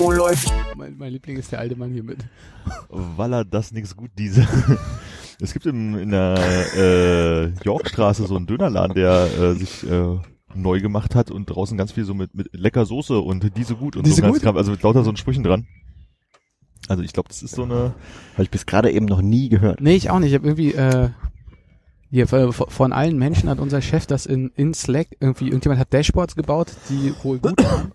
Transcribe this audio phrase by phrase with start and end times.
[0.00, 0.52] Oh, läuft.
[0.76, 2.18] Mein, mein Liebling ist der alte Mann hier mit.
[2.88, 4.46] Walla, das nix gut, diese.
[5.40, 6.36] Es gibt im, in der
[6.76, 10.18] äh, Yorkstraße so einen Dönerladen, der äh, sich äh,
[10.52, 13.94] neu gemacht hat und draußen ganz viel so mit, mit lecker Soße und diese gut
[13.94, 14.56] und Diese so ganz gut?
[14.56, 15.68] Also mit lauter so einen Sprüchen dran.
[16.88, 17.94] Also ich glaube, das ist so eine
[18.32, 19.80] Habe ich bis gerade eben noch nie gehört.
[19.80, 20.30] Nee, ich auch nicht.
[20.30, 21.10] Ich habe irgendwie, äh,
[22.10, 25.92] hier, von, von allen Menschen hat unser Chef das in, in Slack irgendwie, irgendjemand hat
[25.92, 27.92] Dashboards gebaut, die wohl gut waren.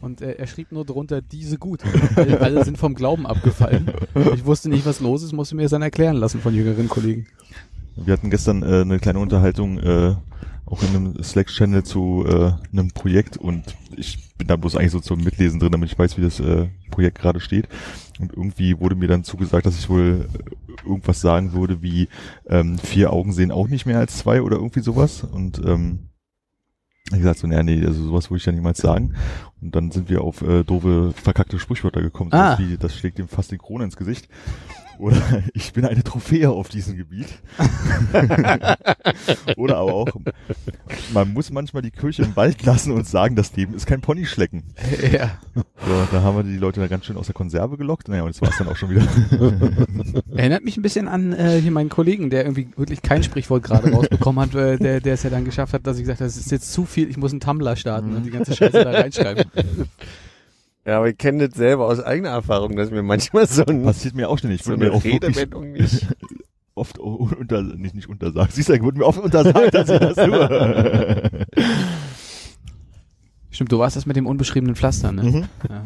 [0.00, 1.82] Und er, er schrieb nur drunter, diese gut.
[2.16, 3.90] Alle, alle sind vom Glauben abgefallen.
[4.34, 7.26] Ich wusste nicht, was los ist, musste mir das dann erklären lassen von jüngeren Kollegen.
[7.96, 10.14] Wir hatten gestern äh, eine kleine Unterhaltung äh,
[10.64, 15.00] auch in einem Slack-Channel zu äh, einem Projekt und ich bin da bloß eigentlich so
[15.00, 17.68] zum Mitlesen drin, damit ich weiß, wie das äh, Projekt gerade steht.
[18.20, 22.08] Und irgendwie wurde mir dann zugesagt, dass ich wohl äh, irgendwas sagen würde, wie
[22.48, 25.24] ähm, vier Augen sehen auch nicht mehr als zwei oder irgendwie sowas.
[25.24, 26.09] Und ähm,
[27.18, 29.14] ich gesagt so, naja, nee, also sowas würde ich ja niemals sagen.
[29.60, 32.56] Und dann sind wir auf äh, doofe, verkackte Sprichwörter gekommen, Ah.
[32.56, 34.28] sowas wie, das schlägt dem fast den Kronen ins Gesicht.
[34.98, 35.16] Oder
[35.54, 37.26] ich bin eine Trophäe auf diesem Gebiet.
[39.56, 40.08] Oder aber auch,
[41.12, 44.62] man muss manchmal die Kirche im Wald lassen und sagen, das Leben ist kein Ponyschlecken.
[45.12, 45.38] Ja.
[45.54, 48.08] So, da haben wir die Leute da ganz schön aus der Konserve gelockt.
[48.08, 49.02] Naja, und das war's dann auch schon wieder.
[50.36, 53.90] Erinnert mich ein bisschen an äh, hier meinen Kollegen, der irgendwie wirklich kein Sprichwort gerade
[53.90, 56.36] rausbekommen hat, äh, der, der es ja dann geschafft hat, dass ich gesagt habe, das
[56.36, 59.44] ist jetzt zu viel, ich muss einen Tumblr starten und die ganze Scheiße da reinschreiben.
[60.86, 64.14] Ja, aber ich kenne das selber aus eigener Erfahrung, dass mir manchmal so, ein, Passiert
[64.14, 64.60] mir auch ständig.
[64.60, 66.06] Ich so eine Redewendung nicht.
[66.74, 68.52] oft unter, nicht, nicht untersagt.
[68.52, 71.46] Siehst du, wurde mir oft untersagt, dass ich das tue.
[73.50, 75.22] Stimmt, du warst das mit dem unbeschriebenen Pflaster, ne?
[75.22, 75.44] Mhm.
[75.68, 75.84] Ja.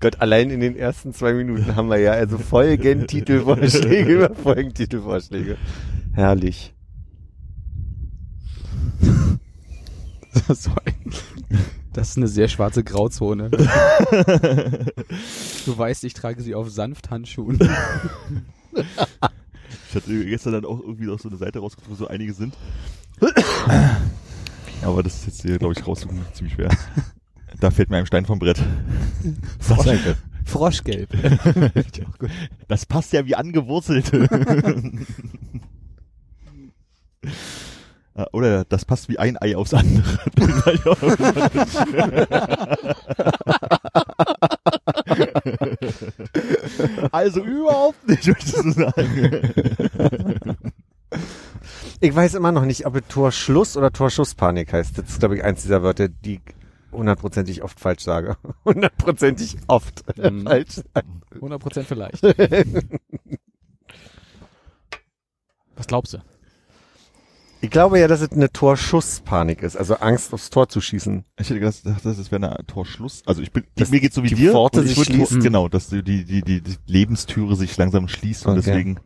[0.00, 5.58] Gott, allein in den ersten zwei Minuten haben wir ja also Folgentitelvorschläge über Folgentitelvorschläge.
[6.14, 6.74] Herrlich.
[10.48, 11.12] so ein,
[11.92, 13.50] das ist eine sehr schwarze Grauzone.
[15.66, 17.58] Du weißt, ich trage sie auf Sanfthandschuhen.
[19.88, 22.56] Ich hatte gestern dann auch irgendwie auf so eine Seite rausgefunden, wo so einige sind.
[24.82, 26.70] Aber das ist jetzt hier, glaube ich, raussuchen ziemlich schwer.
[27.58, 28.62] Da fällt mir ein Stein vom Brett.
[29.58, 29.98] Frosch,
[30.44, 31.10] Froschgelb.
[32.68, 34.12] Das passt ja wie angewurzelt.
[38.20, 40.18] Ah, Oder das passt wie ein Ei aufs andere.
[47.12, 50.56] also überhaupt nicht, möchtest du sagen.
[52.00, 54.98] Ich weiß immer noch nicht, ob es Torschluss oder Torschusspanik heißt.
[54.98, 56.40] Das ist, glaube ich, eins dieser Wörter, die ich
[56.92, 58.36] hundertprozentig oft falsch sage.
[58.64, 60.42] Hundertprozentig oft Mhm.
[60.44, 60.80] falsch.
[61.40, 62.22] 100% vielleicht.
[65.76, 66.18] Was glaubst du?
[67.62, 71.24] Ich glaube ja, dass es eine Torschusspanik ist, also Angst aufs Tor zu schießen.
[71.38, 73.22] Ich hätte gedacht, das das wäre eine Torschluss.
[73.26, 74.52] Also ich bin, Dass mir geht's so wie die dir.
[74.52, 75.40] Pforte und ich sich schließt.
[75.40, 78.62] Genau, dass die, die, die, die, die Lebenstüre sich langsam schließt und Okay.
[78.64, 79.00] deswegen,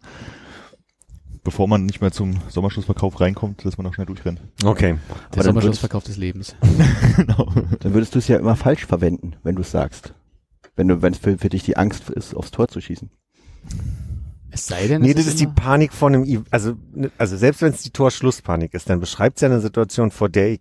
[1.42, 4.40] bevor man nicht mehr zum Sommerschlussverkauf reinkommt, dass man auch schnell durchrennt.
[4.64, 4.96] Okay.
[5.34, 6.54] Der Sommerschlussverkauf des Lebens.
[7.16, 7.52] genau.
[7.80, 10.14] Dann würdest du es ja immer falsch verwenden, wenn du es sagst.
[10.76, 13.10] Wenn du, wenn es für, für dich die Angst ist, aufs Tor zu schießen.
[14.54, 17.36] Es sei denn, Nee, das ist die immer- Panik vor einem, I- also, ne- also
[17.36, 20.60] selbst wenn es die Torschlusspanik ist, dann beschreibt es ja eine Situation, vor der ich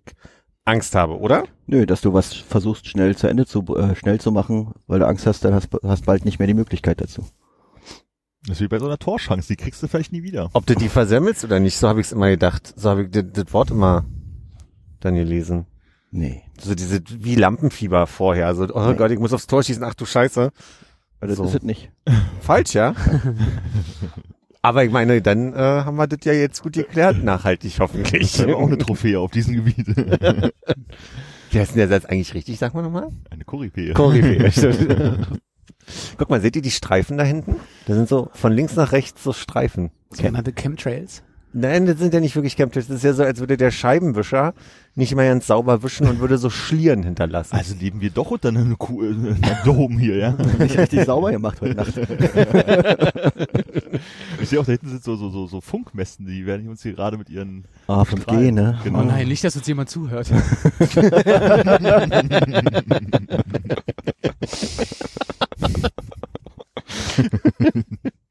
[0.65, 1.43] Angst habe, oder?
[1.67, 5.05] Nö, dass du was versuchst schnell zu Ende zu, äh, schnell zu machen, weil du
[5.07, 7.23] Angst hast, dann hast, hast bald nicht mehr die Möglichkeit dazu.
[8.47, 10.49] Das ist wie bei so einer Torschance, die kriegst du vielleicht nie wieder.
[10.53, 12.73] Ob du die versemmelst oder nicht, so habe ich es immer gedacht.
[12.75, 14.05] So habe ich das, das Wort immer
[15.01, 15.65] dann gelesen.
[16.11, 16.41] Nee.
[16.59, 18.47] So diese, wie Lampenfieber vorher.
[18.47, 18.95] Also, oh Nee.
[18.95, 20.51] Gott, ich muss aufs Tor schießen, ach du Scheiße.
[21.23, 21.45] Weil das So.
[21.45, 21.89] ist es nicht.
[22.41, 22.93] Falsch, ja?
[24.61, 28.21] Aber ich meine, dann äh, haben wir das ja jetzt gut geklärt, nachhaltig hoffentlich.
[28.35, 29.87] Ich habe auch eine Trophäe auf diesem Gebiet.
[31.51, 33.07] Wie heißt denn der Satz eigentlich richtig, sag mal nochmal?
[33.29, 33.93] Eine Koryphäe.
[33.93, 34.51] Koryphäe.
[34.51, 35.27] stimmt.
[36.17, 37.55] Guck mal, seht ihr die Streifen da hinten?
[37.85, 39.91] Da sind so von links nach rechts so Streifen.
[40.11, 41.23] sogenannte Chemtrails.
[41.53, 42.87] Nein, das sind ja nicht wirklich Camptips.
[42.87, 44.53] Das ist ja so, als würde der Scheibenwischer
[44.95, 47.55] nicht mehr ganz sauber wischen und würde so Schlieren hinterlassen.
[47.55, 50.35] Also leben wir doch unter einem, Kuh, äh, einem Dom hier, ja.
[50.59, 51.93] Nicht richtig sauber gemacht heute Nacht.
[54.41, 56.93] Ich sehe auch, da hinten sind so, so, so, so Funkmessen, die werden uns hier
[56.93, 58.77] gerade mit ihren Ah, 5G, ne?
[58.83, 58.99] Genau.
[58.99, 60.29] Oh nein, nicht, dass uns jemand zuhört.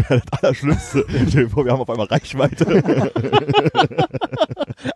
[0.00, 1.04] Das wäre das Allerschlimmste.
[1.28, 3.12] Stell dir vor, wir haben auf einmal Reichweite.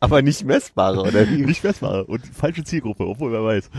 [0.01, 1.45] Aber nicht messbare, oder wie?
[1.45, 3.71] Nicht messbare und falsche Zielgruppe, obwohl wer weiß.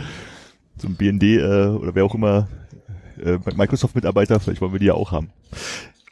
[0.78, 2.48] Zum BND äh, oder wer auch immer
[3.22, 5.30] äh, Microsoft-Mitarbeiter, vielleicht wollen wir die ja auch haben.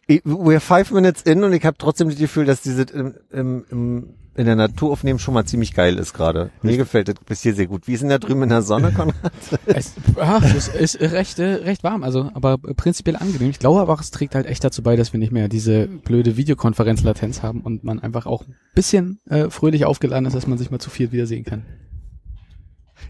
[0.07, 4.15] We're five minutes in und ich habe trotzdem das Gefühl, dass diese im, im, im,
[4.35, 6.51] in der Natur aufnehmen schon mal ziemlich geil ist gerade.
[6.63, 7.87] Mir gefällt das bis hier sehr gut.
[7.87, 9.33] Wie ist denn da drüben in der Sonne, Konrad?
[9.65, 13.49] es, ja, es ist recht, äh, recht warm, also aber prinzipiell angenehm.
[13.49, 16.37] Ich glaube aber es trägt halt echt dazu bei, dass wir nicht mehr diese blöde
[16.37, 20.71] Videokonferenzlatenz haben und man einfach auch ein bisschen äh, fröhlich aufgeladen ist, dass man sich
[20.71, 21.65] mal zu viert wiedersehen kann.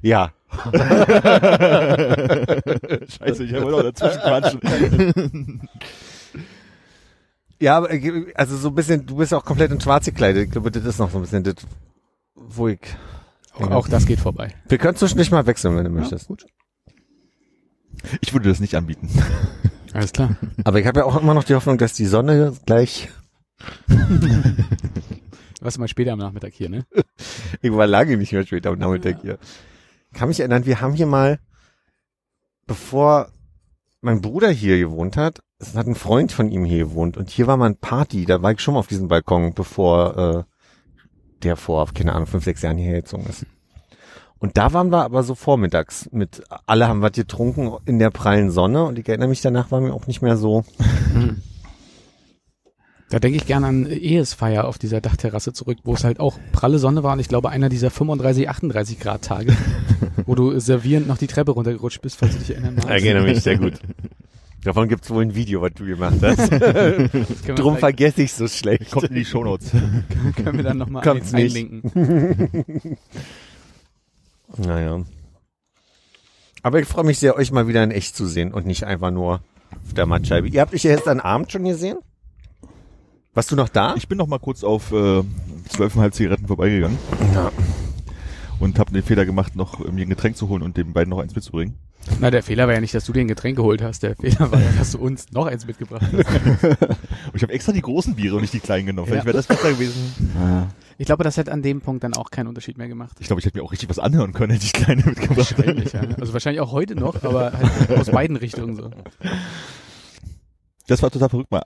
[0.00, 0.32] Ja.
[3.12, 5.68] Scheiße, ich wollte auch dazwischen quatschen.
[7.60, 10.46] Ja, äh, also so ein bisschen, du bist auch komplett in schwarz gekleidet.
[10.46, 11.56] Ich glaube, das ist noch so ein bisschen das,
[12.34, 12.80] wo ich.
[13.54, 14.54] Auch, auch das geht vorbei.
[14.68, 16.26] Wir können zwischendurch mal wechseln, wenn du möchtest.
[16.26, 16.46] gut.
[18.20, 19.08] Ich würde das nicht anbieten.
[19.92, 20.36] Alles klar.
[20.64, 23.10] Aber ich habe ja auch immer noch die Hoffnung, dass die Sonne gleich.
[25.60, 26.84] Was mal später am Nachmittag hier, ne?
[27.62, 29.38] Ich war lange nicht mehr später am Nachmittag hier.
[30.12, 31.38] Kann mich erinnern, wir haben hier mal,
[32.66, 33.30] bevor
[34.02, 37.46] mein Bruder hier gewohnt hat, es hat ein Freund von ihm hier gewohnt und hier
[37.46, 40.42] war mal ein Party, da war ich schon mal auf diesem Balkon, bevor äh,
[41.42, 43.46] der vor, keine Ahnung, fünf, sechs Jahren hierher gezogen ist.
[44.38, 48.50] Und da waren wir aber so vormittags mit, alle haben was getrunken in der prallen
[48.50, 50.64] Sonne und ich erinnere mich danach war mir auch nicht mehr so.
[53.10, 56.80] Da denke ich gerne an Ehesfeier auf dieser Dachterrasse zurück, wo es halt auch pralle
[56.80, 59.56] Sonne war und ich glaube einer dieser 35, 38 Grad Tage,
[60.26, 62.88] wo du servierend noch die Treppe runtergerutscht bist, falls du dich erinnern magst.
[62.88, 63.74] Erinnere mich sehr gut.
[64.64, 66.50] Davon gibt's wohl ein Video, was du gemacht hast.
[67.58, 68.90] Drum vergesse ich so schlecht.
[68.90, 69.70] Kommt in die Shownotes.
[70.36, 71.34] können wir dann nochmal ein, nicht.
[71.34, 72.96] einlinken.
[74.56, 75.02] Naja.
[76.62, 79.10] Aber ich freue mich sehr, euch mal wieder in echt zu sehen und nicht einfach
[79.10, 79.42] nur
[79.84, 80.48] auf der Mattscheibe.
[80.48, 81.98] Ihr habt mich ja gestern Abend schon gesehen?
[83.34, 83.94] Warst du noch da?
[83.96, 85.22] Ich bin noch mal kurz auf äh,
[85.68, 86.96] zwölfeinhalb Zigaretten vorbeigegangen
[87.34, 87.52] Ja.
[88.60, 91.18] und habe den Fehler gemacht, noch mir ein Getränk zu holen und den beiden noch
[91.18, 91.74] eins mitzubringen.
[92.20, 94.02] Na, der Fehler war ja nicht, dass du dir ein Getränk geholt hast.
[94.02, 96.14] Der Fehler war ja, dass du uns noch eins mitgebracht hast.
[97.26, 99.06] Und ich habe extra die großen Biere und nicht die kleinen genommen.
[99.08, 99.12] Ja.
[99.12, 100.14] Vielleicht wäre das besser gewesen.
[100.98, 103.16] Ich glaube, das hätte an dem Punkt dann auch keinen Unterschied mehr gemacht.
[103.20, 105.56] Ich glaube, ich hätte mir auch richtig was anhören können, hätte ich kleine mitgebracht.
[105.58, 106.02] Wahrscheinlich, ja.
[106.20, 108.90] Also wahrscheinlich auch heute noch, aber halt aus beiden Richtungen so.
[110.86, 111.62] Das war total verrückt mal.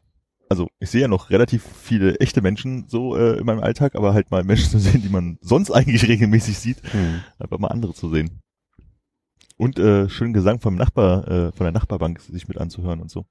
[0.49, 4.15] Also ich sehe ja noch relativ viele echte Menschen so äh, in meinem Alltag, aber
[4.15, 7.21] halt mal Menschen zu sehen, die man sonst eigentlich regelmäßig sieht, Hm.
[7.39, 8.41] einfach mal andere zu sehen.
[9.59, 13.27] Und äh, schönen Gesang vom Nachbar, äh, von der Nachbarbank sich mit anzuhören und so.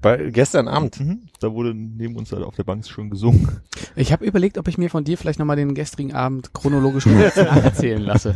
[0.00, 1.00] Bei, gestern Abend.
[1.00, 1.28] Mhm.
[1.40, 3.60] Da wurde neben uns halt auf der Bank schön gesungen.
[3.96, 7.36] Ich habe überlegt, ob ich mir von dir vielleicht nochmal den gestrigen Abend chronologisch kurz
[7.36, 8.34] nacherzählen lasse.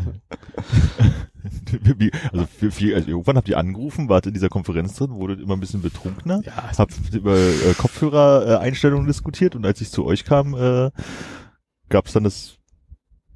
[1.99, 5.40] Wie, also, für viel, also irgendwann habt ihr angerufen, wart in dieser Konferenz drin, wurdet
[5.40, 10.25] immer ein bisschen betrunkener, Ja, habt über äh, Kopfhörer-Einstellungen diskutiert und als ich zu euch
[10.25, 10.90] kam, äh,
[11.88, 12.58] gab es dann das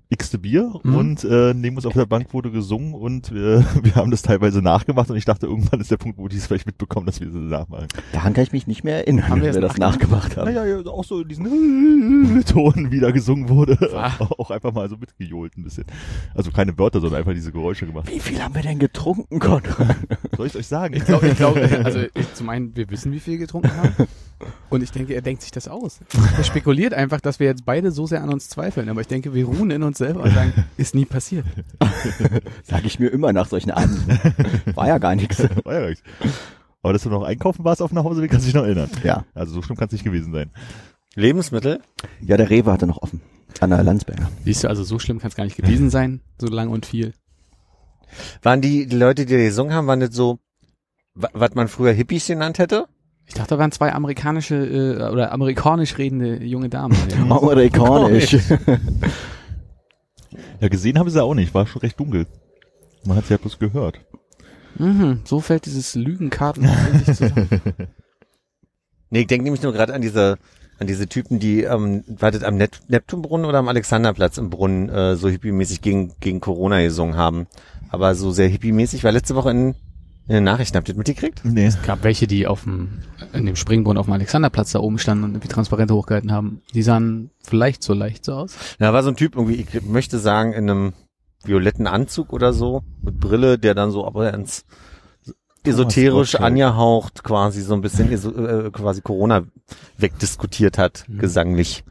[0.09, 0.95] x-te Bier Mhm.
[0.95, 4.63] und äh, neben uns auf der Bank wurde gesungen und wir, wir haben das teilweise
[4.63, 7.27] nachgemacht und ich dachte, irgendwann ist der Punkt, wo die es vielleicht mitbekommen, dass wir
[7.27, 7.89] das nachmachen.
[8.13, 10.47] daran kann ich mich nicht mehr erinnern, Haben wie wir wir das nachgemacht haben.
[10.53, 13.77] Naja, ja, auch so in diesen Ton wieder gesungen wurde.
[14.39, 15.85] Auch einfach mal so mitgejohlt ein bisschen.
[16.35, 18.09] Also keine Wörter, sondern einfach diese Geräusche gemacht.
[18.11, 19.97] Wie viel haben wir denn getrunken, Konrad?
[20.37, 20.95] Soll ich euch sagen?
[20.95, 23.95] Ich glaube, ich glaub, also ich, zum einen, wir wissen, wie viel wir getrunken haben.
[24.69, 26.01] Und ich denke, er denkt sich das aus.
[26.37, 28.89] Er spekuliert einfach, dass wir jetzt beide so sehr an uns zweifeln.
[28.91, 31.45] Aber ich denke, wir ruhen in uns selber und sagen, ist nie passiert.
[32.65, 34.19] Sag ich mir immer nach solchen Abenden.
[34.75, 35.39] War ja gar nichts.
[35.65, 36.03] War ja nichts.
[36.83, 38.91] Aber dass du noch einkaufen warst auf dem Nachhauseweg, kannst du dich noch erinnern.
[39.03, 39.25] Ja.
[39.35, 40.51] Also so schlimm kann es nicht gewesen sein.
[41.15, 41.81] Lebensmittel?
[42.21, 43.21] Ja, der Rewe hatte noch offen.
[43.61, 44.29] An der Landsberger.
[44.45, 47.15] Siehst du, also so schlimm kann es gar nicht gewesen sein, so lang und viel.
[48.43, 50.39] Waren die, die Leute, die da gesungen haben, waren das so,
[51.15, 52.87] wa- was man früher Hippies genannt hätte?
[53.25, 56.97] Ich dachte, da waren zwei amerikanische äh, oder amerikanisch redende junge Damen.
[57.31, 58.37] Amerikanisch.
[60.61, 61.55] Ja, gesehen haben sie auch nicht.
[61.55, 62.27] War schon recht dunkel.
[63.05, 64.01] Man hat sie ja bloß gehört.
[64.79, 66.69] Mhm, so fällt dieses Lügenkarten
[67.05, 67.49] zusammen.
[69.11, 70.37] Nee, ich denke nämlich nur gerade an diese,
[70.79, 75.15] an diese Typen, die, ähm, wartet am Net Neptunbrunnen oder am Alexanderplatz im Brunnen äh,
[75.17, 77.47] so hippiemäßig gegen, gegen Corona gesungen haben.
[77.89, 78.99] Aber so sehr hippiemäßig.
[78.99, 79.75] Ich war letzte Woche in
[80.29, 81.45] In den Nachrichten habt ihr das mitgekriegt?
[81.45, 81.67] Nee.
[81.67, 82.99] Es gab welche, die auf dem,
[83.33, 86.63] in dem Springbrunnen auf dem Alexanderplatz da oben standen und irgendwie Transparente hochgehalten haben.
[86.75, 88.57] Die sahen vielleicht so leicht so aus.
[88.81, 90.93] Da war so ein Typ irgendwie, ich möchte sagen, in einem
[91.45, 94.65] violetten Anzug oder so, mit Brille, der dann so aber ins
[95.63, 96.43] esoterisch Gottschalk.
[96.45, 99.45] angehaucht quasi so ein bisschen äh, quasi Corona
[99.99, 101.19] wegdiskutiert hat, Mhm.
[101.19, 101.85] gesanglich.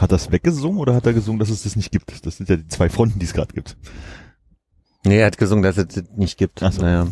[0.00, 2.26] Hat das weggesungen oder hat er gesungen, dass es das nicht gibt?
[2.26, 3.76] Das sind ja die zwei Fronten, die es gerade gibt.
[5.04, 6.62] Nee, er hat gesungen, dass es das nicht gibt.
[6.62, 6.82] Ach so.
[6.82, 7.06] Naja.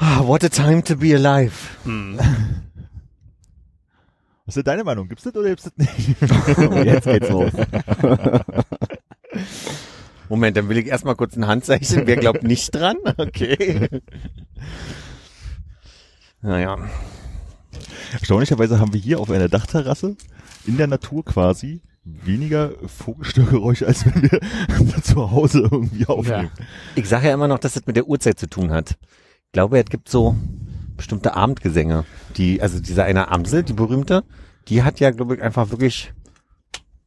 [0.00, 1.76] What a time to be alive.
[4.46, 5.08] Was ist denn deine Meinung?
[5.08, 6.16] Gibt's das oder gibt's das nicht?
[6.58, 7.52] Und jetzt geht's los.
[10.28, 12.06] Moment, dann will ich erstmal kurz ein Handzeichen.
[12.06, 12.96] Wer glaubt nicht dran?
[13.16, 13.88] Okay.
[16.42, 16.78] Naja.
[18.12, 20.16] Erstaunlicherweise haben wir hier auf einer Dachterrasse
[20.66, 26.50] in der Natur quasi weniger Vogelstörgeräusche, als wenn wir zu Hause irgendwie aufnehmen.
[26.94, 28.96] Ich sage ja immer noch, dass das mit der Uhrzeit zu tun hat.
[29.50, 30.36] Ich glaube, es gibt so
[30.96, 32.04] bestimmte Abendgesänge.
[32.36, 34.22] Die, also diese eine Amsel, die berühmte,
[34.68, 36.12] die hat ja, glaube ich, einfach wirklich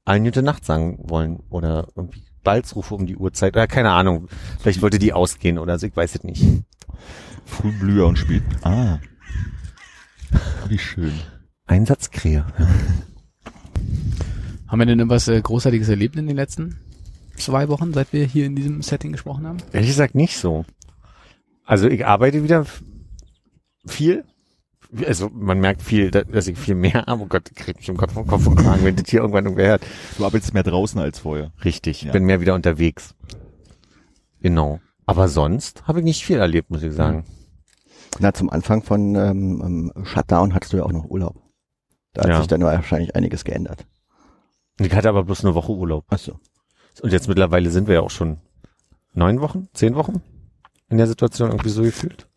[0.03, 1.39] eine gute Nacht sagen wollen.
[1.49, 3.55] Oder irgendwie Balzrufe um die Uhrzeit.
[3.55, 4.27] Oder keine Ahnung.
[4.59, 6.43] Vielleicht wollte die ausgehen oder so, ich weiß es nicht.
[7.45, 8.43] Frühblüher und spät.
[8.63, 8.99] Ah.
[10.67, 11.13] Wie schön.
[11.65, 12.45] Einsatzkrähe.
[14.67, 16.77] Haben wir denn irgendwas äh, Großartiges erlebt in den letzten
[17.37, 19.59] zwei Wochen, seit wir hier in diesem Setting gesprochen haben?
[19.71, 20.65] Ehrlich gesagt nicht so.
[21.65, 22.65] Also ich arbeite wieder
[23.85, 24.25] viel.
[25.07, 27.23] Also man merkt viel, da- dass ich viel mehr habe.
[27.23, 29.45] Oh Gott, ich krieg mich im Kopf vom Kopf und Kragen, wenn das hier irgendwann
[29.45, 29.85] irgendwer hört.
[30.17, 31.51] Du arbeitest mehr draußen als vorher.
[31.65, 32.11] Richtig, ich Ja.
[32.11, 33.15] bin mehr wieder unterwegs.
[34.41, 34.79] Genau.
[35.05, 37.25] Aber sonst habe ich nicht viel erlebt, muss ich sagen.
[38.19, 41.41] Na, zum Anfang von ähm, ähm, Shutdown hattest du ja auch noch Urlaub.
[42.13, 42.37] Da hat Ja.
[42.37, 43.87] sich dann wahrscheinlich einiges geändert.
[44.79, 46.05] Ich hatte aber bloß eine Woche Urlaub.
[46.09, 46.39] Ach so.
[47.01, 48.37] Und jetzt mittlerweile sind wir ja auch schon
[49.13, 50.21] neun Wochen, zehn Wochen
[50.89, 52.27] in der Situation irgendwie so gefühlt.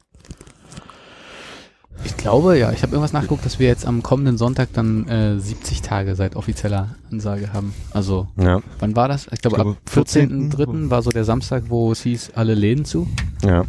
[2.05, 5.39] Ich glaube, ja, ich habe irgendwas nachgeguckt, dass wir jetzt am kommenden Sonntag dann äh,
[5.41, 7.75] 70 Tage seit offizieller Ansage haben.
[7.91, 9.27] Also, Ja, wann war das?
[9.33, 10.91] Ich glaube, Ich glaube, ab 14.3.
[10.91, 13.09] war so der Samstag, wo es hieß, alle Läden zu.
[13.45, 13.65] ja.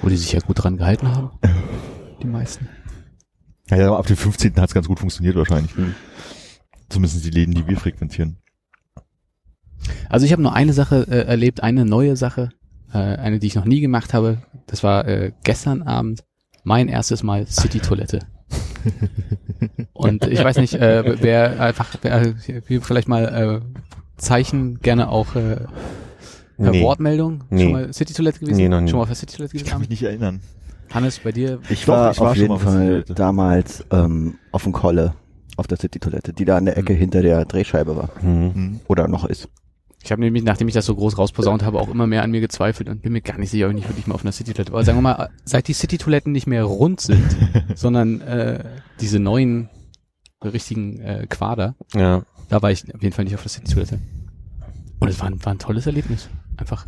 [0.00, 1.30] Wo die sich ja gut dran gehalten haben.
[2.22, 2.68] Die meisten.
[3.68, 4.54] Ja, aber ab dem 15.
[4.56, 5.74] hat es ganz gut funktioniert wahrscheinlich.
[5.76, 5.94] Hm.
[6.88, 8.38] Zumindest die Läden, die wir frequentieren.
[10.08, 12.50] Also ich habe nur eine Sache äh, erlebt, eine neue Sache,
[12.92, 14.38] äh, eine, die ich noch nie gemacht habe.
[14.66, 16.24] Das war äh, gestern Abend
[16.64, 18.20] mein erstes Mal City-Toilette.
[19.92, 22.34] Und ich weiß nicht, äh, wer einfach, wer,
[22.66, 23.80] wir vielleicht mal äh,
[24.16, 25.56] Zeichen gerne auch äh,
[26.56, 26.82] per Nee.
[26.82, 27.44] Wortmeldung.
[27.50, 27.62] Nee.
[27.64, 28.56] Schon mal City-Toilette gewesen?
[28.56, 28.88] Nee, noch nie.
[28.88, 29.70] Schon mal auf der City-Toilette Ich gewesen?
[29.72, 30.40] kann mich nicht erinnern.
[30.90, 31.60] Hannes, bei dir?
[31.68, 34.62] Ich Doch, war, ich war auf schon jeden mal auf der Fall damals ähm, auf
[34.64, 35.14] dem Kolle,
[35.56, 36.98] auf der City-Toilette, die da an der Ecke Hm.
[36.98, 38.10] hinter der Drehscheibe war.
[38.20, 38.54] Hm.
[38.54, 38.80] Hm.
[38.88, 39.48] Oder noch ist.
[40.02, 42.40] Ich habe nämlich, nachdem ich das so groß rausposaunt habe, auch immer mehr an mir
[42.40, 44.72] gezweifelt und bin mir gar nicht sicher, ob ich nicht wirklich mal auf einer City-Toilette
[44.72, 44.84] war.
[44.84, 47.24] Sagen wir mal, seit die City-Toiletten nicht mehr rund sind,
[47.74, 48.64] sondern äh,
[49.00, 49.68] diese neuen
[50.44, 52.22] richtigen äh, Quader, Ja.
[52.48, 53.98] da war ich auf jeden Fall nicht auf der City-Toilette.
[55.00, 56.28] Und es war, ein- war ein tolles Erlebnis.
[56.56, 56.86] Einfach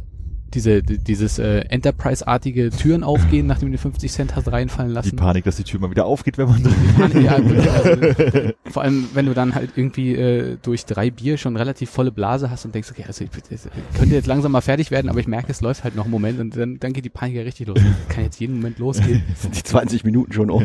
[0.54, 4.94] diese, die- dieses äh, Enterprise-artige Türen aufgehen, nachdem du dir 50 Cent hast reinfallen Die
[4.94, 5.16] lassen.
[5.16, 7.32] Panik, dass die Tür mal wieder aufgeht, wenn man drin Panik, ja,
[7.84, 12.10] also, vor allem, wenn du dann halt irgendwie äh, durch drei Bier schon relativ volle
[12.12, 13.60] Blase hast und denkst, okay, also ich, ich
[13.98, 16.40] könnte jetzt langsam mal fertig werden, aber ich merke, es läuft halt noch einen Moment
[16.40, 17.78] und dann, dann geht die Panik ja richtig los.
[18.08, 19.22] Kann jetzt jeden Moment losgehen.
[19.36, 20.64] Sind die 20 Minuten schon um.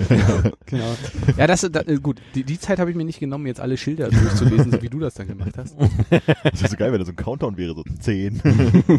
[0.66, 0.96] genau.
[1.38, 3.78] Ja, das, da, äh, gut, die, die Zeit habe ich mir nicht genommen, jetzt alle
[3.78, 5.76] Schilder durchzulesen, so wie du das dann gemacht hast.
[6.10, 8.42] Das wäre so geil, wenn da so ein Countdown wäre, so 10,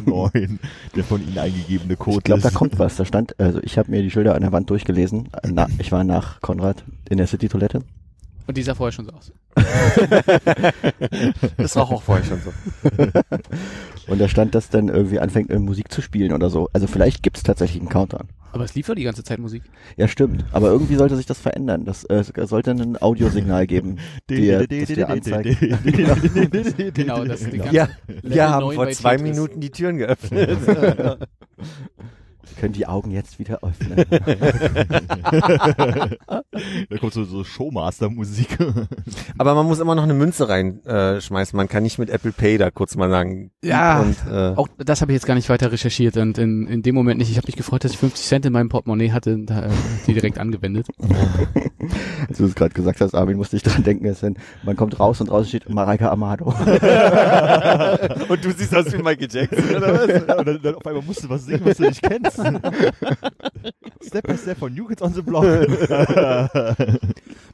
[0.07, 0.59] 9,
[0.95, 2.19] der von ihnen eingegebene Code.
[2.19, 2.97] Ich glaube, da kommt was.
[2.97, 5.29] Da stand, also ich habe mir die Schilder an der Wand durchgelesen.
[5.47, 7.83] Na, ich war nach Konrad in der City-Toilette.
[8.47, 9.33] Und die sah vorher schon so aus.
[11.57, 12.53] Das war auch vorher schon so.
[14.07, 16.69] Und da stand, dass dann irgendwie anfängt, äh, Musik zu spielen oder so.
[16.73, 18.29] Also vielleicht gibt's tatsächlich einen Countdown.
[18.53, 19.65] Aber es lief doch die ganze Zeit Musik.
[19.99, 20.47] Ja, stimmt.
[20.51, 21.85] Aber irgendwie sollte sich das verändern.
[21.85, 23.99] Das äh, es sollte ein Audiosignal geben,
[24.29, 25.61] das dir anzeigt.
[26.95, 27.89] Genau, das die ganze Ja,
[28.23, 29.31] wir haben vor zwei Tetris.
[29.35, 30.59] Minuten die Türen geöffnet.
[32.61, 34.05] Können die Augen jetzt wieder öffnen.
[36.89, 38.59] Da kommt so, so Showmaster-Musik.
[39.39, 41.55] Aber man muss immer noch eine Münze reinschmeißen.
[41.55, 43.51] Äh, man kann nicht mit Apple Pay da kurz mal sagen.
[43.63, 44.01] Ja.
[44.01, 46.95] Und, äh, Auch das habe ich jetzt gar nicht weiter recherchiert und in, in dem
[46.95, 47.31] Moment nicht.
[47.31, 49.69] Ich habe mich gefreut, dass ich 50 Cent in meinem Portemonnaie hatte und äh,
[50.07, 50.87] die direkt angewendet.
[52.29, 54.99] Als du es gerade gesagt hast, Armin, musste ich dran denken, es denn, man kommt
[54.99, 56.47] raus und draußen steht Mareike Amado.
[58.29, 60.39] und du siehst aus wie Michael Jackson, oder was?
[60.39, 62.36] und dann, dann auf einmal musst du was singen, was du nicht kennst.
[64.03, 65.45] Step by Step von New Kids on the Block.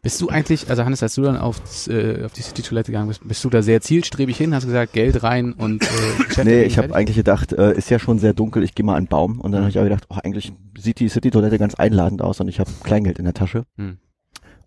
[0.02, 3.26] Bist du eigentlich, also Hannes, als du dann auf, äh, auf die City-Toilette gegangen bist,
[3.26, 5.86] bist du da sehr zielstrebig hin, hast gesagt, Geld rein und äh,
[6.18, 8.96] Geschäfte Nee, ich habe eigentlich gedacht, äh, ist ja schon sehr dunkel, ich gehe mal
[8.96, 9.40] an den Baum.
[9.40, 12.48] Und dann habe ich auch gedacht, oh, eigentlich sieht die City-Toilette ganz einladend aus und
[12.48, 13.64] ich habe Kleingeld in der Tasche.
[13.76, 13.98] Hm.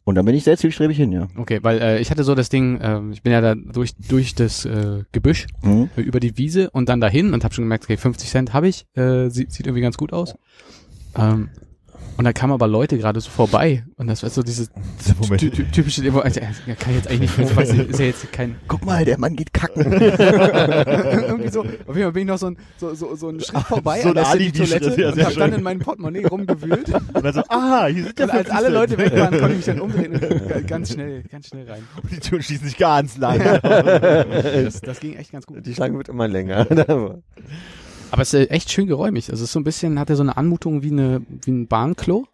[0.06, 1.28] Und dann bin ich sehr zielstrebig hin, ja.
[1.36, 4.36] Okay, weil äh, ich hatte so das Ding, äh, ich bin ja da durch, durch
[4.36, 5.90] das äh, Gebüsch Mhm.
[5.98, 8.86] über die Wiese und dann dahin und habe schon gemerkt, okay, 50 Cent habe ich,
[8.96, 10.36] äh, sieht, sieht irgendwie ganz gut aus.
[11.18, 11.50] Ähm,
[12.18, 14.70] und da kamen aber Leute gerade so vorbei und das war so dieses
[15.38, 18.06] ty ty typische, Demo- also, ja, kann ich jetzt eigentlich nicht, weiß ich, ist ja
[18.06, 19.92] jetzt kein Guck mal, der Mann geht kacken.
[19.92, 23.62] irgendwie so, auf jeden Fall bin ich noch so ein, so, so, so ein Schritt
[23.64, 25.58] vorbei so an eine der Alibi-Schritt, Toilette ja, und sehr habe dann schön.
[25.60, 26.90] in meinem Portemonnaie rumgewühlt.
[27.14, 28.70] Und dann so, ah, hier sind ja Und als 50 alle.
[28.70, 31.84] Leute weg waren, konnte ich mich dann umdrehen und ga- ganz schnell, ganz schnell rein.
[32.02, 33.40] Und die Türen schließen sich ganz lang.
[33.62, 35.66] Das, das ging echt ganz gut.
[35.66, 36.66] Die Schlange wird immer länger.
[38.16, 39.30] Aber es ist echt schön geräumig.
[39.30, 41.68] Also es ist so ein bisschen, hat er so eine Anmutung wie eine, wie ein
[41.68, 42.26] Bahnklo.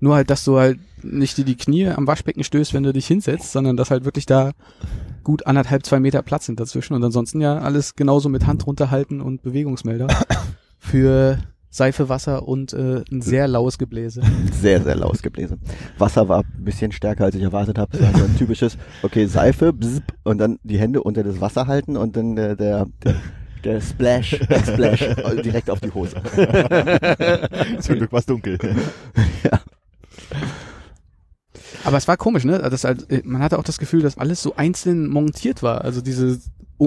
[0.00, 3.06] Nur halt, dass du halt nicht dir die Knie am Waschbecken stößt, wenn du dich
[3.06, 4.50] hinsetzt, sondern dass halt wirklich da
[5.22, 9.20] gut anderthalb, zwei Meter Platz sind dazwischen und ansonsten ja alles genauso mit Hand runterhalten
[9.20, 10.08] und Bewegungsmelder
[10.80, 14.22] für Seife, Wasser und äh, ein sehr laues Gebläse.
[14.60, 15.58] Sehr, sehr lautes Gebläse.
[15.96, 17.96] Wasser war ein bisschen stärker, als ich erwartet habe.
[17.96, 22.16] So ein typisches, okay, Seife, bzz, und dann die Hände unter das Wasser halten und
[22.16, 23.14] dann der, der, der,
[23.64, 26.16] der Splash, Backsplash äh, direkt auf die Hose.
[27.80, 28.58] Zum Glück war es dunkel.
[31.84, 32.58] Aber es war komisch, ne?
[32.58, 35.82] Das halt, äh, man hatte auch das Gefühl, dass alles so einzeln montiert war.
[35.82, 36.40] Also diese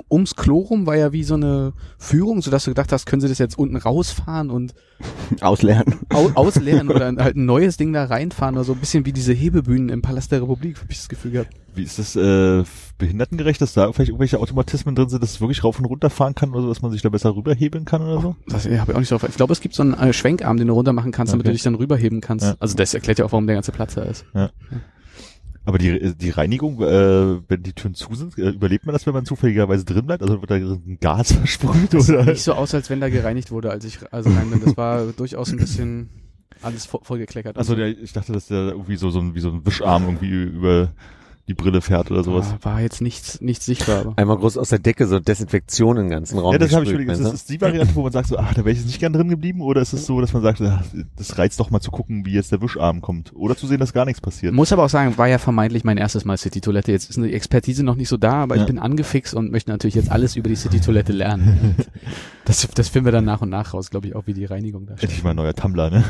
[0.10, 3.28] ums Klo rum war ja wie so eine Führung, sodass du gedacht hast, können sie
[3.28, 4.74] das jetzt unten rausfahren und
[5.42, 6.00] Auslernen.
[6.14, 9.34] au ausleeren oder halt ein neues Ding da reinfahren oder so ein bisschen wie diese
[9.34, 11.50] Hebebühnen im Palast der Republik, hab ich das Gefühl gehabt.
[11.76, 12.64] Wie ist das äh,
[13.00, 16.36] behindertengerecht, dass da vielleicht irgendwelche Automatismen drin sind, dass es wirklich rauf und runter fahren
[16.36, 18.36] kann oder so, dass man sich da besser rüberhebeln kann oder so?
[18.48, 19.24] Das habe ich auch nicht drauf.
[19.28, 21.52] Ich glaube, es gibt so einen äh, Schwenkarm, den du runter machen kannst, damit Okay.
[21.52, 22.46] du dich dann rüberheben kannst.
[22.46, 22.56] Ja.
[22.60, 24.26] Also das erklärt ja auch, warum der ganze Platz da ist.
[25.66, 29.14] Aber die, die Reinigung, äh, wenn die Türen zu sind, äh, überlebt man das, wenn
[29.14, 30.22] man zufälligerweise drin bleibt?
[30.22, 32.26] Also wird da ein Gas versprüht Das sah oder?
[32.26, 34.62] nicht so aus, als wenn da gereinigt wurde, als ich also rein bin.
[34.64, 36.10] Das war durchaus ein bisschen
[36.62, 37.58] alles voll, vollgekleckert.
[37.58, 40.32] Also der, ich dachte, dass der irgendwie so, so ein, wie so ein Wischarm irgendwie
[40.32, 40.94] über
[41.50, 42.52] die Brille fährt oder sowas.
[42.62, 44.00] War, war jetzt nichts, nichts sichtbar.
[44.00, 44.14] Aber.
[44.16, 46.54] Einmal groß aus der Decke so Desinfektion im ganzen Raum.
[46.54, 48.58] ja, das habe ich meinst das ist die Variante, wo man sagt so, ah, da
[48.58, 49.60] wäre ich jetzt nicht gern drin geblieben?
[49.62, 50.82] Oder ist es so, dass man sagt, ah,
[51.18, 53.34] das reizt doch mal zu gucken, wie jetzt der Wischarm kommt?
[53.36, 54.54] Oder zu sehen, dass gar nichts passiert?
[54.54, 56.94] Muss aber auch sagen, war ja vermeintlich mein erstes Mal City-Toilette.
[56.94, 58.62] Jetzt ist die Expertise noch nicht so da, aber Ja.
[58.62, 61.76] ich bin angefixt und möchte natürlich jetzt alles über die City-Toilette lernen.
[62.46, 64.86] Das, das finden wir dann nach und nach raus, glaube ich, auch wie die Reinigung
[64.86, 65.10] da steht.
[65.10, 66.04] Endlich mal ein neuer Tumblr, ne?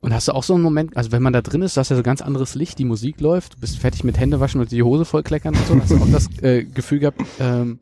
[0.00, 1.90] Und hast du auch so einen Moment, also wenn man da drin ist, du hast
[1.90, 4.82] ja so ganz anderes Licht, die Musik läuft, du bist fertig mit Händewaschen und die
[4.82, 7.80] Hose vollkleckern und so, hast du auch das äh, Gefühl gehabt, ähm,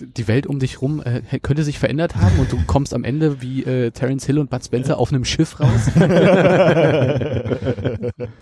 [0.00, 3.40] die Welt um dich rum äh, könnte sich verändert haben und du kommst am Ende
[3.40, 5.86] wie äh, Terence Hill und Bud Spencer auf einem Schiff raus.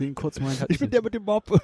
[0.01, 1.45] Den kurzen Moment Ich bin der mit dem Mob.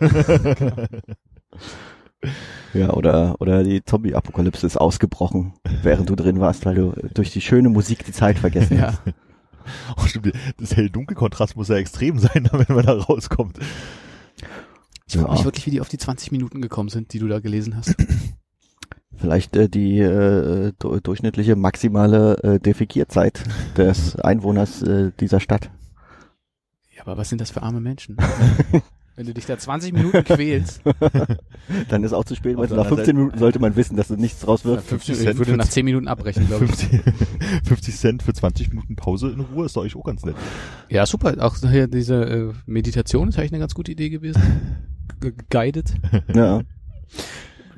[2.72, 7.40] Ja, oder, oder die Zombie-Apokalypse ist ausgebrochen, während du drin warst, weil du durch die
[7.40, 8.86] schöne Musik die Zeit vergessen ja.
[8.86, 9.02] hast.
[9.96, 10.32] Oh, stimmt.
[10.58, 13.58] Das hell-dunkel-Kontrast muss ja extrem sein, wenn man da rauskommt.
[15.06, 15.44] Ich frage mich Ja.
[15.44, 17.94] wirklich, wie die auf die 20 Minuten gekommen sind, die du da gelesen hast.
[19.16, 23.42] Vielleicht äh, die äh, du- durchschnittliche maximale äh, Defekierzeit
[23.76, 25.70] des Einwohners äh, dieser Stadt.
[26.96, 28.16] Ja, aber was sind das für arme Menschen?
[29.14, 30.80] Wenn du dich da 20 Minuten quälst.
[31.90, 34.08] Dann ist auch zu spät, weil nach anderen 15 Seite- Minuten sollte man wissen, dass
[34.08, 34.82] du nichts draus wird.
[34.82, 36.70] 50 ich Cent würde nach 10 Minuten abbrechen, glaube ich.
[36.70, 37.00] 50,
[37.64, 40.34] 50 Cent für 20 Minuten Pause in Ruhe ist doch eigentlich auch ganz nett.
[40.88, 41.34] Ja, super.
[41.40, 44.40] Auch hier diese äh, Meditation ist eigentlich eine ganz gute Idee gewesen.
[45.20, 45.92] Ge- Guided.
[46.34, 46.62] Ja.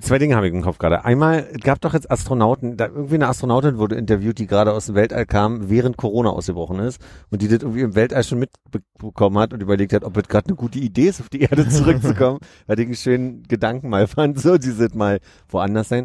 [0.05, 1.07] Zwei Dinge habe ich im Kopf gerade.
[1.07, 4.85] Einmal es gab doch jetzt Astronauten, da irgendwie eine Astronautin wurde interviewt, die gerade aus
[4.85, 9.39] dem Weltall kam, während Corona ausgebrochen ist und die das irgendwie im Weltall schon mitbekommen
[9.39, 12.39] hat und überlegt hat, ob es gerade eine gute Idee ist, auf die Erde zurückzukommen,
[12.67, 16.05] weil die einen schönen Gedanken mal fand, so dieses mal woanders sein.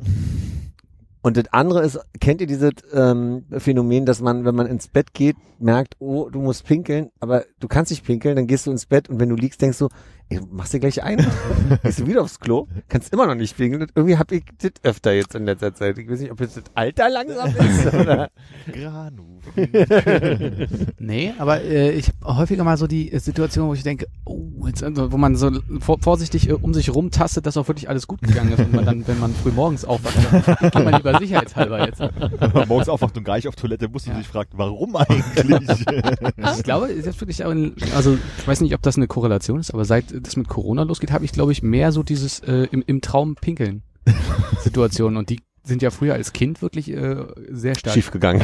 [1.22, 5.14] Und das andere ist, kennt ihr dieses ähm, Phänomen, dass man, wenn man ins Bett
[5.14, 8.86] geht, merkt, oh, du musst pinkeln, aber du kannst nicht pinkeln, dann gehst du ins
[8.86, 9.90] Bett und wenn du liegst, denkst du,
[10.30, 11.18] ey, machst dir gleich ein,
[11.84, 13.82] gehst du wieder aufs Klo, kannst immer noch nicht pinkeln.
[13.82, 15.98] Und irgendwie hab ich das öfter jetzt in letzter Zeit.
[15.98, 18.30] Ich weiß nicht, ob jetzt das Alter langsam ist oder.
[18.72, 19.40] Granu.
[21.00, 25.18] Nee, aber äh, ich habe häufiger mal so die Situation, wo ich denke, oh, wo
[25.18, 28.60] man so vor, vorsichtig äh, um sich rumtastet, dass auch wirklich alles gut gegangen ist.
[28.60, 32.00] Und man dann, wenn man früh morgens aufwacht, dann geht man lieber sicherheitshalber jetzt.
[32.00, 34.18] Wenn man morgens aufwacht und gar nicht auf Toilette muss und Ja.
[34.20, 35.46] sich fragt, warum eigentlich?
[36.58, 39.86] Ich glaube, ist jetzt wirklich also ich weiß nicht, ob das eine Korrelation ist, aber
[39.86, 43.02] seit das mit Corona losgeht, habe ich, glaube ich, mehr so dieses äh, im, im
[43.02, 43.84] Traum pinkeln
[44.62, 47.94] Situation und die sind ja früher als Kind wirklich äh, sehr stark.
[47.94, 48.42] Schief gegangen.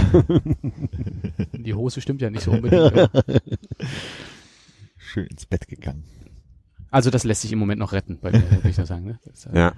[1.54, 3.10] Die Hose stimmt ja nicht so unbedingt.
[5.16, 6.04] Schön ins Bett gegangen.
[6.92, 9.06] Also das lässt sich im Moment noch retten, bei mir, würde ich da sagen.
[9.06, 9.18] Ne?
[9.24, 9.74] Das, äh, ja.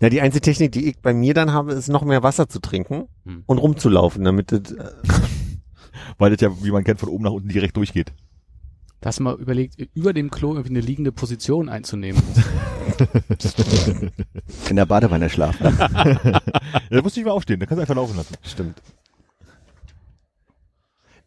[0.00, 2.60] Ja, die einzige Technik, die ich bei mir dann habe, ist noch mehr Wasser zu
[2.60, 3.42] trinken Hm.
[3.46, 4.84] und rumzulaufen, damit das, äh,
[6.18, 8.12] Weil das ja, wie man kennt, von oben nach unten direkt durchgeht.
[9.00, 12.22] Da hast du mal überlegt, über dem Klo irgendwie eine liegende Position einzunehmen.
[14.70, 15.76] In der Badewanne schlafen.
[15.76, 16.40] Ja,
[16.90, 18.34] da musst du nicht mehr aufstehen, da kannst du einfach laufen lassen.
[18.44, 18.80] stimmt.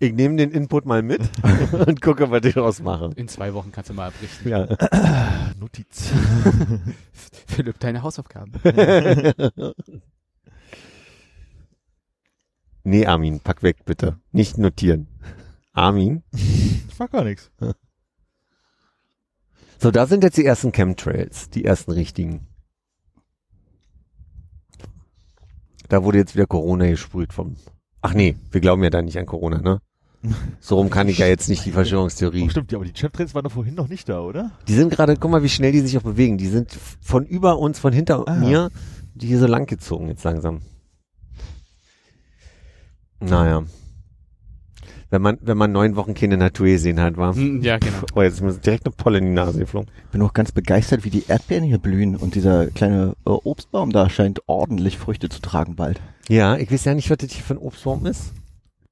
[0.03, 1.21] Ich nehme den Input mal mit
[1.87, 3.11] und gucke, was ich daraus mache.
[3.15, 4.49] In zwei Wochen kannst du mal abrichten.
[4.49, 4.67] Ja.
[5.61, 6.11] Notiz.
[7.47, 8.51] Philipp, deine Hausaufgaben.
[12.83, 14.19] Nee, Armin, pack weg, bitte.
[14.33, 15.07] Nicht notieren.
[15.71, 16.21] Armin.
[16.33, 17.49] Ich mag gar nichts.
[19.79, 22.45] So, da sind jetzt die ersten Chemtrails, die ersten richtigen.
[25.87, 27.55] Da wurde jetzt wieder Corona gesprüht vom.
[28.01, 29.79] Ach nee, wir glauben ja da nicht an Corona, ne?
[30.59, 32.49] So rum kann ich ja jetzt nicht die Oh, Verschwörungstheorie.
[32.49, 34.51] stimmt, ja, aber die Cheftrails waren doch vorhin noch nicht da, oder?
[34.67, 36.37] Die sind gerade, guck mal, wie schnell die sich auch bewegen.
[36.37, 38.35] Die sind von über uns, von hinter Ah.
[38.35, 38.69] mir,
[39.15, 40.61] die hier so lang gezogen jetzt langsam.
[43.19, 43.63] Naja.
[45.09, 47.35] Wenn man, wenn man neun Wochen keine Natur gesehen hat, war.
[47.35, 47.97] Hm, ja, genau.
[48.15, 49.89] Oh, jetzt ist mir direkt eine Polle in die Nase geflogen.
[50.11, 54.09] Bin auch ganz begeistert, wie die Erdbeeren hier blühen und dieser kleine äh, Obstbaum da
[54.09, 56.01] scheint ordentlich Früchte zu tragen bald.
[56.29, 58.33] Ja, ich weiß ja nicht, was das hier für ein Obstbaum ist.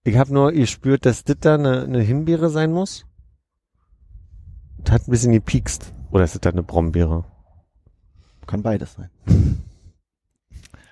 [0.04, 3.06] Ich habe nur gespürt, dass das da eine, eine Himbeere sein muss.
[4.80, 5.94] Das hat ein bisschen gepiekst.
[6.10, 7.24] Oder ist das da eine Brombeere?
[8.48, 9.12] Kann beides sein.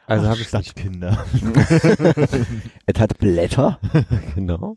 [0.06, 1.26] Also habe ich Stadtkinder.
[2.86, 3.80] Es hat Blätter.
[4.36, 4.76] genau.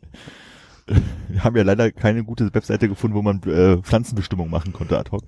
[1.27, 5.11] Wir haben ja leider keine gute Webseite gefunden, wo man äh, Pflanzenbestimmung machen konnte ad
[5.11, 5.23] hoc.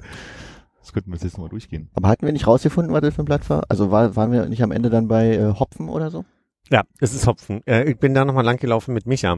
[0.81, 1.89] Das könnten wir jetzt jetzt nochmal durchgehen.
[1.93, 3.63] Aber hatten wir nicht rausgefunden, was das für ein Blatt war?
[3.69, 6.25] Also war, waren wir nicht am Ende dann bei äh, Hopfen oder so?
[6.71, 7.62] Ja, es ist Hopfen.
[7.67, 9.38] Äh, ich bin da nochmal lang gelaufen mit Micha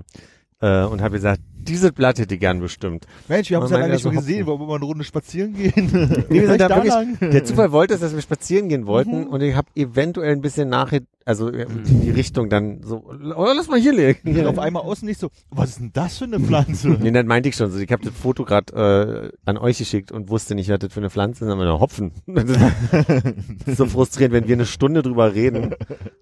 [0.62, 3.06] äh, und habe gesagt, dieses Blatt hätte ich gern bestimmt.
[3.28, 4.46] Mensch, wir haben uns ja lange nicht so gesehen.
[4.46, 4.48] Hopfen.
[4.48, 6.26] Wollen wir mal eine Runde spazieren gehen?
[6.30, 7.18] Nee, wir sind da wirklich, lang.
[7.20, 9.28] der Zufall wollte es, dass wir spazieren gehen wollten Mhm.
[9.28, 13.54] und ich habe eventuell ein bisschen nachher, also äh, in die Richtung dann so, oder
[13.54, 14.38] lass mal hier legen.
[14.38, 16.88] Und auf einmal außen nicht so, was ist denn das für eine Pflanze?
[17.08, 17.80] Nee, dann meinte ich schon so.
[17.80, 21.02] Ich habe das Foto gerade äh, an euch geschickt und wusste nicht, was das für
[21.02, 21.56] eine Pflanze ist.
[21.58, 22.14] Wir Hopfen.
[22.28, 25.76] Das ist so frustrierend, wenn wir eine Stunde drüber reden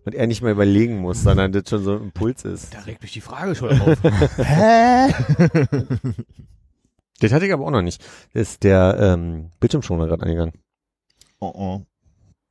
[0.05, 2.73] und er nicht mal überlegen muss, sondern das schon so ein Impuls ist.
[2.73, 3.97] Da regt mich die Frage schon auf.
[4.37, 5.13] Hä?
[7.19, 8.03] Das hatte ich aber auch noch nicht.
[8.33, 10.53] Das ist der ähm, Bildschirmschoner gerade angegangen.
[11.39, 11.81] oh, oh.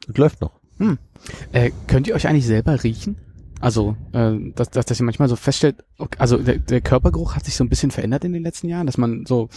[0.06, 0.63] Das läuft noch.
[1.52, 3.16] Äh, könnt ihr euch eigentlich selber riechen?
[3.60, 7.44] Also, äh, dass, dass, dass ihr manchmal so feststellt, okay, also der, der Körpergeruch hat
[7.44, 9.48] sich so ein bisschen verändert in den letzten Jahren, dass man so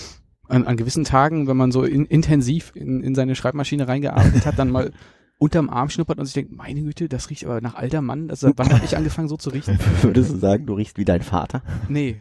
[0.47, 4.57] an, an gewissen Tagen, wenn man so in, intensiv in, in seine Schreibmaschine reingearbeitet hat,
[4.59, 4.91] dann mal
[5.39, 8.27] unterm Arm schnuppert und sich denkt, meine Güte, das riecht aber nach alter Mann.
[8.27, 9.77] Das, wann habe ich angefangen so zu riechen?
[10.01, 11.61] Würdest du sagen, du riechst wie dein Vater?
[11.89, 12.17] Nee,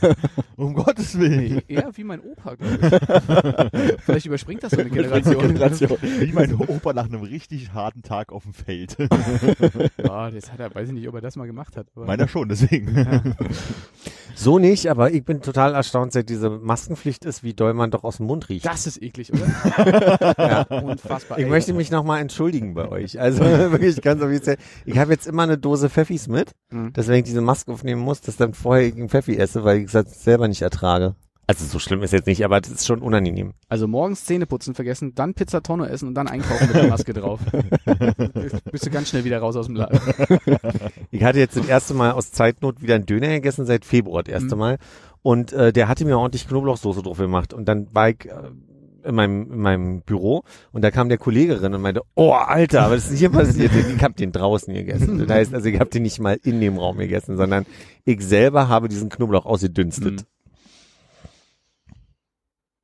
[0.56, 1.62] Um Gottes Willen.
[1.68, 4.02] nee eher wie mein Opa, glaube ich.
[4.04, 5.54] Vielleicht überspringt das so eine Generation.
[6.00, 8.96] Wie mein Opa nach einem richtig harten Tag auf dem Feld.
[10.02, 11.86] Ja, das hat er, weiß ich nicht, ob er das mal gemacht hat.
[11.94, 13.36] Aber Meiner schon, deswegen.
[14.34, 18.02] So nicht, aber ich bin total erstaunt, seit diese Maskenpflicht ist, wie doll man doch
[18.04, 18.66] aus dem Mund riecht.
[18.66, 19.46] das ist eklig, oder?
[20.38, 20.62] Ja.
[20.62, 21.38] Unfassbar.
[21.38, 21.50] Ich ey.
[21.50, 23.20] möchte mich nochmal entschuldigen bei euch.
[23.20, 24.56] Also wirklich ganz offiziell.
[24.84, 26.92] Ich habe jetzt immer eine Dose Pfeffis mit, Mhm.
[26.92, 29.78] dass wenn ich diese Maske aufnehmen muss, dass dann vorher ich einen Pfeffi esse, weil
[29.82, 31.14] ich es selber nicht ertrage.
[31.48, 33.52] Also so schlimm ist jetzt nicht, aber das ist schon unangenehm.
[33.68, 37.12] Also morgens Zähne putzen vergessen, dann Pizza Tonne essen und dann einkaufen mit der Maske
[37.12, 37.38] drauf.
[38.72, 40.00] Bist du ganz schnell wieder raus aus dem Laden.
[41.12, 44.32] Ich hatte jetzt das erste Mal aus Zeitnot wieder einen Döner gegessen, seit Februar das
[44.34, 44.60] erste Mhm.
[44.60, 44.78] Mal.
[45.22, 47.54] Und äh, der hatte mir ordentlich Knoblauchsoße drauf gemacht.
[47.54, 48.32] Und dann war ich äh,
[49.06, 50.42] in meinem, in meinem Büro
[50.72, 53.72] und da kam der Kollege rein und meinte, oh Alter, was ist denn hier passiert?
[53.96, 55.18] Ich habe den draußen gegessen.
[55.18, 57.64] Das heißt, also ich habe den nicht mal in dem Raum gegessen, sondern
[58.04, 60.26] ich selber habe diesen Knoblauch ausgedünstet.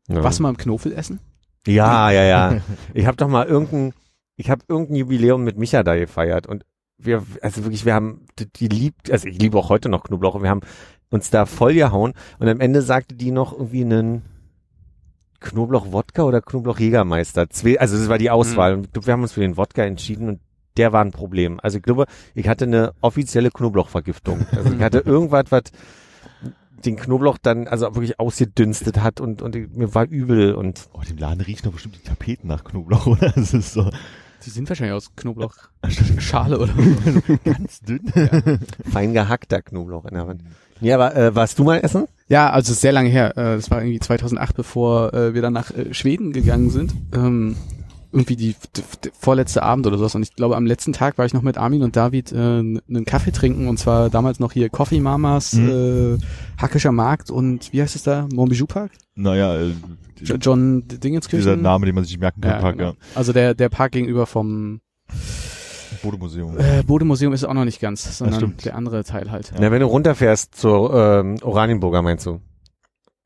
[0.08, 0.22] Ja.
[0.22, 1.20] Was mal im Knofel essen?
[1.66, 2.60] Ja, ja, ja.
[2.94, 3.92] Ich habe doch mal irgendein,
[4.36, 6.64] ich habe irgendein Jubiläum mit Micha da gefeiert und
[6.98, 10.34] wir, also wirklich, wir haben, die, die liebt, also ich liebe auch heute noch Knoblauch
[10.34, 10.62] und wir haben
[11.10, 14.22] uns da voll gehauen und am Ende sagte die noch irgendwie einen
[15.42, 17.50] Knoblauch-Wodka oder Knoblauch-Jägermeister.
[17.50, 19.82] Zwei, also das war die Auswahl und ich glaub, wir haben uns für den Wodka
[19.84, 20.40] entschieden und
[20.76, 21.60] der war ein Problem.
[21.62, 24.46] Also ich glaube, ich hatte eine offizielle Knoblauchvergiftung.
[24.52, 25.64] Also ich hatte irgendwas, was
[26.84, 31.18] den Knoblauch dann also wirklich ausgedünstet hat und, und mir war übel und Oh, dem
[31.18, 33.30] Laden riechen doch bestimmt die Tapeten nach Knoblauch, oder?
[33.30, 33.90] Das ist so
[34.44, 36.72] Die sind wahrscheinlich aus Knoblauchschale oder
[37.44, 38.00] ganz dünn.
[38.90, 40.42] fein gehackter Knoblauch in der Hand.
[40.80, 42.08] Ja, aber äh, warst du mal essen?
[42.32, 43.36] Ja, also sehr lange her.
[43.36, 46.94] Äh, Das war irgendwie 2008, bevor äh, wir dann nach äh, Schweden gegangen sind.
[47.14, 47.56] Ähm,
[48.10, 50.14] irgendwie die, die, vorletzte Abend oder sowas.
[50.14, 53.04] Und ich glaube, am letzten Tag war ich noch mit Armin und David äh, einen
[53.06, 55.68] Kaffee trinken und zwar damals noch hier Coffee Mamas, Mhm.
[55.68, 56.18] äh,
[56.60, 58.26] Hackischer Markt und wie heißt es da?
[58.32, 58.92] Montbijou Park?
[59.14, 59.72] Naja, äh,
[60.22, 61.38] Jo- John Dingenskirchen?
[61.52, 62.92] dieser Name, den man sich nicht merken kann, ja, Park, genau.
[63.14, 65.16] Also der, der Park gegenüber vom ja.
[66.02, 66.58] Bodemuseum.
[66.58, 69.52] äh, Bodemuseum ist auch noch nicht ganz, sondern der andere Teil halt.
[69.58, 72.40] Na, wenn du runterfährst zur ähm, Oranienburger, meinst du?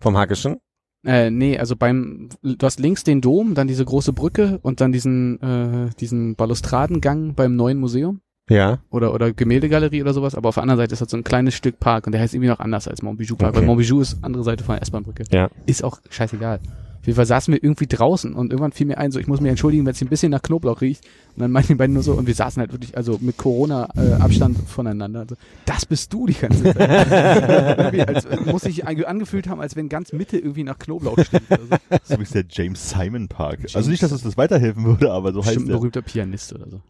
[0.00, 0.58] Vom Hackischen?
[1.04, 4.92] Äh, nee, also beim, du hast links den Dom, dann diese große Brücke und dann
[4.92, 8.78] diesen, äh, diesen Balustradengang beim neuen Museum Ja.
[8.90, 11.54] oder, oder Gemäldegalerie oder sowas, aber auf der anderen Seite ist halt so ein kleines
[11.54, 13.60] Stück Park und der heißt irgendwie noch anders als Montbijou Park, Okay.
[13.60, 15.24] weil Montbijou ist andere Seite von der S-Bahn-Brücke.
[15.32, 15.48] Ja.
[15.66, 16.60] Ist auch scheißegal.
[17.00, 19.40] Auf jeden Fall saßen wir irgendwie draußen und irgendwann fiel mir ein, so ich muss
[19.40, 21.04] mich entschuldigen, wenn es ein bisschen nach Knoblauch riecht.
[21.36, 24.58] Und dann meinten die beiden nur so, und wir saßen halt wirklich, also mit Corona-Abstand
[24.68, 25.20] voneinander.
[25.20, 28.08] Also, das bist du die ganze Zeit.
[28.08, 31.50] als, muss sich ange- angefühlt haben, als wenn ganz Mitte irgendwie nach Knoblauch stinkt.
[31.52, 31.64] Also,
[32.04, 33.58] So ist der James Simon Park.
[33.60, 35.76] James- Also nicht, dass uns das weiterhelfen würde, aber so heißt bestimmt ein er.
[35.76, 36.80] berühmter Pianist oder so.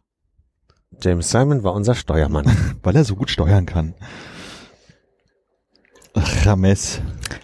[1.01, 2.46] James Simon war unser Steuermann.
[2.83, 3.94] Weil er so gut steuern kann.
[6.14, 7.01] Ach, Rames.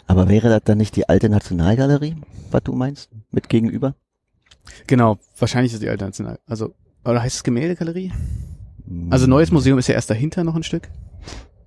[0.06, 2.16] Aber wäre das dann nicht die alte Nationalgalerie,
[2.50, 3.10] was du meinst?
[3.30, 3.94] Mit gegenüber?
[4.86, 6.38] Genau, wahrscheinlich ist die alte National.
[6.46, 6.74] Also,
[7.04, 8.12] oder heißt es Gemäldegalerie?
[9.10, 10.88] Also neues Museum ist ja erst dahinter noch ein Stück.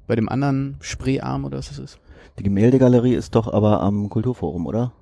[0.08, 2.00] Bei dem anderen Spreearm oder was das ist.
[2.40, 4.92] Die Gemäldegalerie ist doch aber am Kulturforum, oder?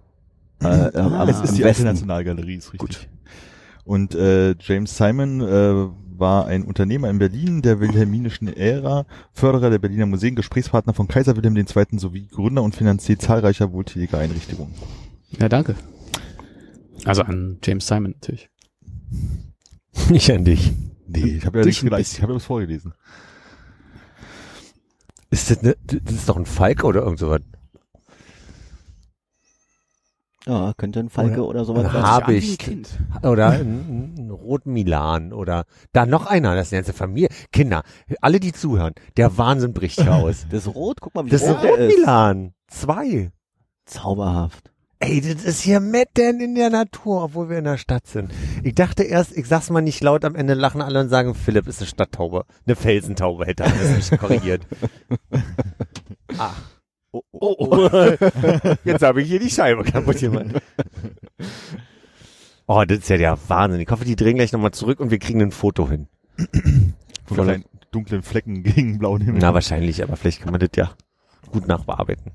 [0.61, 1.21] Äh, ähm, Ah.
[1.23, 1.83] am- Es ist am die alte Westen.
[1.85, 3.09] Nationalgalerie, ist richtig.
[3.83, 9.79] Und äh, James Simon äh, war ein Unternehmer in Berlin der wilhelminischen Ära, Förderer der
[9.79, 11.65] Berliner Museen, Gesprächspartner von Kaiser Wilhelm II.
[11.97, 14.73] sowie Gründer und Finanzier zahlreicher wohltätiger Einrichtungen.
[15.39, 15.75] Ja, danke.
[17.05, 18.49] Also an James Simon natürlich.
[20.09, 20.71] Nicht an dich.
[21.07, 22.17] Nee, ich habe ja Dich nicht ein gleich, bisschen.
[22.17, 22.93] ich habe ja was vorgelesen.
[25.29, 27.41] Ist das, ne, das ist doch ein Falk oder irgend sowas?
[30.45, 32.03] Ja, könnte ein Falke oder, sowas oder sein.
[32.03, 32.47] Hab Sich an ich.
[32.47, 32.89] wie ein Kind.
[33.23, 37.29] Oder ein, ein Rot-Milan oder da noch einer, das ist eine ganze Familie.
[37.51, 37.83] Kinder,
[38.21, 40.45] alle die zuhören, der Wahnsinn bricht hier aus.
[40.53, 41.93] Das ist rot, guck mal, wie Das ist ein rot ist.
[41.93, 42.53] Rot-Milan.
[42.67, 43.31] Zwei.
[43.85, 44.71] Zauberhaft.
[44.99, 48.31] Ey, das ist hier Metten in der Natur, obwohl wir in der Stadt sind.
[48.63, 51.67] Ich dachte erst, ich sag's mal nicht laut, am Ende lachen alle und sagen, Philipp
[51.67, 52.45] ist eine Stadttaube.
[52.65, 54.65] Eine Felsentaube hätte alles nicht korrigiert.
[56.37, 56.51] ah.
[57.13, 57.89] Oh, oh, oh.
[58.83, 60.47] Jetzt habe ich hier die Scheibe kaputt gemacht.
[62.65, 63.81] Oh, das ist ja der Wahnsinn.
[63.81, 66.07] Ich hoffe, die drehen gleich nochmal zurück und wir kriegen ein Foto hin.
[67.25, 69.41] Von kleinen dunklen Flecken gegen blauen Himmel.
[69.41, 70.91] Na, wahrscheinlich, aber vielleicht kann man das ja
[71.51, 72.31] gut nachbearbeiten.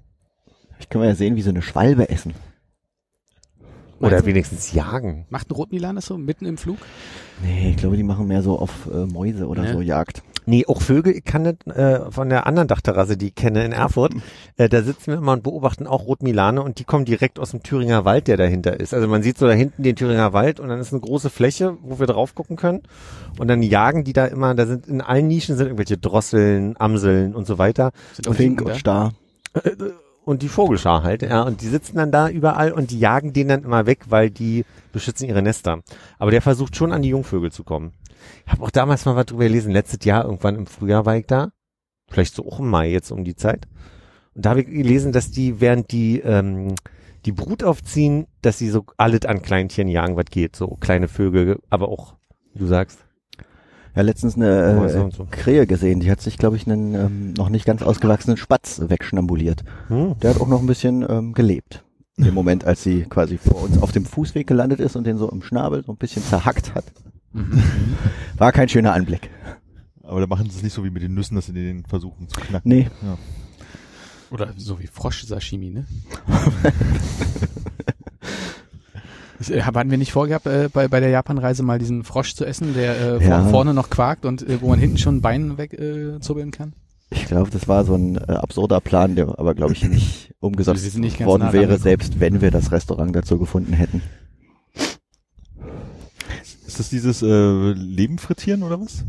[0.80, 2.34] Ich kann mal ja sehen, wie so eine Schwalbe essen.
[4.00, 5.24] Oder Meinst wenigstens jagen.
[5.30, 6.76] Macht ein Rotmilan das so mitten im Flug?
[7.42, 9.72] Nee, ich glaube, die machen mehr so auf äh, Mäuse oder Ja.
[9.72, 10.22] so Jagd.
[10.48, 13.72] Nee, auch Vögel, ich kann das äh, von der anderen Dachterrasse, die ich kenne in
[13.72, 14.14] Erfurt,
[14.56, 17.62] äh, da sitzen wir immer und beobachten auch Rotmilane und die kommen direkt aus dem
[17.62, 18.94] Thüringer Wald, der dahinter ist.
[18.94, 21.76] Also man sieht so da hinten den Thüringer Wald und dann ist eine große Fläche,
[21.82, 22.80] wo wir drauf gucken können
[23.38, 27.34] und dann jagen die da immer, da sind in allen Nischen sind irgendwelche Drosseln, Amseln
[27.34, 28.74] und so weiter Sind auch Fink und?
[28.74, 29.12] Star.
[30.24, 33.48] und die Vogelschar halt, ja, und die sitzen dann da überall und die jagen den
[33.48, 35.80] dann immer weg, weil die beschützen ihre Nester.
[36.18, 37.92] Aber der versucht schon an die Jungvögel zu kommen.
[38.46, 41.26] Ich habe auch damals mal was drüber gelesen, letztes Jahr irgendwann im Frühjahr war ich
[41.26, 41.50] da,
[42.08, 43.66] vielleicht so auch im Mai jetzt um die Zeit.
[44.34, 46.74] Und da habe ich gelesen, dass die, während die ähm,
[47.24, 51.58] die Brut aufziehen, dass sie so alles an Kleintieren jagen, was geht, so kleine Vögel,
[51.68, 52.14] aber auch,
[52.52, 53.00] wie du sagst,
[53.94, 55.26] Ja, letztens eine äh, und so.
[55.30, 56.00] Krähe gesehen.
[56.00, 59.64] Die hat sich, glaube ich, einen ähm, noch nicht ganz ausgewachsenen Spatz wegschnambuliert.
[59.88, 60.14] Hm.
[60.20, 61.84] Der hat auch noch ein bisschen ähm, gelebt.
[62.16, 65.30] Im Moment, als sie quasi vor uns auf dem Fußweg gelandet ist und den so
[65.30, 66.84] im Schnabel so ein bisschen zerhackt hat.
[67.32, 67.62] Mhm.
[68.36, 69.30] War kein schöner Anblick.
[70.02, 72.28] Aber da machen sie es nicht so wie mit den Nüssen, dass sie den versuchen
[72.28, 72.68] zu knacken.
[72.68, 72.88] Nee.
[74.30, 75.86] Oder so wie Frosch-Sashimi, ne?
[79.48, 82.74] Äh, hatten wir nicht vorgehabt, äh, bei, bei der Japanreise mal diesen Frosch zu essen,
[82.74, 83.44] der äh, Ja.
[83.44, 86.72] vorne noch quakt und äh, wo man hinten schon ein Bein wegzubbeln äh, kann?
[87.10, 90.98] Ich glaube, das war so ein äh, absurder Plan, der aber, glaube ich, nicht umgesetzt
[90.98, 94.02] nicht ganz nah worden wäre, selbst wenn wir das Restaurant dazu gefunden hätten.
[96.78, 99.04] Ist das dieses äh, Leben frittieren oder was?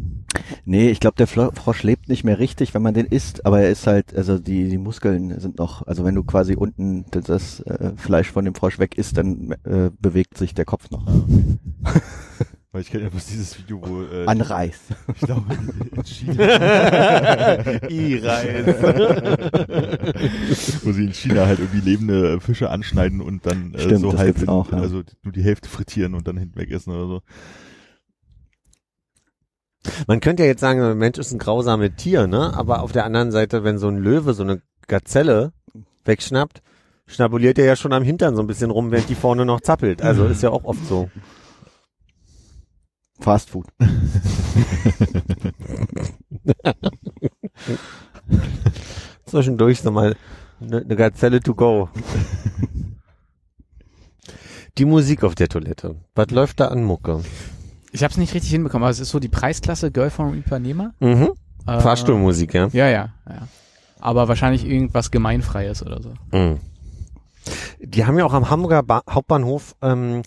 [0.65, 3.69] Nee, ich glaube, der Frosch lebt nicht mehr richtig, wenn man den isst, aber er
[3.69, 7.59] ist halt, also die, die Muskeln sind noch, also wenn du quasi unten das, das
[7.59, 11.05] äh, Fleisch von dem Frosch weg isst, dann äh, bewegt sich der Kopf noch.
[12.71, 14.79] Weil ich kenne ja bloß dieses Video, wo äh, An Reis.
[15.15, 15.57] ich glaube
[15.95, 16.37] in China,
[20.83, 24.09] wo sie in China halt irgendwie lebende Fische anschneiden und dann äh, Stimmt, so
[24.47, 24.77] auch, ja.
[24.77, 27.21] also nur die Hälfte frittieren und dann hinten weg essen oder so.
[30.05, 32.53] Man könnte ja jetzt sagen, ein Mensch ist ein grausames Tier, ne?
[32.53, 35.53] Aber auf der anderen Seite, wenn so ein Löwe so eine Gazelle
[36.05, 36.61] wegschnappt,
[37.07, 40.03] schnabuliert er ja schon am Hintern so ein bisschen rum, während die vorne noch zappelt.
[40.03, 41.09] Also ist ja auch oft so.
[43.19, 43.67] Fast Food.
[49.25, 50.15] Zwischendurch so mal
[50.61, 51.89] eine, eine Gazelle to go.
[54.77, 55.95] Die Musik auf der Toilette.
[56.15, 57.21] Was läuft da an Mucke?
[57.91, 60.93] Ich habe es nicht richtig hinbekommen, aber es ist so die Preisklasse Girl from Ipanema.
[60.99, 61.31] Mhm.
[61.67, 62.69] Äh, Fahrstuhlmusik, ja.
[62.71, 63.47] Ja, ja, ja.
[63.99, 66.13] Aber wahrscheinlich irgendwas Gemeinfreies oder so.
[66.31, 66.59] Mhm.
[67.79, 70.21] Die haben ja auch am Hamburger ba Hauptbahnhof ähm,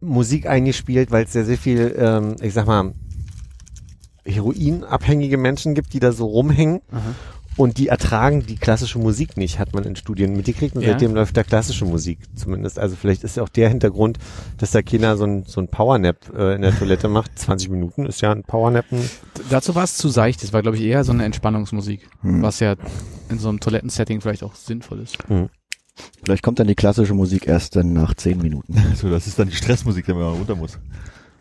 [0.00, 2.92] Musik eingespielt, weil es sehr, sehr viel, ähm, ich sag mal,
[4.26, 7.14] heroinabhängige Menschen gibt, die da so rumhängen Aha.
[7.56, 10.92] und die ertragen die klassische Musik nicht, hat man in Studien mitgekriegt und Ja.
[10.92, 12.78] seitdem läuft da klassische Musik zumindest.
[12.78, 14.18] Also vielleicht ist ja auch der Hintergrund,
[14.56, 17.38] dass da keiner so ein, so ein Powernap äh, in der Toilette macht.
[17.38, 18.98] 20 Minuten ist ja ein Powernappen.
[19.50, 20.42] Dazu war es zu seicht.
[20.42, 22.40] Das war, glaube ich, eher so eine Entspannungsmusik, Hm.
[22.42, 22.76] was ja
[23.28, 25.18] in so einem Toilettensetting vielleicht auch sinnvoll ist.
[26.24, 28.74] Vielleicht kommt dann die klassische Musik erst dann nach zehn Minuten.
[28.96, 30.78] So, das ist dann die Stressmusik, wenn man runter muss.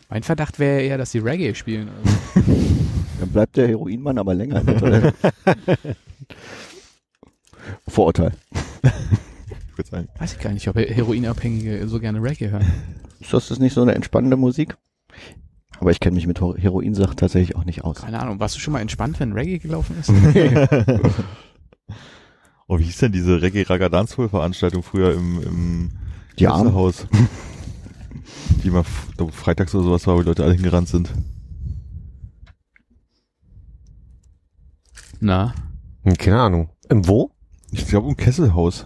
[0.09, 1.89] Mein Verdacht wäre eher, dass die Reggae spielen.
[2.35, 2.51] Also.
[3.19, 5.13] Dann bleibt der Heroinmann aber länger Toilette.
[7.87, 8.33] Vorurteil.
[8.83, 10.07] Ich würde sagen.
[10.19, 12.65] Weiß ich gar nicht, ob Heroinabhängige so gerne Reggae hören.
[13.21, 14.75] Ist das nicht so eine entspannende Musik?
[15.79, 18.01] Aber ich kenne mich mit Heroinsachen tatsächlich auch nicht aus.
[18.01, 20.11] Keine Ahnung, warst du schon mal entspannt, wenn Reggae gelaufen ist?
[22.67, 25.91] Oh, wie hieß denn diese Reggae Raga Dancehall Veranstaltung früher im, im
[26.39, 26.47] Die.
[26.47, 27.07] Haus?
[28.63, 31.11] Die mal freitags oder sowas war, wo die Leute alle hingerannt sind.
[35.19, 35.53] Na,
[36.03, 36.69] Hm, keine Ahnung.
[36.89, 37.31] Im wo?
[37.71, 38.85] Ich glaube im Kesselhaus.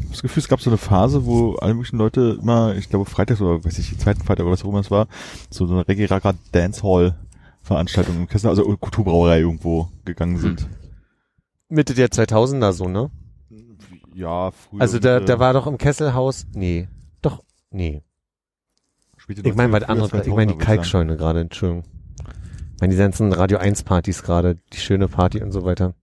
[0.00, 2.88] Ich hab das Gefühl, es gab so eine Phase, wo alle möglichen Leute immer, ich
[2.88, 5.08] glaube freitags oder weiß ich, den zweiten Freitag oder was auch immer es war,
[5.50, 7.16] so eine Reggae Raga Dancehall
[7.62, 10.68] Veranstaltung im Kessel, also Kulturbrauerei irgendwo gegangen sind.
[11.74, 13.10] Mitte der 2000er so, ne?
[14.14, 14.80] Ja, früher.
[14.80, 16.88] Also da, da war doch im Kesselhaus, nee,
[17.20, 18.02] doch, nee.
[19.16, 20.58] späte Ich meine, was 90er, anderes, ich meine die 2000er, würd ich sagen.
[20.58, 21.84] Kalkscheune gerade, Entschuldigung.
[22.74, 25.94] Ich meine die ganzen Radio 1 Partys gerade, die schöne Party und so weiter.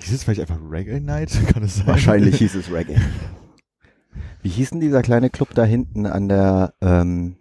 [0.00, 1.30] Hieß es vielleicht einfach Reggae Night?
[1.52, 1.86] Kann es sein?
[1.86, 2.96] Wahrscheinlich hieß es Reggae.
[4.42, 7.36] Wie hieß denn dieser kleine Club da hinten an der ähm,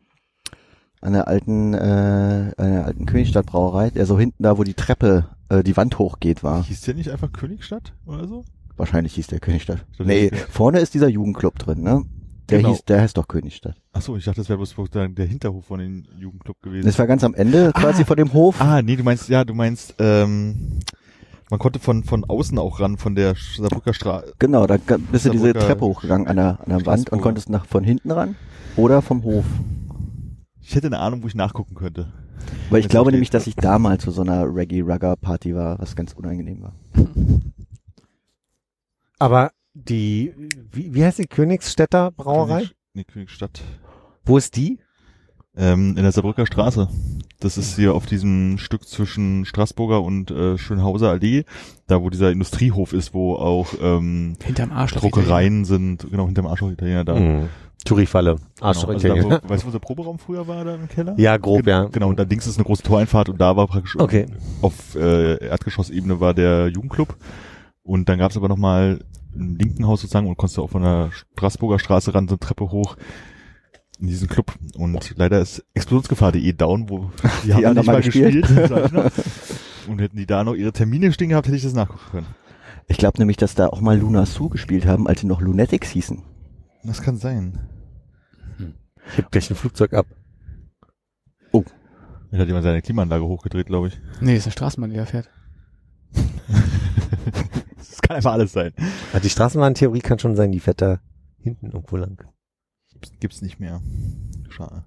[1.01, 5.25] an der alten äh, an der alten Königstadtbrauerei, der so hinten da, wo die Treppe
[5.51, 6.63] äh, die Wand hochgeht, war.
[6.63, 8.43] Hieß der nicht einfach Königstadt oder so?
[8.77, 9.85] Wahrscheinlich hieß der Königstadt.
[9.93, 12.03] Stimmt, Nee, ist vorne ist dieser Jugendclub drin, ne?
[12.49, 12.71] Der Genau.
[12.71, 13.75] hieß, der heißt doch Königstadt.
[13.93, 16.85] Ach so, ich dachte, das wäre bloß der Hinterhof von dem Jugendclub gewesen.
[16.85, 18.05] Das war ganz am Ende, quasi Ah.
[18.05, 18.59] vor dem Hof.
[18.59, 20.79] ah, nee, du meinst, ja, du meinst, ähm,
[21.49, 24.33] man konnte von, von außen auch ran, von der Saarbrücker Straße.
[24.39, 24.77] Genau, da
[25.11, 28.11] bist du diese Treppe hochgegangen an der, an der Wand und konntest nach von hinten
[28.11, 28.35] ran
[28.75, 29.45] oder vom Hof.
[30.61, 32.11] Ich hätte eine Ahnung, wo ich nachgucken könnte.
[32.69, 33.31] Weil ich glaube nämlich, ich.
[33.31, 36.73] dass ich da mal zu so einer Reggae-Rugger-Party war, was ganz unangenehm war.
[39.19, 40.33] Aber die,
[40.71, 42.61] wie, wie heißt die Königsstädter Brauerei?
[42.61, 43.61] König, nee, Königstadt.
[44.25, 44.79] Wo ist die?
[45.55, 46.87] Ähm, in der Saarbrücker Straße.
[47.39, 51.43] Das ist hier auf diesem Stück zwischen Straßburger und äh, Schönhauser Allee,
[51.87, 55.01] da wo dieser Industriehof ist, wo auch ähm, hinterm Arschloch.
[55.01, 57.15] Druckereien sind, genau hinterm Arschloch Italiener da.
[57.15, 57.49] Mhm.
[57.83, 58.35] Tourifalle.
[58.35, 61.15] Genau, Arschloch also da, wo, weißt du, wo unser Proberaum früher war, da im Keller?
[61.17, 61.85] Ja, grob, ja.
[61.85, 64.25] Genau, und da links ist eine große Toreinfahrt und da war praktisch Okay.
[64.61, 67.15] auf äh, Erdgeschossebene war der Jugendclub.
[67.83, 68.99] Und dann gab es aber nochmal
[69.33, 72.39] im linken Haus sozusagen und konntest du auch von der Straßburger Straße ran so eine
[72.39, 72.97] Treppe hoch
[73.99, 74.53] in diesen Club.
[74.75, 77.11] Und leider ist Explosionsgefahr.de down, wo
[77.45, 78.41] die, haben haben nicht mal gespielt.
[78.47, 78.67] gespielt.
[78.69, 79.11] sag ich noch.
[79.87, 82.27] und hätten die da noch ihre Termine stehen gehabt, hätte ich das nachgucken können.
[82.87, 85.89] Ich glaube nämlich, dass da auch mal Luna Sue gespielt haben, als sie noch Lunatics
[85.89, 86.23] hießen.
[86.83, 87.59] Das kann sein.
[89.15, 90.07] Hebt gleich ein Flugzeug ab.
[92.31, 93.99] Da hat jemand seine Klimaanlage hochgedreht, glaube ich.
[94.21, 95.29] Nee, ist eine Straßenbahn, die da fährt.
[97.77, 98.73] Das kann einfach alles sein.
[99.13, 101.01] Ah, Die Straßenbahntheorie kann schon sein, die fährt da
[101.39, 102.23] hinten irgendwo lang.
[103.19, 103.81] Gibt's nicht mehr.
[104.49, 104.83] Schade.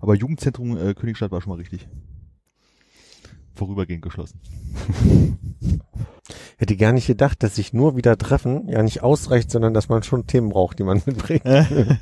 [0.00, 1.88] Aber Jugendzentrum äh, Königstadt war schon mal richtig.
[3.54, 4.40] Vorübergehend geschlossen.
[6.62, 10.04] Hätte gar nicht gedacht, dass sich nur wieder treffen ja nicht ausreicht, sondern dass man
[10.04, 11.42] schon Themen braucht, die man mitbringt.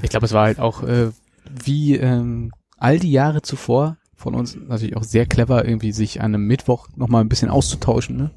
[0.00, 1.10] Ich glaube, es war halt auch äh,
[1.44, 6.34] wie ähm, all die Jahre zuvor von uns natürlich auch sehr clever, irgendwie sich an
[6.34, 8.16] einem Mittwoch nochmal ein bisschen auszutauschen.
[8.16, 8.30] Ne?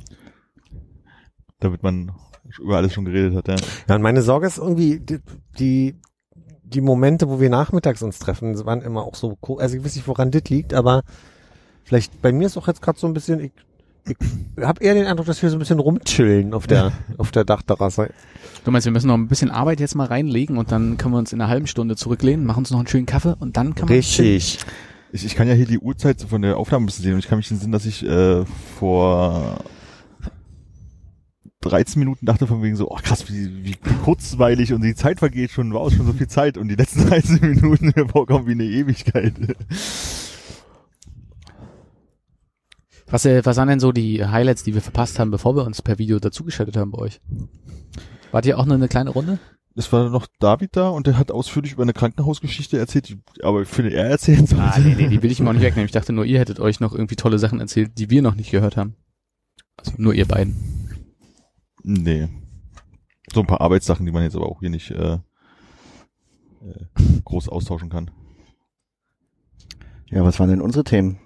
[1.62, 2.12] Damit man
[2.60, 3.56] über alles schon geredet hat, ja.
[3.88, 5.20] Ja, und meine Sorge ist irgendwie, die,
[5.58, 5.96] die,
[6.66, 10.10] die Momente, wo wir nachmittags uns treffen, waren immer auch so, also ich weiß nicht,
[10.10, 11.04] woran das liegt, aber
[11.86, 13.54] vielleicht, bei mir ist auch jetzt gerade so ein bisschen, ich,
[14.06, 17.46] ich habe eher den Eindruck, dass wir so ein bisschen rumchillen auf der, auf der
[17.46, 18.10] Dachterrasse.
[18.66, 21.20] Du meinst, wir müssen noch ein bisschen Arbeit jetzt mal reinlegen und dann können wir
[21.20, 23.88] uns in einer halben Stunde zurücklehnen, machen uns noch einen schönen Kaffee und dann kann
[23.88, 24.60] man Richtig.
[25.12, 27.28] Ich, ich kann ja hier die Uhrzeit von der Aufnahme ein bisschen sehen und ich
[27.28, 28.46] kann mich entsinnen, dass ich äh,
[28.80, 29.64] vor
[31.62, 35.52] 13 Minuten dachte von wegen so, oh krass, wie, wie, kurzweilig und die Zeit vergeht
[35.52, 38.66] schon, war auch schon so viel Zeit und die letzten 13 Minuten vorkommen wie eine
[38.66, 39.34] Ewigkeit.
[43.14, 45.84] Was, äh, was waren denn so die Highlights, die wir verpasst haben, bevor wir uns
[45.84, 47.22] per Video dazugeschaltet haben bei euch?
[48.32, 49.38] Wart ihr auch nur eine kleine Runde?
[49.76, 53.62] Es war noch David da und der hat ausführlich über eine Krankenhausgeschichte erzählt, die- aber
[53.62, 54.64] ich finde, er erzählen sollte.
[54.64, 55.86] Ah, nee, nee, die will ich ihm auch nicht wegnehmen.
[55.86, 58.50] Ich dachte nur, ihr hättet euch noch irgendwie tolle Sachen erzählt, die wir noch nicht
[58.50, 58.96] gehört haben.
[59.78, 60.56] Also nur ihr beiden.
[61.84, 62.30] Nee.
[63.32, 65.20] So ein paar Arbeitssachen, die man jetzt aber auch hier nicht äh, äh,
[67.26, 68.10] groß austauschen kann.
[70.10, 71.20] Ja, was waren denn unsere Themen?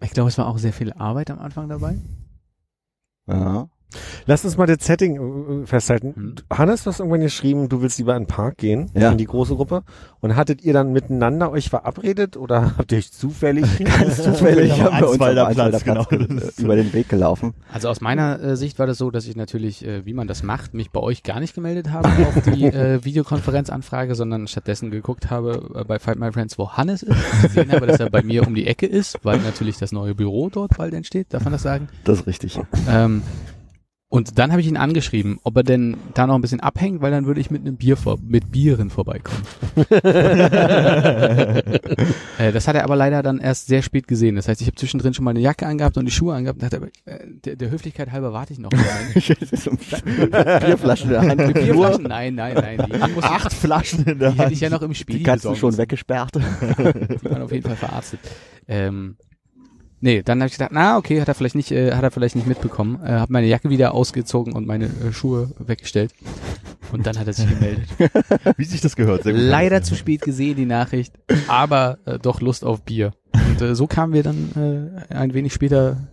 [0.00, 1.96] Ich glaube, es war auch sehr viel Arbeit am Anfang dabei.
[3.26, 3.68] Ja.
[4.26, 6.12] Lass uns mal das Setting äh, festhalten.
[6.14, 6.34] Hm.
[6.56, 9.10] Hannes, du hast irgendwann geschrieben, du willst lieber in den Park gehen, Ja.
[9.10, 9.82] in die große Gruppe.
[10.20, 13.64] Und hattet ihr dann miteinander euch verabredet oder habt ihr euch zufällig?
[13.84, 16.04] Ganz zufällig haben wir uns am Platz, Platz genau.
[16.04, 17.54] ge- über den Weg gelaufen.
[17.72, 20.42] Also aus meiner äh, Sicht war das so, dass ich natürlich, äh, wie man das
[20.42, 25.30] macht, mich bei euch gar nicht gemeldet habe auf die äh, Videokonferenzanfrage, sondern stattdessen geguckt
[25.30, 27.16] habe äh, bei Fight My Friends, wo Hannes ist.
[27.42, 30.50] Gesehen habe, dass er bei mir um die Ecke ist, weil natürlich das neue Büro
[30.50, 31.28] dort bald entsteht.
[31.30, 31.88] Darf man das sagen?
[32.04, 32.60] Das ist richtig.
[32.90, 33.22] Ähm,
[34.10, 37.10] und dann habe ich ihn angeschrieben, ob er denn da noch ein bisschen abhängt, weil
[37.10, 39.42] dann würde ich mit einem Bier vor, mit Bieren vorbeikommen.
[42.38, 44.36] äh, das hat er aber leider dann erst sehr spät gesehen.
[44.36, 46.62] Das heißt, ich habe zwischendrin schon mal eine Jacke angehabt und die Schuhe angehabt und
[46.62, 48.70] dachte, aber, äh, der, der Höflichkeit halber warte ich noch
[49.14, 51.54] Bierflaschen in der Hand.
[51.54, 52.04] Bierflaschen?
[52.04, 52.80] Nein, nein, nein.
[53.20, 54.52] Acht Flaschen in der die hätte Hand.
[54.52, 56.34] ich ja noch im Spiel Die Katzen schon weggesperrt.
[56.34, 56.40] Die
[57.30, 58.20] waren auf jeden Fall verarztet.
[58.66, 59.16] Ähm,
[60.00, 62.36] nee, dann habe ich gedacht, na okay, hat er vielleicht nicht, äh, hat er vielleicht
[62.36, 63.00] nicht mitbekommen.
[63.04, 66.12] Äh, habe meine Jacke wieder ausgezogen und meine äh, Schuhe weggestellt.
[66.92, 67.88] Und dann hat er sich gemeldet.
[68.56, 69.24] Wie sich das gehört.
[69.24, 69.42] Sehr gut.
[69.42, 71.14] Leider zu spät gesehen die Nachricht,
[71.48, 73.12] aber äh, doch Lust auf Bier.
[73.34, 76.08] Und äh, so kamen wir dann äh, ein wenig später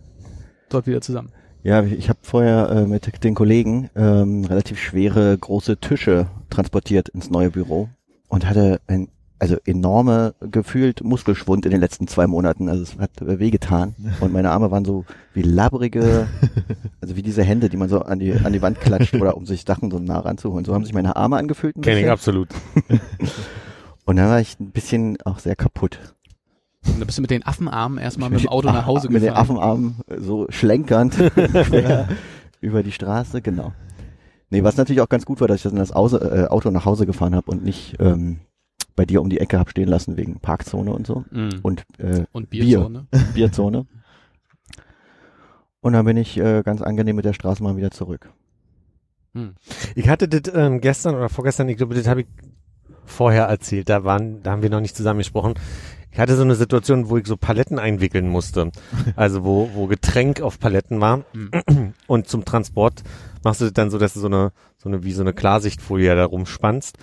[0.68, 1.32] dort wieder zusammen.
[1.62, 7.28] Ja, ich habe vorher äh, mit den Kollegen ähm, relativ schwere große Tische transportiert ins
[7.28, 7.88] neue Büro
[8.28, 9.08] und hatte ein
[9.38, 12.68] also enorme gefühlt Muskelschwund in den letzten zwei Monaten.
[12.68, 16.26] Also es hat wehgetan und meine Arme waren so wie labbrige,
[17.00, 19.46] also wie diese Hände, die man so an die an die Wand klatscht oder um
[19.46, 20.64] sich Sachen so nah ranzuholen.
[20.64, 22.48] So haben sich meine Arme angefühlt Kenn ich absolut.
[24.04, 25.98] Und dann war ich ein bisschen auch sehr kaputt.
[26.86, 29.30] Und da bist du mit den Affenarmen erstmal mit dem Auto nach Hause Mit den
[29.30, 29.42] gefahren.
[29.42, 31.16] Affenarmen so schlenkernd
[32.60, 33.72] über die Straße, genau.
[34.50, 36.70] Nee, was natürlich auch ganz gut war, dass ich das in das Auto, äh, Auto
[36.70, 38.38] nach Hause gefahren habe und nicht ähm,
[38.96, 41.60] bei dir um die Ecke hab stehen lassen wegen Parkzone und so Mhm.
[41.62, 42.64] und äh, Und Bier.
[42.64, 43.06] Bierzone.
[43.34, 43.86] Bierzone.
[45.80, 48.30] Und dann bin ich äh, ganz angenehm mit der Straßenbahn wieder zurück.
[49.34, 49.54] Hm.
[49.94, 52.26] Ich hatte das ähm, gestern oder vorgestern, ich glaube, das habe ich
[53.04, 53.88] vorher erzählt.
[53.88, 55.54] Da waren, da haben wir noch nicht zusammen gesprochen.
[56.10, 58.72] Ich hatte so eine Situation, wo ich so Paletten einwickeln musste.
[59.16, 61.24] Also wo, wo Getränk auf Paletten war.
[61.32, 61.92] Hm.
[62.08, 63.02] Und zum Transport
[63.44, 66.16] machst du das dann so, dass du so eine, so eine, wie so eine Klarsichtfolie
[66.16, 66.96] da rumspannst,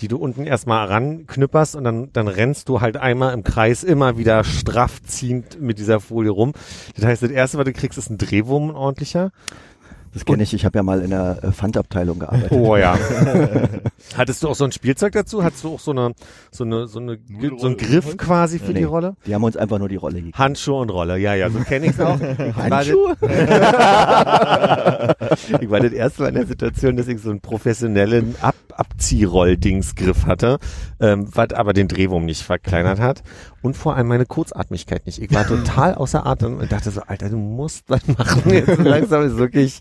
[0.00, 4.18] die du unten erstmal ranknüpperst und dann, dann rennst du halt einmal im Kreis immer
[4.18, 6.52] wieder straff ziehend mit dieser Folie rum.
[6.96, 9.32] Das heißt, das erste, was du kriegst, ist ein Drehwurm, ordentlicher.
[10.16, 12.50] Das kenne ich, ich habe ja mal in der äh, Pfandabteilung gearbeitet.
[12.50, 12.96] Oh ja.
[14.16, 15.44] Hattest du auch so ein Spielzeug dazu?
[15.44, 16.14] Hattest du auch so eine,
[16.50, 17.18] so eine, so eine,
[17.58, 17.76] so einen?
[17.76, 18.78] Griff quasi für Nee.
[18.78, 19.16] die Rolle?
[19.26, 20.32] Die haben uns einfach nur die Rolle gegeben.
[20.38, 22.18] Handschuhe und Rolle, ja, ja, so kenne ich's auch.
[22.20, 23.16] Ich war das- Handschuhe?
[25.60, 30.26] ich war das erste Mal in der Situation, dass ich so einen professionellen Ab Abziehroll-Dingsgriff
[30.26, 30.58] hatte,
[31.00, 33.22] ähm, was aber den Drehwurm nicht verkleinert hat
[33.66, 35.20] und vor allem meine Kurzatmigkeit nicht.
[35.20, 38.42] Ich war total außer Atem und dachte so, Alter, du musst was machen.
[38.50, 39.80] Jetzt langsam ist wirklich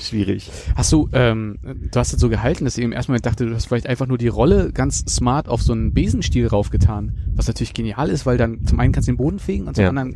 [0.00, 0.50] schwierig.
[0.74, 3.54] Hast du, ähm, du hast es so gehalten, dass ich im ersten Moment dachte, du
[3.54, 7.16] hast vielleicht einfach nur die Rolle ganz smart auf so einen Besenstiel raufgetan.
[7.34, 9.82] Was natürlich genial ist, weil dann zum einen kannst du den Boden fegen und zum
[9.84, 9.88] Ja.
[9.90, 10.14] anderen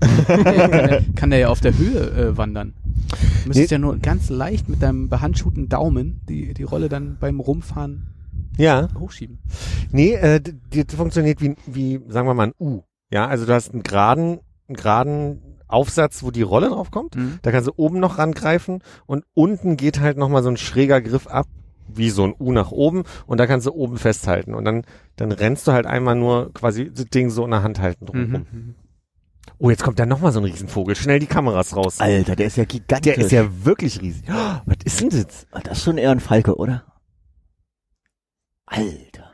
[1.17, 2.75] kann der, ja auf der Höhe äh, wandern.
[3.43, 3.75] Du müsstest Nee.
[3.75, 8.07] ja nur ganz leicht mit deinem behandschuhten Daumen die, die Rolle dann beim Rumfahren
[8.57, 8.89] Ja.
[8.99, 9.39] hochschieben.
[9.91, 12.83] Nee, äh, d- die funktioniert wie, wie, sagen wir mal, ein U.
[13.15, 17.15] Ja, also du hast einen geraden, einen geraden Aufsatz, wo die Rolle drauf kommt.
[17.15, 17.39] Mhm.
[17.43, 21.29] Da kannst du oben noch rangreifen und unten geht halt nochmal so ein schräger Griff
[21.29, 21.47] ab,
[21.87, 24.83] wie so ein U nach oben und da kannst du oben festhalten und dann,
[25.15, 28.47] dann rennst du halt einmal nur quasi das Ding so in der Hand halten drumherum.
[28.51, 28.75] Mhm.
[29.59, 30.97] Oh, jetzt kommt da nochmal so ein Riesenvogel.
[30.97, 32.01] Schnell die Kameras raus.
[32.01, 33.15] Alter, der ist ja gigantisch.
[33.15, 34.25] Der ist ja wirklich riesig.
[34.29, 35.47] Oh, was ist denn das?
[35.63, 36.83] Das ist schon eher ein Falke, oder?
[38.67, 39.31] Alter.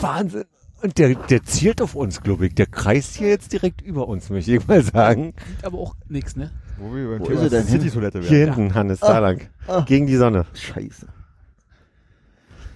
[0.00, 0.46] Wahnsinn.
[0.80, 2.54] Und der, der zielt auf uns, glaube ich.
[2.54, 5.34] Der kreist hier jetzt direkt über uns, möchte ich mal sagen.
[5.56, 6.50] Sieht aber auch nix, ne?
[6.78, 7.80] Wo wir beim Wo Thema ist er denn hin?
[7.80, 8.54] City-Toilette Hier werden.
[8.54, 9.12] hinten, Hannes, Ah.
[9.14, 9.48] da lang.
[9.66, 9.80] Ah.
[9.80, 10.46] Gegen die Sonne.
[10.54, 11.08] Scheiße.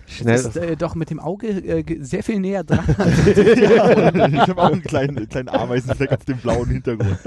[0.09, 0.34] Schnell.
[0.36, 2.84] Das ist äh, doch mit dem Auge äh, sehr viel näher dran.
[2.98, 7.18] ja, ich habe auch einen kleinen, kleinen Ameisenfleck auf dem blauen Hintergrund.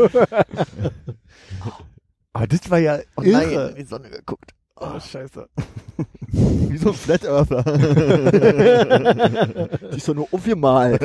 [2.33, 3.37] Aber das war ja Oh irre.
[3.47, 4.51] nein, in die Sonne geguckt.
[4.77, 5.47] Oh, scheiße.
[6.27, 7.63] Wie so ein Flat Earther.
[9.91, 11.01] Die ist doch nur aufgemalt.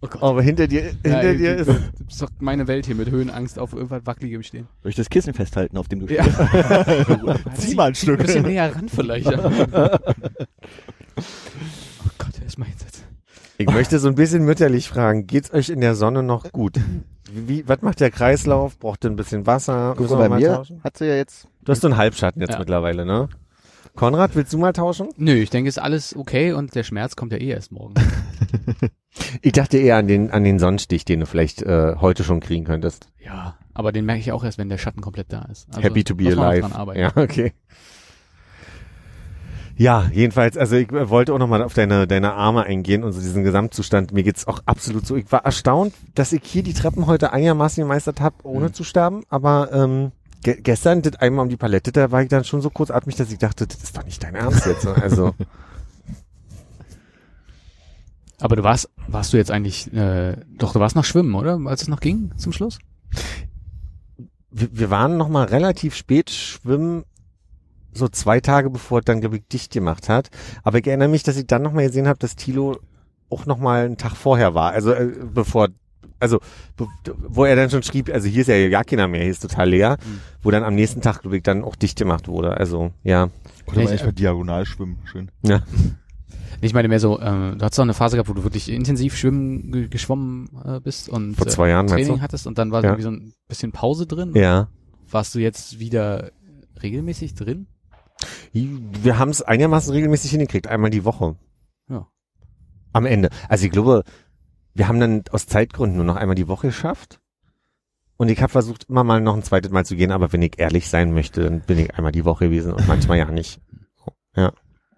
[0.00, 0.20] Oh Gott.
[0.22, 3.60] Aber hinter dir, hinter Ja, dir das ist, ist doch meine Welt hier mit Höhenangst
[3.60, 4.66] auf irgendwas Wackeligem stehen.
[4.82, 6.24] Soll ich das Kissen festhalten, auf dem du Ja.
[6.24, 6.38] stehst?
[7.60, 8.18] Zieh mal ein Ein Stück.
[8.18, 9.28] bisschen näher ran vielleicht.
[9.28, 9.50] Oh
[12.18, 12.99] Gott, erstmal hinsetzen.
[13.60, 16.78] Ich möchte so ein bisschen mütterlich fragen, geht's euch in der Sonne noch gut?
[17.32, 18.78] Wie, was macht der Kreislauf?
[18.78, 19.90] Braucht ihr ein bisschen Wasser?
[19.96, 20.80] Guck Müssen mal, wir bei mal mir tauschen?
[20.82, 22.58] hat sie ja jetzt Du hast so einen Halbschatten jetzt Ja.
[22.58, 23.28] mittlerweile, ne?
[23.96, 25.08] Konrad, willst du mal tauschen?
[25.16, 27.94] Nö, ich denke, ist alles okay und der Schmerz kommt ja eh erst morgen.
[29.42, 32.64] Ich dachte eher an den, an den Sonnenstich, den du vielleicht äh, heute schon kriegen
[32.64, 33.08] könntest.
[33.18, 35.66] Ja, aber den merke ich auch erst, wenn der Schatten komplett da ist.
[35.70, 36.60] Also Happy to be alive.
[36.60, 37.00] dran arbeiten.
[37.00, 37.52] Ja, okay.
[39.80, 43.20] Ja, jedenfalls, also ich äh, wollte auch nochmal auf deine, deine Arme eingehen und so
[43.20, 44.12] diesen Gesamtzustand.
[44.12, 45.16] Mir geht's auch absolut so.
[45.16, 48.74] Ich war erstaunt, dass ich hier die Treppen heute einigermaßen gemeistert habe, ohne Mhm.
[48.74, 49.22] zu sterben.
[49.30, 50.12] Aber ähm,
[50.42, 53.32] ge gestern, das einmal um die Palette, da war ich dann schon so kurzatmig, dass
[53.32, 54.84] ich dachte, das ist doch nicht dein Ernst jetzt.
[54.84, 54.94] ne?
[55.00, 55.34] Also,
[58.38, 61.58] Aber du warst, warst du jetzt eigentlich, äh, doch, du warst noch schwimmen, oder?
[61.64, 62.78] Als es noch ging zum Schluss?
[64.50, 67.04] wir, wir waren noch mal relativ spät schwimmen,
[67.92, 70.30] so zwei Tage bevor es dann, glaube ich, dicht gemacht hat.
[70.62, 72.78] Aber ich erinnere mich, dass ich dann noch mal gesehen habe, dass Thilo
[73.30, 74.72] auch noch mal einen Tag vorher war.
[74.72, 75.68] Also äh, bevor,
[76.18, 76.38] also
[76.76, 76.86] be
[77.28, 79.70] wo er dann schon schrieb, also hier ist ja gar keiner mehr, hier ist total
[79.70, 80.20] leer, Mhm.
[80.42, 82.56] wo dann am nächsten Tag, glaube ich, dann auch dicht gemacht wurde.
[82.56, 83.28] Also ja,
[83.66, 84.98] Konnte man Ich- echt mal diagonal schwimmen.
[85.04, 85.30] Schön.
[85.42, 85.62] ja.
[86.62, 89.16] Ich meine mehr so, äh, du hattest doch eine Phase gehabt, wo du wirklich intensiv
[89.16, 92.20] schwimmen ge geschwommen äh, bist und Vor zwei Jahren, äh, Training du?
[92.20, 92.90] hattest und dann war Ja.
[92.90, 94.32] irgendwie so ein bisschen Pause drin.
[94.34, 94.68] ja.
[95.10, 96.30] Warst du jetzt wieder
[96.82, 97.66] regelmäßig drin?
[98.52, 101.36] Wir haben es einigermaßen regelmäßig hingekriegt, einmal die Woche.
[101.88, 102.06] Ja.
[102.92, 103.30] Am Ende.
[103.48, 104.04] Also ich glaube,
[104.74, 107.20] wir haben dann aus Zeitgründen nur noch einmal die Woche geschafft.
[108.16, 110.58] Und ich habe versucht, immer mal noch ein zweites Mal zu gehen, aber wenn ich
[110.58, 113.60] ehrlich sein möchte, dann bin ich einmal die Woche gewesen und manchmal ja nicht.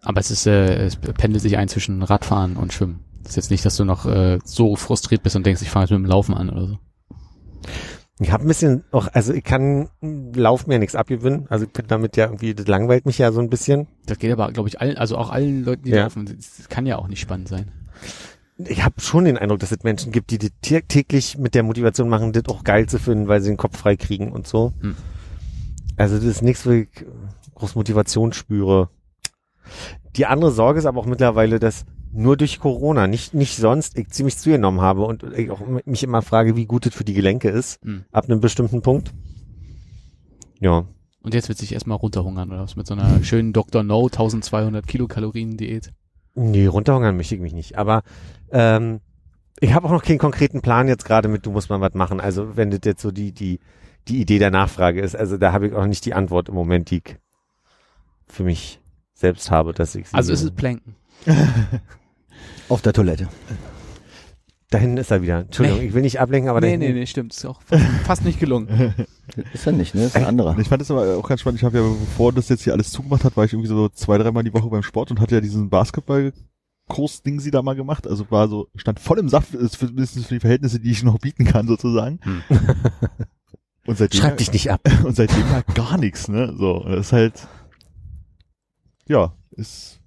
[0.03, 3.05] Aber es ist, äh, es pendelt sich ein zwischen Radfahren und Schwimmen.
[3.23, 5.85] Das ist jetzt nicht, dass du noch äh, so frustriert bist und denkst, ich fange
[5.85, 6.79] jetzt mit dem Laufen an oder so.
[8.23, 11.47] Ich habe ein bisschen auch, also ich kann Lauf mir nichts abgewinnen.
[11.49, 13.87] Also ich bin damit ja irgendwie, das langweilt mich ja so ein bisschen.
[14.07, 16.05] Das geht aber, glaube ich, allen, also auch allen Leuten, die Ja.
[16.05, 16.27] laufen.
[16.27, 17.71] Das kann ja auch nicht spannend sein.
[18.59, 21.63] Ich habe schon den Eindruck, dass es Menschen gibt, die das tä- täglich mit der
[21.63, 24.73] Motivation machen, das auch geil zu finden, weil sie den Kopf frei kriegen und so.
[24.81, 24.95] Hm.
[25.97, 26.89] Also das ist nichts, wo ich
[27.55, 28.89] groß Motivation spüre.
[30.17, 34.09] Die andere Sorge ist aber auch mittlerweile, dass nur durch Corona, nicht, nicht sonst, ich
[34.09, 37.49] ziemlich zugenommen habe und ich auch mich immer frage, wie gut es für die Gelenke
[37.49, 38.05] ist, Hm.
[38.13, 39.13] ab einem bestimmten Punkt.
[40.61, 40.85] Ja.
[41.23, 43.83] Und jetzt wird sich erstmal runterhungern oder was mit so einer schönen Dr.
[43.83, 45.93] No 1200 Kilokalorien Diät.
[46.35, 47.79] Nee, runterhungern möchte ich mich nicht.
[47.79, 48.03] Aber
[48.51, 49.01] ähm,
[49.61, 52.21] ich habe auch noch keinen konkreten Plan jetzt gerade mit, du musst mal was machen.
[52.21, 53.61] Also wenn das jetzt so die, die,
[54.09, 56.91] die Idee der Nachfrage ist, also da habe ich auch nicht die Antwort im Moment,
[56.91, 57.17] die ich
[58.27, 58.81] für mich
[59.15, 60.97] selbst habe, dass ich sie Also es ist Planken.
[62.73, 63.29] auf der Toilette.
[64.71, 65.41] Da hinten ist er wieder.
[65.41, 65.87] Entschuldigung, Nee.
[65.89, 67.35] ich will nicht ablenken, aber da nee, hinten- nee, nee, stimmt.
[67.35, 68.95] Ist auch fast, fast nicht gelungen.
[69.53, 70.05] Ist ja nicht, ne?
[70.05, 70.57] Ist ein anderer.
[70.59, 71.61] Ich fand das aber auch ganz spannend.
[71.61, 74.17] Ich habe ja, bevor das jetzt hier alles zugemacht hat, war ich irgendwie so zwei,
[74.19, 78.07] dreimal die Woche beim Sport und hatte ja diesen Basketball-Kurs-Ding sie da mal gemacht.
[78.07, 81.03] Also war so, stand voll im Saft, ist für, mindestens für die Verhältnisse, die ich
[81.03, 82.19] noch bieten kann, sozusagen.
[82.23, 82.43] Hm.
[83.87, 84.81] Und seitdem, Schreib dich nicht ab.
[85.05, 86.55] und seitdem halt gar nichts, ne?
[86.57, 87.49] So, und das ist halt,
[89.09, 89.99] ja, ist,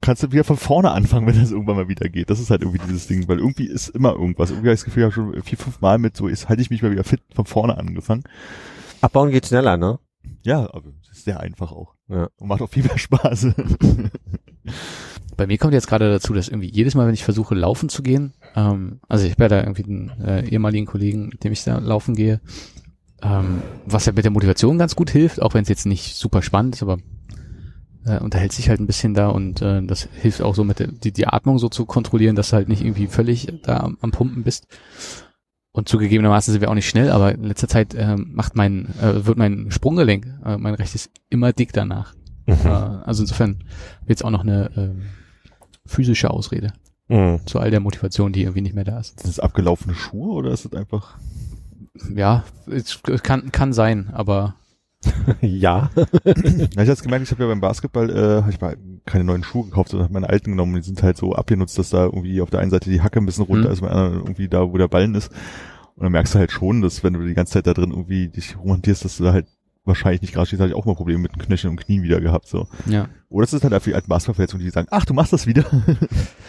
[0.00, 2.30] kannst du wieder von vorne anfangen, wenn das irgendwann mal wieder geht.
[2.30, 4.50] Das ist halt irgendwie dieses Ding, weil irgendwie ist immer irgendwas.
[4.50, 6.62] Irgendwie habe ich das Gefühl, ich habe schon vier, fünf Mal mit so, ist, halte
[6.62, 8.24] ich mich mal wieder fit von vorne angefangen.
[9.00, 9.98] Abbauen geht schneller, ne?
[10.42, 11.94] Ja, aber es ist sehr einfach auch.
[12.08, 12.28] Ja.
[12.36, 13.48] Und macht auch viel mehr Spaß.
[15.36, 18.02] Bei mir kommt jetzt gerade dazu, dass irgendwie jedes Mal, wenn ich versuche, laufen zu
[18.02, 21.64] gehen, ähm, also ich habe ja da irgendwie einen äh, ehemaligen Kollegen, mit dem ich
[21.64, 22.40] da laufen gehe,
[23.22, 26.42] ähm, was ja mit der Motivation ganz gut hilft, auch wenn es jetzt nicht super
[26.42, 26.98] spannend ist, aber
[28.06, 30.88] äh, unterhält sich halt ein bisschen da und äh, das hilft auch so mit der,
[30.88, 34.10] die, die Atmung so zu kontrollieren, dass du halt nicht irgendwie völlig da am, am
[34.10, 34.66] Pumpen bist.
[35.72, 39.24] Und zugegebenermaßen sind wir auch nicht schnell, aber in letzter Zeit äh, macht mein, äh,
[39.26, 42.14] wird mein Sprunggelenk, äh, mein rechtes, immer dick danach.
[42.14, 42.66] Äh, Mhm.
[43.04, 43.62] also insofern
[44.08, 45.02] jetzt auch noch eine ähm,
[45.86, 46.72] physische Ausrede
[47.08, 47.40] Mhm.
[47.46, 49.20] zu all der Motivation, die irgendwie nicht mehr da ist.
[49.20, 51.18] Sind das abgelaufene Schuhe oder ist das einfach?
[52.14, 54.56] Ja, es kann, kann sein, aber
[55.40, 55.90] Ja.
[56.74, 58.76] Ja, ich habe gemerkt, ich habe ja beim Basketball, äh, habe ich mal
[59.06, 60.74] keine neuen Schuhe gekauft, sondern habe meine alten genommen.
[60.76, 63.26] Die sind halt so abgenutzt, dass da irgendwie auf der einen Seite die Hacke ein
[63.26, 63.72] bisschen runter Mhm.
[63.72, 65.30] ist, bei der anderen irgendwie da, wo der Ballen ist.
[65.96, 68.28] Und dann merkst du halt schon, dass wenn du die ganze Zeit da drin irgendwie
[68.28, 69.46] dich rumhantierst, dass du da halt
[69.84, 72.20] wahrscheinlich nicht gerade stehst, hatte ich auch mal Probleme mit den Knöcheln und Knien wieder
[72.20, 72.46] gehabt.
[72.46, 72.68] So.
[72.86, 73.08] Ja.
[73.30, 75.64] Oder es ist halt dafür als Basketballverletzung, die sagen, ach, du machst das wieder.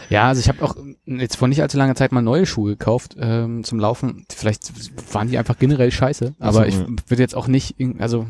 [0.09, 0.75] Ja, also ich habe auch
[1.05, 4.25] jetzt vor nicht allzu langer Zeit mal neue Schuhe gekauft ähm, zum Laufen.
[4.29, 4.69] Vielleicht
[5.13, 6.85] waren die einfach generell scheiße, Ach so, aber ich ja.
[7.07, 8.27] würde jetzt auch nicht, also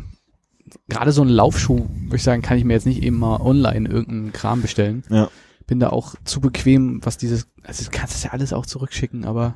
[0.89, 3.89] gerade so einen Laufschuh, würde ich sagen, kann ich mir jetzt nicht eben mal online
[3.89, 5.03] irgendeinen Kram bestellen.
[5.09, 5.29] Ja.
[5.67, 9.25] Bin da auch zu bequem, was dieses, also du kannst das ja alles auch zurückschicken,
[9.25, 9.55] aber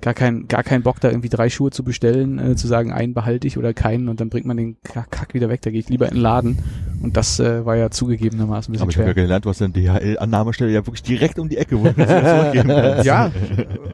[0.00, 3.14] gar kein, gar kein Bock da irgendwie drei Schuhe zu bestellen, äh, zu sagen, einen
[3.14, 5.62] behalte ich oder keinen und dann bringt man den Kack wieder weg.
[5.62, 6.58] Da gehe ich lieber in den Laden
[7.02, 9.60] und das äh, war ja zugegebenermaßen ein bisschen Aber ich habe ja gelernt, du hast
[9.62, 13.04] eine DHL-Annahmestelle ja wirklich direkt um die Ecke, wo du das zurückgeben kannst.
[13.04, 13.30] Ja,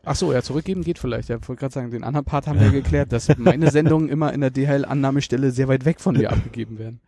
[0.04, 1.28] ach so, ja, zurückgeben geht vielleicht.
[1.28, 4.40] Ja, wollte gerade sagen, den anderen Part haben wir geklärt, dass meine Sendungen immer in
[4.40, 7.00] der DHL-Annahmestelle sehr weit weg von mir abgegeben werden.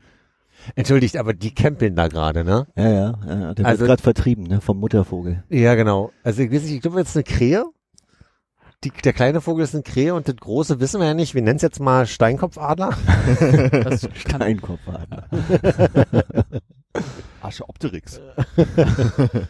[0.75, 2.67] Entschuldigt, aber die campeln da gerade, ne?
[2.77, 5.45] Ja, ja, ja der Also- wird gerade vertrieben, ne, vom Muttervogel.
[5.49, 6.11] Ja, genau.
[6.25, 7.65] Also ich weiß nicht, ich glaube, jetzt eine Krähe.
[8.85, 11.35] Die, der kleine Vogel ist eine Krähe und das große wissen wir ja nicht.
[11.35, 12.91] Wir nennen es jetzt mal Steinkopfadler.
[13.73, 15.29] Das kann, Steinkopfadler.
[17.41, 18.21] Archeopteryx.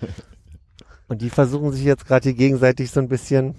[1.09, 3.55] Und die versuchen sich jetzt gerade hier gegenseitig so ein bisschen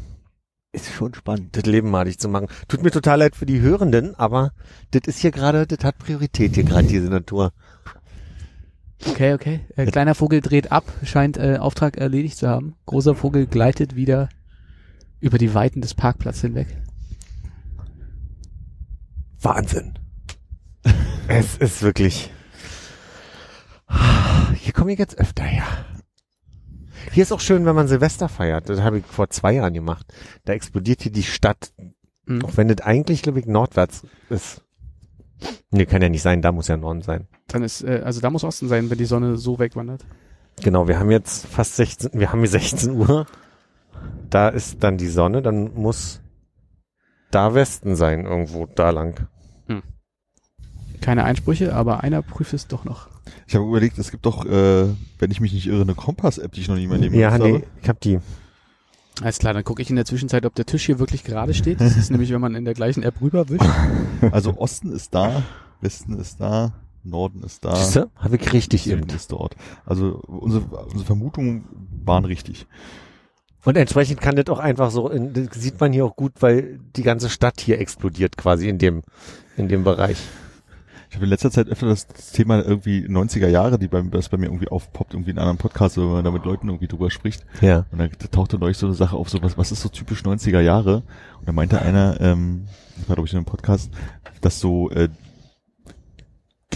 [0.73, 1.55] Ist schon spannend.
[1.55, 2.47] das Leben madig zu machen.
[2.67, 4.51] Tut mir total leid für die Hörenden, aber
[4.91, 7.53] das ist hier gerade, das hat Priorität hier gerade, diese Natur.
[9.07, 9.61] okay, okay.
[9.77, 12.75] Äh, kleiner Vogel dreht ab, scheint äh, Auftrag erledigt zu haben.
[12.85, 14.27] Großer Vogel gleitet wieder
[15.19, 16.67] über die Weiten des Parkplatzes hinweg.
[19.41, 19.97] Wahnsinn.
[21.27, 22.31] es ist wirklich.
[24.55, 25.65] Hier komme ich jetzt öfter her.
[27.11, 28.69] Hier ist auch schön, wenn man Silvester feiert.
[28.69, 30.05] Das habe ich vor zwei Jahren gemacht.
[30.45, 31.71] Da explodiert hier die Stadt,
[32.27, 32.43] Hm.
[32.43, 34.61] auch wenn das eigentlich, glaube ich, nordwärts ist.
[35.71, 37.27] Nee, kann ja nicht sein, da muss ja Norden sein.
[37.47, 40.05] Dann ist, äh, also da muss Osten sein, wenn die Sonne so wegwandert.
[40.61, 43.27] Genau, wir haben jetzt fast 16, wir haben hier 16 Uhr.
[44.29, 46.21] Da ist dann die Sonne, dann muss
[47.31, 49.27] da Westen sein, irgendwo da lang.
[50.99, 53.07] Keine Einsprüche, aber einer prüft es doch noch.
[53.45, 54.87] Ich habe überlegt, es gibt doch, äh,
[55.19, 57.47] wenn ich mich nicht irre, eine Kompass-App, die ich noch nie meinem Leben Ja, benutzt
[57.47, 57.67] nee, habe.
[57.83, 58.19] ich hab die.
[59.21, 61.81] Alles klar, dann gucke ich in der Zwischenzeit, ob der Tisch hier wirklich gerade steht.
[61.81, 63.63] Das ist nämlich, wenn man in der gleichen App rüberwischt.
[64.31, 65.43] Also Osten ist da,
[65.81, 68.09] Westen ist da, Norden ist da, Siehste?
[68.15, 69.15] Habe ich richtig Süden eben.
[69.15, 69.55] ist dort.
[69.85, 71.63] Also unsere, unsere Vermutungen
[72.03, 72.65] waren richtig.
[73.65, 76.79] Und entsprechend kann das auch einfach so, in, das sieht man hier auch gut, weil
[76.95, 79.03] die ganze Stadt hier explodiert quasi in dem,
[79.57, 80.17] in dem Bereich.
[81.09, 84.37] Ich habe in letzter Zeit öfter das Thema irgendwie 90er Jahre, die bei, das bei
[84.37, 87.45] mir irgendwie aufpoppt, irgendwie in anderen Podcasts, wenn man da mit Leuten irgendwie drüber spricht.
[87.61, 87.85] Ja.
[87.91, 90.59] Und dann tauchte neulich so eine Sache auf, so was, was ist so typisch 90er
[90.59, 91.03] Jahre?
[91.39, 93.91] Und da meinte einer, ähm, das war glaube ich in einem Podcast,
[94.41, 95.07] dass so äh,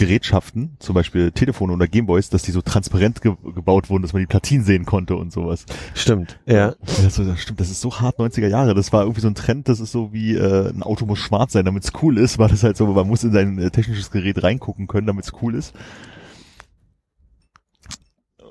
[0.02, 4.18] Gerätschaften, zum Beispiel Telefone oder Gameboys, dass die so transparent ge gebaut wurden, dass man
[4.18, 5.64] die Platinen sehen konnte und sowas.
[5.94, 6.40] Stimmt.
[6.44, 6.70] Ja.
[6.70, 8.74] Und das, so, stimmt, das ist so hart 90er Jahre.
[8.74, 11.52] Das war irgendwie so ein Trend, das ist so wie äh, ein Auto muss schwarz
[11.52, 14.10] sein, damit es cool ist, war das halt so, man muss in sein äh, technisches
[14.10, 15.72] Gerät reingucken können, damit es cool ist.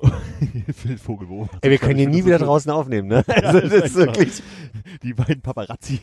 [0.74, 1.50] Phil Vogel, wo?
[1.60, 3.24] Ey, wir können hier nie wieder draußen aufnehmen, ne?
[3.28, 4.42] Also das ist wirklich.
[5.02, 6.00] Die beiden Paparazzi.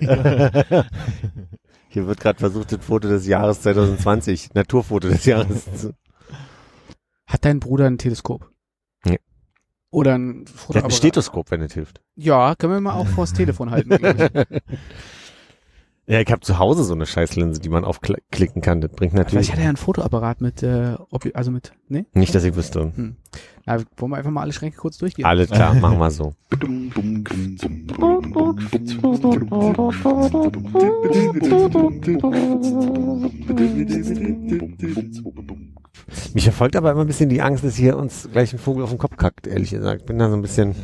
[1.92, 5.66] Hier wird gerade versucht, das Foto des Jahres 2020, Naturfoto des Jahres.
[5.76, 5.94] zu-
[7.28, 8.50] Hat dein Bruder ein Teleskop?
[9.06, 9.20] Nee.
[9.92, 10.94] Oder ein Der hat ein Fotoapparat?
[10.94, 12.02] Stethoskop, wenn das hilft.
[12.16, 13.90] Ja, können wir mal auch vors Telefon halten.
[13.98, 14.62] glaub ich.
[16.10, 18.82] Ja, ich habe zu Hause so eine Scheißlinse, die man aufklicken kann.
[18.82, 22.07] Das bringt Vielleicht natürlich hat er ja ein Fotoapparat mit, äh, ob, also mit, ne?
[22.14, 22.91] nicht, dass ich wüsste.
[23.68, 25.26] Na, wollen wir einfach mal alle Schränke kurz durchgehen?
[25.26, 26.34] Alles klar, machen wir so.
[36.34, 38.89] Mich verfolgt aber immer ein bisschen die Angst, dass hier uns gleich ein Vogel auf
[38.89, 40.07] den Kopf kackt, ehrlich gesagt.
[40.07, 40.76] Bin da so ein bisschen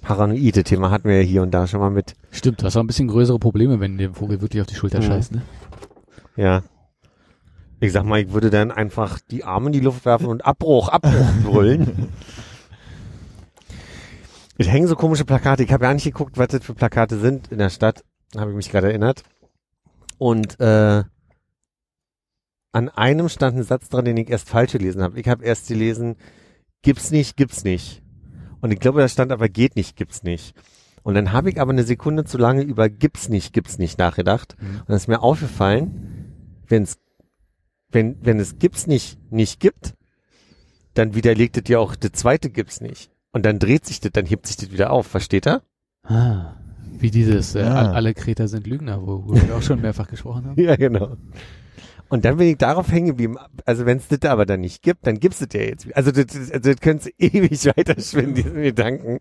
[0.00, 0.56] paranoid.
[0.56, 2.14] Das Thema hatten wir ja hier und da schon mal mit.
[2.30, 5.04] Stimmt, hast auch ein bisschen größere Probleme, wenn dem Vogel wirklich auf die Schulter Mhm.
[5.04, 5.42] scheißt, ne?
[6.36, 6.62] Ja.
[7.80, 10.88] Ich sag mal, ich würde dann einfach die Arme in die Luft werfen und Abbruch,
[10.88, 12.08] Abbruch brüllen.
[14.58, 15.62] Es hängen so komische Plakate.
[15.62, 18.04] Ich habe ja nicht geguckt, was das für Plakate sind in der Stadt.
[18.36, 19.22] Habe ich mich gerade erinnert.
[20.18, 21.02] Und äh,
[22.72, 25.18] an einem stand ein Satz dran, den ich erst falsch gelesen habe.
[25.18, 26.16] Ich habe erst gelesen,
[26.82, 28.02] gibt's nicht, gibt's nicht.
[28.60, 30.54] Und ich glaube, da stand aber geht nicht, gibt's nicht.
[31.02, 34.56] Und dann habe ich aber eine Sekunde zu lange über gibt's nicht, gibt's nicht nachgedacht.
[34.60, 34.80] Mhm.
[34.80, 36.98] Und dann ist mir aufgefallen, wenn's,
[37.90, 39.94] wenn, wenn es gibt's nicht, nicht gibt,
[40.94, 43.10] dann widerlegt es ja auch, das zweite gibt's nicht.
[43.32, 45.62] Und dann dreht sich das, dann hebt sich das wieder auf, versteht er?
[46.02, 46.56] Ah,
[46.98, 50.60] wie dieses, äh, all- alle Kreter sind Lügner, wo wir auch schon mehrfach gesprochen haben.
[50.60, 51.16] Ja, genau.
[52.10, 53.36] Und dann bin ich darauf hängen geblieben.
[53.64, 55.86] Also wenn es das aber dann nicht gibt, dann gibt's das ja jetzt.
[55.94, 59.18] Also das, das, also das könnte ewig weiterschwinden, diese Gedanken.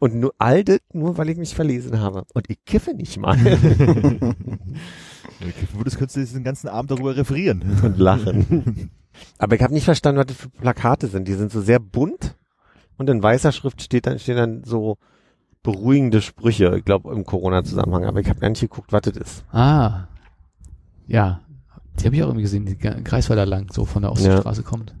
[0.00, 2.24] Und nur all das, nur weil ich mich verlesen habe.
[2.34, 3.38] Und ich kiffe nicht mal.
[3.44, 7.78] Wenn du kiffen würdest, könntest du den ganzen Abend darüber referieren.
[7.82, 8.90] und lachen.
[9.38, 11.28] Aber ich habe nicht verstanden, was das für Plakate sind.
[11.28, 12.34] Die sind so sehr bunt
[12.98, 14.98] und in weißer Schrift steht dann, stehen dann so
[15.62, 18.06] beruhigende Sprüche, ich glaube im Corona-Zusammenhang.
[18.06, 19.44] Aber ich habe gar nicht geguckt, was das ist.
[19.52, 20.08] Ah.
[21.06, 21.43] Ja.
[22.00, 24.94] Die habe ich auch irgendwie gesehen, die Greifswalder lang, so von der Oststraße kommt.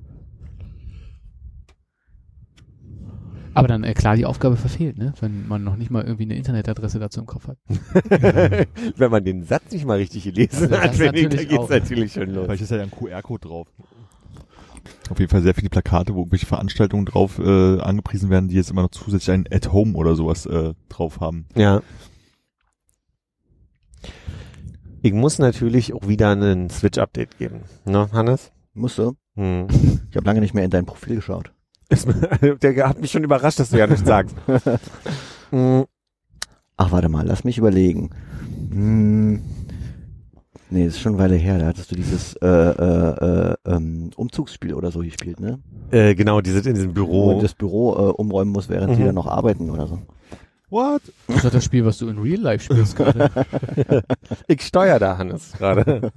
[3.54, 5.14] Aber dann, äh, klar, die Aufgabe verfehlt, ne?
[5.20, 7.56] Wenn man noch nicht mal irgendwie eine Internetadresse dazu im Kopf hat.
[8.96, 11.60] Wenn man den Satz nicht mal richtig gelesen Also hat, wenn ich, da natürlich geht's
[11.60, 11.70] auch.
[11.70, 12.46] natürlich schon los.
[12.46, 13.68] Vielleicht ist ja ein QR-Code drauf.
[15.08, 18.70] Auf jeden Fall sehr viele Plakate, wo irgendwelche Veranstaltungen drauf äh, angepriesen werden, die jetzt
[18.70, 21.46] immer noch zusätzlich ein At-Home oder sowas äh, drauf haben.
[21.54, 21.80] Ja.
[25.04, 27.60] Ich muss natürlich auch wieder einen Switch-Update geben.
[27.84, 28.52] Ne, Hannes?
[28.72, 29.12] Musst du?
[29.36, 29.66] Hm.
[30.10, 31.52] Ich habe lange nicht mehr in dein Profil geschaut.
[32.62, 34.34] Der hat mich schon überrascht, dass du ja nichts sagst.
[35.50, 35.84] Hm.
[36.78, 38.10] Ach, warte mal, lass mich überlegen.
[38.70, 39.42] Hm,
[40.70, 41.58] nee, ist schon eine Weile her.
[41.58, 45.58] Da hattest du dieses äh, äh, äh, ähm, Umzugsspiel oder so gespielt, ne?
[45.90, 47.34] Äh, genau, die sind in diesem Büro.
[47.34, 49.06] man das Büro äh, umräumen muss, während die Mhm.
[49.06, 49.98] dann noch arbeiten oder so.
[50.74, 51.02] What?
[51.28, 53.30] Das ist das Spiel, was du in Real Life spielst gerade.
[54.48, 56.10] Ich steuere da, Hannes, gerade.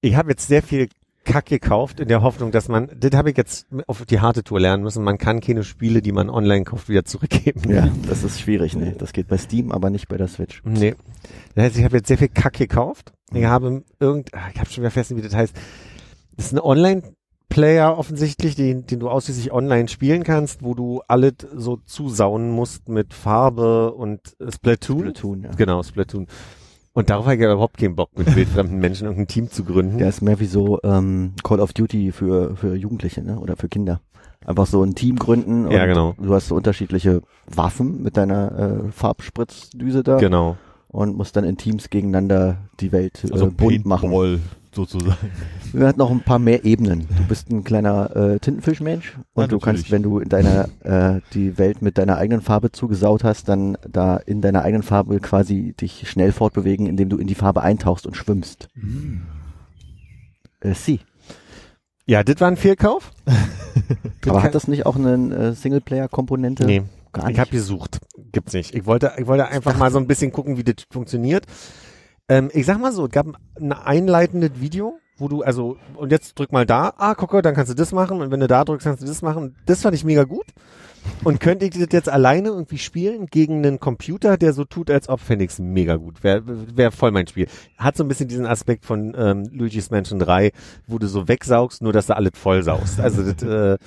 [0.00, 0.88] ich habe jetzt sehr viel
[1.24, 4.58] Kack gekauft in der Hoffnung, dass man, das habe ich jetzt auf die harte Tour
[4.58, 7.70] lernen müssen, man kann keine Spiele, die man online kauft, wieder zurückgeben.
[7.70, 8.96] Ja, das ist schwierig, ne?
[8.98, 10.60] Das geht bei Steam, aber nicht bei der Switch.
[10.64, 10.96] Nee.
[11.54, 13.12] Das heißt, ich habe jetzt sehr viel Kack gekauft.
[13.32, 15.54] Ich habe irgend, ah, ich habe schon wieder vergessen, wie das heißt.
[16.36, 16.58] Das ist ein
[17.56, 22.88] Online-Player offensichtlich, den, den du ausschließlich online spielen kannst, wo du alles so zusauen musst
[22.88, 25.00] mit Farbe und äh, Splatoon.
[25.00, 25.50] Splatoon, ja.
[25.56, 26.26] Genau, Splatoon.
[26.92, 29.98] Und darauf habe ich ja überhaupt keinen Bock, mit wildfremden Menschen irgendein Team zu gründen.
[29.98, 33.38] Der ist mehr wie so ähm, Call of Duty für, für Jugendliche, ne?
[33.38, 34.00] Oder für Kinder.
[34.44, 36.14] Einfach so ein Team gründen und Ja, genau.
[36.20, 40.56] du hast so unterschiedliche Waffen mit deiner äh, Farbspritzdüse da Genau.
[40.88, 44.10] und musst dann in Teams gegeneinander die Welt äh, Also bunt machen.
[44.10, 44.38] Paintball
[44.76, 45.16] sozusagen.
[45.72, 47.08] Wir hatten noch ein paar mehr Ebenen.
[47.16, 51.20] Du bist ein kleiner äh, Tintenfischmensch und Ja, du kannst, wenn du in deiner äh,
[51.34, 55.74] die Welt mit deiner eigenen Farbe zugesaut hast, dann da in deiner eigenen Farbe quasi
[55.80, 58.68] dich schnell fortbewegen, indem du in die Farbe eintauchst und schwimmst.
[60.60, 61.00] Äh, sie.
[62.06, 63.10] Ja, das war ein Fehlkauf.
[64.28, 66.64] Aber hat das nicht auch eine äh, Singleplayer-Komponente?
[66.64, 66.82] Nee.
[67.12, 67.38] Gar Ich nicht.
[67.40, 67.98] habe gesucht.
[68.32, 68.74] Gibt's nicht.
[68.74, 71.44] Ich wollte, ich wollte einfach mal so ein bisschen gucken, wie das funktioniert.
[72.28, 73.26] Ähm, ich sag mal so, es gab
[73.60, 77.70] ein einleitendes Video, wo du, also, und jetzt drück mal da, ah, gucke, dann kannst
[77.70, 79.54] du das machen, und wenn du da drückst, kannst du das machen.
[79.64, 80.46] Das fand ich mega gut.
[81.22, 85.08] Und könnte ich das jetzt alleine irgendwie spielen gegen einen Computer, der so tut, als
[85.08, 86.24] ob, fände ich's mega gut.
[86.24, 86.42] Wäre
[86.76, 87.46] wär voll mein Spiel.
[87.78, 90.50] Hat so ein bisschen diesen Aspekt von ähm, Luigi's Mansion 3,
[90.88, 92.98] wo du so wegsaugst, nur dass du alles voll saugst.
[92.98, 93.78] Also das, äh,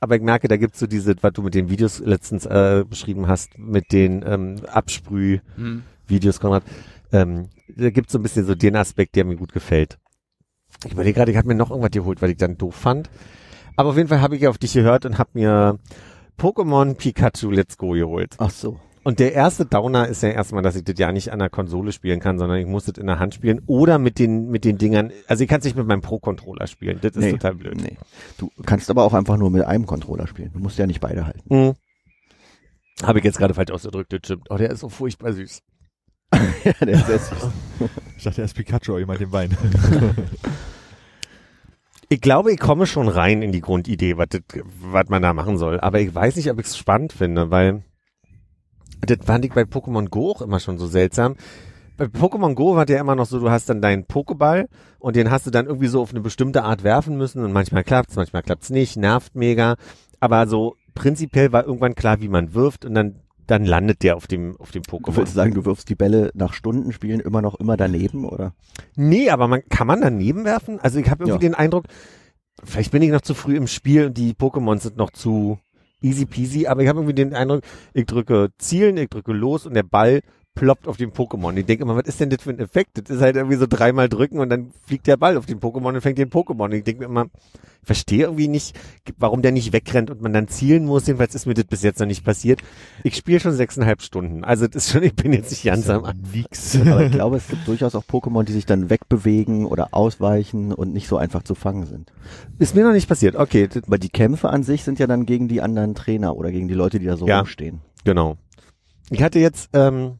[0.00, 3.28] aber ich merke, da gibt's so diese, was du mit den Videos letztens äh, beschrieben
[3.28, 6.40] hast, mit den ähm, Absprüh-Videos.
[6.40, 6.62] Konrad.
[7.12, 9.98] Ähm, da gibt's so ein bisschen so den Aspekt, der mir gut gefällt.
[10.84, 13.10] Ich überlege gerade, ich habe mir noch irgendwas geholt, weil ich dann doof fand.
[13.76, 15.78] Aber auf jeden Fall habe ich auf dich gehört und habe mir
[16.38, 18.34] Pokémon Pikachu Let's Go geholt.
[18.38, 18.80] Ach so.
[19.04, 21.92] Und der erste Downer ist ja erstmal, dass ich das ja nicht an der Konsole
[21.92, 24.78] spielen kann, sondern ich muss das in der Hand spielen oder mit den, mit den
[24.78, 25.12] Dingern.
[25.28, 26.98] Also ich kann es nicht mit meinem Pro-Controller spielen.
[27.00, 27.76] Das ist Nee, total blöd.
[27.80, 27.96] Nee.
[28.36, 30.50] Du kannst aber auch einfach nur mit einem Controller spielen.
[30.52, 31.42] Du musst ja nicht beide halten.
[31.48, 31.74] Mhm.
[33.04, 34.50] Habe ich jetzt gerade falsch ausgedrückt, das stimmt.
[34.50, 35.62] Oh, der ist so furchtbar süß.
[36.64, 37.48] Ja, der ist süß.
[38.16, 39.56] Ich dachte erst Pikachu, aber ich meinte den Wein.
[42.08, 44.42] Ich glaube, ich komme schon rein in die Grundidee, was, das,
[44.80, 45.80] was man da machen soll.
[45.80, 47.82] Aber ich weiß nicht, ob ich es spannend finde, weil
[49.00, 51.34] das fand ich bei Pokémon Go auch immer schon so seltsam.
[51.96, 54.68] Bei Pokémon Go war ja immer noch so, du hast dann deinen Pokéball
[55.00, 57.82] und den hast du dann irgendwie so auf eine bestimmte Art werfen müssen und manchmal
[57.82, 59.74] klappt's, manchmal klappt's nicht, nervt mega.
[60.20, 63.16] Aber so prinzipiell war irgendwann klar, wie man wirft und dann
[63.46, 65.16] dann landet der auf dem auf dem Du Pokémon.
[65.16, 68.54] willst sagen, du wirfst die Bälle nach Stunden spielen immer noch immer daneben, oder?
[68.96, 70.78] Nee, aber man kann man daneben werfen?
[70.80, 71.50] Also ich habe irgendwie Ja.
[71.50, 71.84] den Eindruck,
[72.64, 75.58] vielleicht bin ich noch zu früh im Spiel und die Pokémon sind noch zu
[76.02, 77.62] easy peasy, aber ich habe irgendwie den Eindruck,
[77.94, 80.20] ich drücke zielen, ich drücke los und der Ball
[80.56, 81.56] ploppt auf den Pokémon.
[81.56, 82.98] Ich denke immer, was ist denn das für ein Effekt?
[82.98, 85.94] Das ist halt irgendwie so dreimal drücken und dann fliegt der Ball auf den Pokémon
[85.94, 86.72] und fängt den Pokémon.
[86.72, 87.26] Ich denke mir immer,
[87.82, 88.76] ich verstehe irgendwie nicht,
[89.18, 91.06] warum der nicht wegrennt und man dann zielen muss.
[91.06, 92.60] Jedenfalls ist mir das bis jetzt noch nicht passiert.
[93.04, 94.42] Ich spiele schon sechseinhalb Stunden.
[94.42, 96.02] Also das ist schon, ich bin jetzt nicht ganz am
[96.32, 96.76] Nix.
[96.86, 100.92] Aber ich glaube, es gibt durchaus auch Pokémon, die sich dann wegbewegen oder ausweichen und
[100.92, 102.12] nicht so einfach zu fangen sind.
[102.58, 103.36] Ist mir noch nicht passiert.
[103.36, 106.66] Okay, Aber die Kämpfe an sich sind ja dann gegen die anderen Trainer oder gegen
[106.66, 107.38] die Leute, die da so Ja.
[107.40, 107.80] rumstehen.
[108.04, 108.36] Genau.
[109.10, 110.18] Ich hatte jetzt ähm,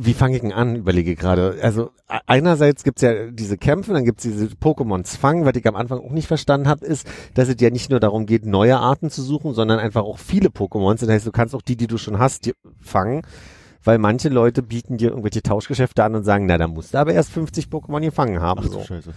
[0.00, 1.58] wie fange ich denn an, überlege gerade.
[1.62, 5.44] Also e- einerseits gibt's ja diese Kämpfe, dann gibt's diese Pokémons fangen.
[5.44, 8.26] Was ich am Anfang auch nicht verstanden habe, ist, dass es ja nicht nur darum
[8.26, 11.00] geht, neue Arten zu suchen, sondern einfach auch viele Pokémons.
[11.00, 13.22] Das heißt, du kannst auch die, die du schon hast, die fangen.
[13.84, 17.12] Weil manche Leute bieten dir irgendwelche Tauschgeschäfte an und sagen, na, da musst du aber
[17.14, 18.60] erst 50 Pokémon gefangen haben.
[18.64, 18.80] Ach so.
[18.82, 19.10] Scheiße.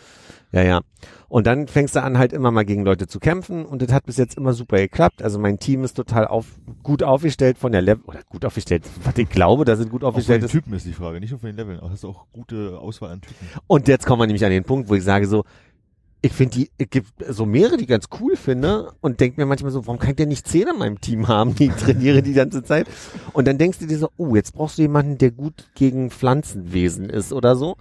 [0.55, 0.81] Ja, ja.
[1.27, 4.05] Und dann fängst du an, halt immer mal gegen Leute zu kämpfen und das hat
[4.05, 5.21] bis jetzt immer super geklappt.
[5.21, 6.45] Also mein Team ist total auf,
[6.81, 10.13] gut aufgestellt von der Level, oder gut aufgestellt, was ich glaube, dass es gut Auch
[10.13, 10.49] von aufgestellt den.
[10.49, 11.81] Typen ist die Frage, nicht nur von den Leveln.
[11.81, 13.35] Auch hast du auch gute Auswahl an Typen.
[13.67, 15.43] Und jetzt kommen wir nämlich an den Punkt, wo ich sage so,
[16.21, 19.45] ich finde die, es gibt so mehrere, die ich ganz cool finde und denke mir
[19.45, 22.23] manchmal so, warum kann ich denn nicht zehn in meinem Team haben, die ich trainiere
[22.23, 22.87] die ganze Zeit?
[23.33, 27.09] Und dann denkst du dir so, oh, jetzt brauchst du jemanden, der gut gegen Pflanzenwesen
[27.09, 27.75] ist oder so.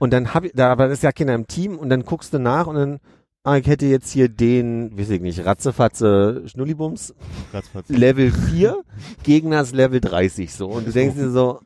[0.00, 2.38] Und dann hab ich, da aber ist ja keiner im Team und dann guckst du
[2.38, 3.00] nach und dann,
[3.44, 7.14] ah, ich hätte jetzt hier den, weiß ich nicht, Ratzefatze Schnullibums,
[7.52, 7.90] Ratzfatz.
[7.90, 8.82] Level 4,
[9.22, 10.68] Gegner ist Level 30 so.
[10.68, 11.60] Und du denkst dir so,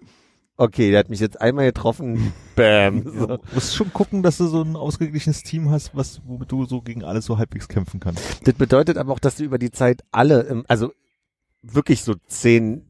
[0.57, 3.05] okay, der hat mich jetzt einmal getroffen, bam.
[3.05, 3.26] So.
[3.26, 6.82] Du musst schon gucken, dass du so ein ausgeglichenes Team hast, was, womit du so
[6.82, 8.20] gegen alles so halbwegs kämpfen kannst.
[8.49, 10.91] Das bedeutet aber auch, dass du über die Zeit alle, im, also
[11.62, 12.85] wirklich so zehn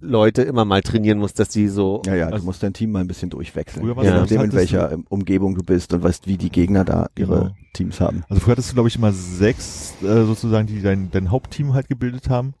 [0.00, 2.92] Leute immer mal trainieren musst, dass die so, Ja, ja, Also- du musst dein Team
[2.92, 3.84] mal ein bisschen durchwechseln.
[3.84, 6.50] Früher war Je so, nachdem, in welcher ähm, Umgebung du bist und weißt, wie die
[6.50, 7.50] Gegner da ihre Genau.
[7.74, 8.24] Teams haben.
[8.28, 11.88] Also früher hattest du, glaube ich, immer sechs, äh, sozusagen, die dein, dein Hauptteam halt
[11.88, 12.54] gebildet haben.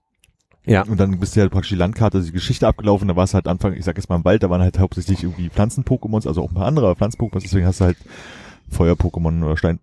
[0.66, 3.24] ja, Und dann bist du halt praktisch die Landkarte, also die Geschichte abgelaufen, da war
[3.24, 6.28] es halt Anfang, ich sag jetzt mal im Wald, da waren halt hauptsächlich irgendwie Pflanzen-Pokémons,
[6.28, 7.96] also auch ein paar andere Pflanzen-Pokémons, deswegen hast du halt
[8.68, 9.80] Feuer-Pokémon oder Stein.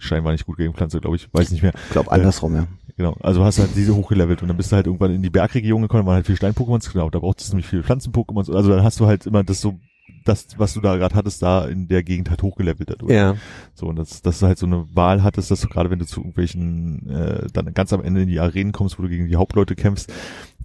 [0.00, 1.72] Stein war nicht gut gegen Pflanze, glaube ich, weiß nicht mehr.
[1.86, 2.66] Ich glaube, andersrum, ja.
[2.96, 5.80] Genau, also hast halt diese hochgelevelt und dann bist du halt irgendwann in die Bergregion
[5.82, 8.82] gekommen, da waren halt viele Stein-Pokémons, genau, da brauchtest du nämlich viele Pflanzen-Pokémons, also dann
[8.82, 9.78] hast du halt immer das so,
[10.24, 13.12] das, was du da gerade hattest, da in der Gegend halt hochgelevelt dadurch.
[13.12, 13.36] ja,
[13.74, 16.04] So, und das, dass du halt so eine Wahl hattest, dass du gerade wenn du
[16.04, 19.36] zu irgendwelchen, äh, dann ganz am Ende in die Arenen kommst, wo du gegen die
[19.36, 20.12] Hauptleute kämpfst,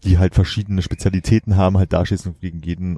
[0.03, 2.97] die halt verschiedene Spezialitäten haben, halt da stehst und gegen jeden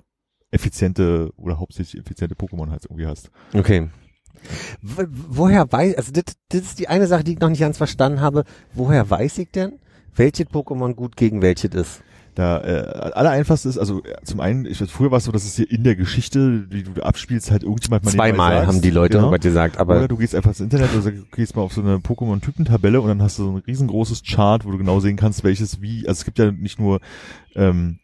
[0.49, 3.29] effiziente oder hauptsächlich effiziente Pokémon halt irgendwie hast.
[3.53, 3.89] okay.
[4.81, 8.21] Woher weiß, also das, das ist die eine Sache, die ich noch nicht ganz verstanden
[8.21, 8.43] habe.
[8.73, 9.79] Woher weiß ich denn,
[10.15, 12.01] welches Pokémon gut gegen welches ist?
[12.37, 15.31] Da äh, aller einfachste ist, also äh, zum einen, ich weiß, früher war es so,
[15.31, 18.67] dass es hier in der Geschichte, die du abspielst, halt irgendjemand mal Zweimal sagst.
[18.67, 19.31] haben die Leute genau.
[19.31, 21.95] gesagt, aber Oder du gehst einfach ins Internet oder du gehst mal auf so eine
[21.95, 25.81] Pokémon-Typentabelle und dann hast du so ein riesengroßes Chart, wo du genau sehen kannst, welches
[25.81, 26.99] wie, also es gibt ja nicht nur
[27.55, 27.97] ähm,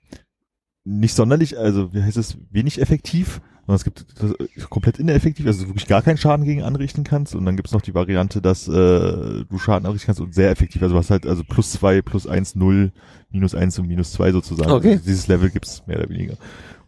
[0.83, 5.47] nicht sonderlich, also wie heißt es, wenig effektiv, sondern es gibt das ist komplett ineffektiv,
[5.47, 8.67] also wirklich gar keinen Schaden gegen anrichten kannst und dann gibt's noch die Variante, dass
[8.67, 12.01] äh, du Schaden anrichten kannst und sehr effektiv, also du hast halt also plus zwei,
[12.01, 12.91] plus eins, null,
[13.31, 14.71] minus eins und minus zwei sozusagen.
[14.71, 14.93] Okay.
[14.93, 16.35] Also dieses Level gibt's mehr oder weniger.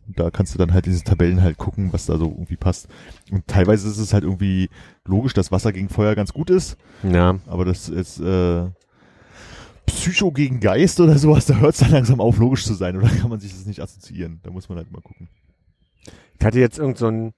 [0.08, 2.58] Und da kannst du dann halt in diese Tabellen halt gucken, was da so irgendwie
[2.58, 2.88] passt.
[3.32, 4.70] Und teilweise ist es halt irgendwie
[5.06, 7.40] logisch, dass Wasser gegen Feuer ganz gut ist, ja.
[7.48, 8.66] aber das ist äh,
[9.86, 13.08] Psycho gegen Geist oder sowas, da hört es dann langsam auf, logisch zu sein, oder
[13.22, 14.40] kann man sich das nicht assoziieren?
[14.44, 15.30] Da muss man halt mal gucken.
[16.40, 17.34] Ich hatte jetzt irgend so ein,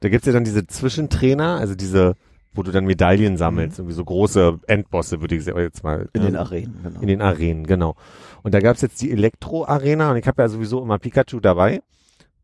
[0.00, 2.14] da gibt's ja dann diese Zwischentrainer, also diese,
[2.54, 6.26] wo du dann Medaillen sammelst, irgendwie so große Endbosse, würde ich jetzt mal In äh,
[6.26, 7.00] den Arenen, genau.
[7.00, 7.94] in den Arenen, genau.
[8.42, 11.82] Und da gab's jetzt die Elektro-Arena und ich habe ja sowieso immer Pikachu dabei.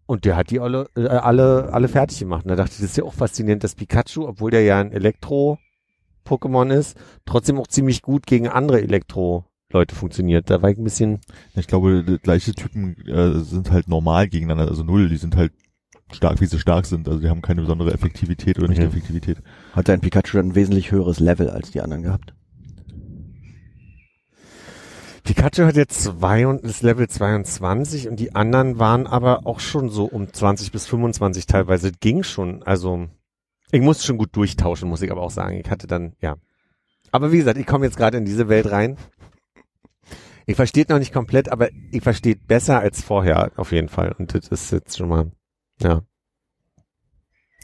[0.06, 2.44] Und der hat die alle, äh, alle, alle fertig gemacht.
[2.44, 4.92] Und da dachte ich, das ist ja auch faszinierend, dass Pikachu, obwohl der ja ein
[4.92, 10.50] Elektro-Pokémon ist, trotzdem auch ziemlich gut gegen andere Elektro-Leute funktioniert.
[10.50, 11.20] Da war ich ein bisschen,
[11.56, 15.52] Ich glaube, gleiche Typen äh, sind halt normal gegeneinander, also null, die sind halt
[16.12, 18.86] stark, wie sie stark sind, also die haben keine besondere Effektivität oder nicht Mhm.
[18.86, 19.38] Effektivität.
[19.72, 22.34] Hat dein Pikachu dann ein wesentlich höheres Level als die anderen gehabt?
[25.24, 29.88] Pikachu hat jetzt zwei und ist Level 22 und die anderen waren aber auch schon
[29.88, 31.92] so um 20 bis 25 teilweise.
[31.92, 32.62] Ging schon.
[32.62, 33.08] Also
[33.70, 35.58] ich musste schon gut durchtauschen, muss ich aber auch sagen.
[35.58, 36.36] Ich hatte dann, ja.
[37.10, 38.98] Aber wie gesagt, ich komme jetzt gerade in diese Welt rein.
[40.46, 44.14] Ich verstehe noch nicht komplett, aber ich verstehe besser als vorher auf jeden Fall.
[44.18, 45.32] Und das ist jetzt schon mal,
[45.82, 46.02] ja.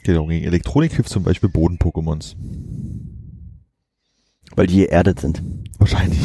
[0.03, 2.35] Genau, gegen Elektronik hilft zum Beispiel Boden-Pokémons.
[4.55, 5.43] Weil die geerdet sind.
[5.77, 6.19] Wahrscheinlich.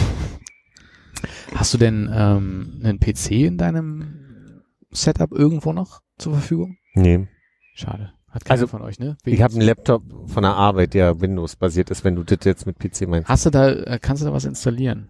[1.54, 6.76] Hast du denn ähm, einen PC in deinem Setup irgendwo noch zur Verfügung?
[6.94, 7.28] Nee.
[7.74, 8.12] Schade.
[8.30, 9.16] Hat keiner Also, von euch, ne?
[9.24, 12.78] Ich habe einen Laptop von der Arbeit, der Windows-basiert ist, wenn du das jetzt mit
[12.78, 13.28] PC meinst.
[13.28, 15.08] Hast du da, äh, kannst du da was installieren?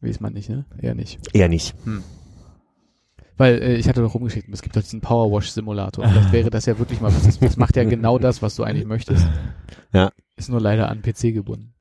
[0.00, 0.66] Weiß man nicht, ne?
[0.80, 1.18] Eher nicht.
[1.34, 1.74] Eher nicht.
[3.36, 6.08] Weil äh, ich hatte doch rumgeschickt, es gibt doch diesen Powerwash-Simulator.
[6.08, 7.22] Vielleicht wäre das ja wirklich mal was.
[7.24, 9.26] Das, das macht ja genau das, was du eigentlich möchtest.
[9.92, 10.10] Ja.
[10.36, 11.74] Ist nur leider an PC gebunden.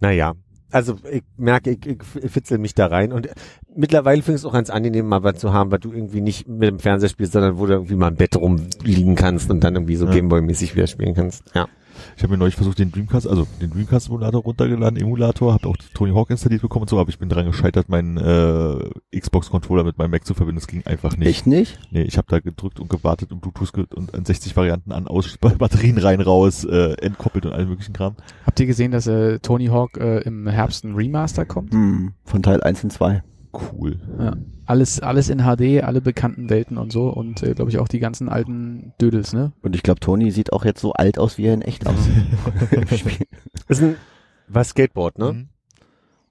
[0.00, 0.34] Naja,
[0.70, 3.28] also ich merke, ich, ich fitzel mich da rein und
[3.74, 6.46] mittlerweile finde ich es auch ganz angenehm, mal was zu haben, weil du irgendwie nicht
[6.46, 9.74] mit dem Fernseher spielst, sondern wo du irgendwie mal im Bett rumliegen kannst und dann
[9.74, 10.12] irgendwie so Ja.
[10.12, 11.44] Gameboy-mäßig wieder spielen kannst.
[11.54, 11.68] Ja.
[12.16, 16.12] Ich habe mir neulich versucht, den Dreamcast, also den Dreamcast-Emulator runtergeladen, Emulator, habe auch Tony
[16.12, 20.10] Hawk installiert bekommen und so, aber ich bin dran gescheitert, meinen äh, Xbox-Controller mit meinem
[20.10, 20.60] Mac zu verbinden.
[20.60, 21.28] Das ging einfach nicht.
[21.28, 21.78] Echt nicht?
[21.90, 25.06] Nee, ich habe da gedrückt und gewartet und Bluetooth ge und an 60 Varianten an,
[25.06, 28.16] aus, Batterien rein, raus, äh, entkoppelt und allen möglichen Kram.
[28.46, 31.72] Habt ihr gesehen, dass äh, Tony Hawk äh, im Herbst ein Remaster kommt?
[31.72, 33.22] Hm, von Teil 1 und 2.
[33.52, 33.98] Cool.
[34.18, 34.36] Ja.
[34.68, 38.00] Alles, alles in HD, alle bekannten Welten und so und äh, glaube ich auch die
[38.00, 39.52] ganzen alten Dödels, ne?
[39.62, 42.26] Und ich glaube, Tony sieht auch jetzt so alt aus, wie er in echt aussieht.
[43.68, 43.96] Ist ein
[44.46, 45.32] was Skateboard, ne?
[45.32, 45.48] Mhm.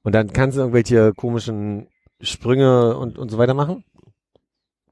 [0.03, 1.87] Und dann kannst du irgendwelche komischen
[2.21, 3.83] Sprünge und, und so weiter machen?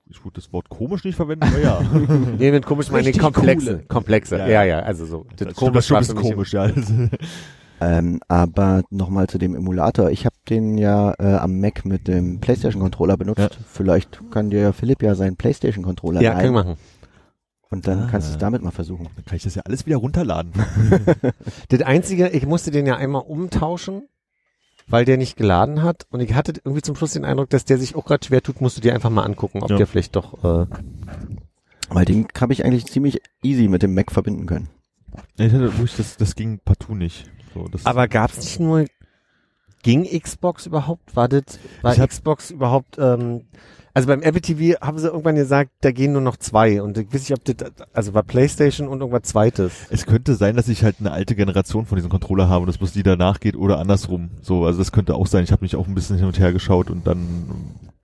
[0.10, 1.82] Ich würde das Wort komisch nicht verwenden, aber ja.
[2.40, 3.74] Nee, mit komisch meine ich komplexe.
[3.76, 3.84] coole.
[3.88, 4.38] Komplexe.
[4.40, 4.80] Ja, Ja, ja.
[4.80, 5.26] also so.
[5.38, 6.68] Das das war stimmt, mich- komisch, ja.
[7.82, 10.10] Ähm, aber nochmal zu dem Emulator.
[10.12, 13.40] Ich habe den ja äh, am Mac mit dem PlayStation-Controller benutzt.
[13.40, 13.50] Ja.
[13.72, 16.78] Vielleicht kann dir Philipp ja seinen PlayStation-Controller Ja, kann ich machen.
[17.72, 18.08] Und dann Ah.
[18.10, 19.08] kannst du es damit mal versuchen.
[19.16, 20.54] Dann kann ich das ja alles wieder runterladen.
[21.70, 24.04] Das einzige, ich musste den ja einmal umtauschen,
[24.88, 26.06] weil der nicht geladen hat.
[26.12, 28.62] Und ich hatte irgendwie zum Schluss den Eindruck, dass der sich auch gerade schwer tut,
[28.62, 29.78] musst du dir einfach mal angucken, ob Ja.
[29.78, 30.68] der vielleicht doch, äh,
[31.90, 34.70] Weil den habe ich eigentlich ziemlich easy mit dem Mac verbinden können.
[35.38, 37.30] Ich hatte das, das ging partout nicht.
[37.56, 38.86] So, das aber gab's nicht nur,
[39.82, 41.16] ging Xbox überhaupt?
[41.16, 41.44] War das,
[41.82, 43.46] war Xbox überhaupt, ähm,
[43.94, 46.82] also beim Apple TV haben sie irgendwann gesagt, da gehen nur noch zwei.
[46.82, 49.72] Und ich weiß nicht, ob das, also war Playstation und irgendwas zweites.
[49.90, 52.78] Es könnte sein, dass ich halt eine alte Generation von diesem Controller habe und das
[52.78, 54.32] bloß die danach geht oder andersrum.
[54.42, 55.46] So, also das könnte auch sein.
[55.46, 57.48] Ich habe mich auch ein bisschen hin und her geschaut und dann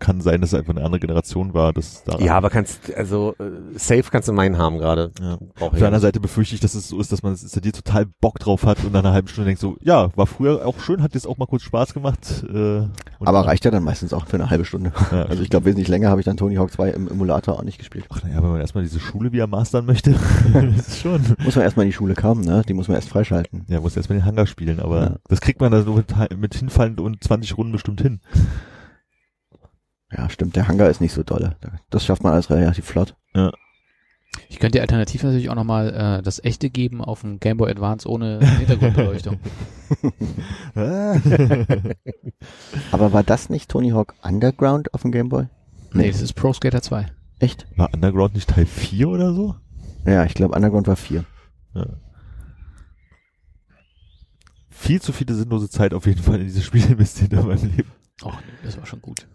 [0.02, 1.72] kann sein, dass es einfach eine andere Generation war.
[1.72, 5.12] Das daran- Ja, aber kannst, also, äh, safe kannst du meinen haben gerade.
[5.22, 5.38] Ja.
[5.56, 6.02] Brauch Auf der anderen.
[6.02, 8.84] Seite befürchte ich, dass es so ist, dass man es installiert total Bock drauf hat
[8.84, 11.38] und nach einer halben Stunde denkt so, ja, war früher auch schön, hat jetzt auch
[11.38, 12.44] mal kurz Spaß gemacht.
[12.54, 12.82] Äh,
[13.20, 14.92] Aber reicht ja dann meistens auch für eine halbe Stunde.
[15.12, 15.26] Ja.
[15.32, 17.78] Also ich glaube, wesentlich länger habe ich dann Tony Hawk 2 im Emulator auch nicht
[17.78, 18.06] gespielt.
[18.10, 20.12] Ach naja, wenn man erstmal diese Schule wieder mastern möchte,
[20.78, 21.22] ist schon.
[21.44, 22.64] Muss man erstmal in die Schule kommen, ne?
[22.68, 23.64] Die muss man erst freischalten.
[23.68, 25.16] Ja, muss erstmal den Hangar spielen, aber Ja.
[25.30, 28.20] das kriegt man da so mit, mit hinfallen und 20 Runden bestimmt hin.
[30.16, 31.56] Ja, stimmt, der Hangar ist nicht so dolle.
[31.90, 33.16] Das schafft man alles relativ flott.
[34.50, 37.72] Ich könnte dir alternativ natürlich auch nochmal äh, das echte geben auf dem Game Boy
[37.72, 39.40] Advance ohne Hintergrundbeleuchtung.
[42.92, 45.48] Aber war das nicht Tony Hawk Underground auf dem Game Boy?
[45.94, 47.08] nee, das ist Pro Skater 2.
[47.40, 47.66] Echt?
[47.76, 49.56] War Underground nicht Teil 4 oder so?
[50.06, 51.26] Ja, ich glaube Underground war 4.
[51.74, 51.86] Ja.
[54.70, 57.92] Viel zu viele sinnlose Zeit auf jeden Fall in diese Spiele investiert in meinem Leben.
[58.24, 59.28] Och, nee, das war schon gut.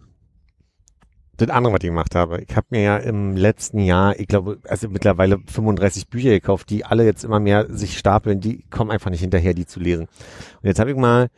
[1.38, 2.42] Das andere, was ich gemacht habe.
[2.42, 6.84] Ich habe mir ja im letzten Jahr, ich glaube, also mittlerweile 35 Bücher gekauft, die
[6.84, 10.06] alle jetzt immer mehr sich stapeln, die kommen einfach nicht hinterher, die zu lesen.
[10.06, 11.28] Und jetzt habe ich mal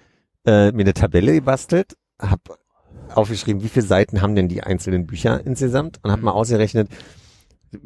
[0.47, 2.43] äh, mir eine Tabelle gebastelt, habe
[3.15, 6.89] aufgeschrieben, wie viele Seiten haben denn die einzelnen Bücher insgesamt und habe mal ausgerechnet,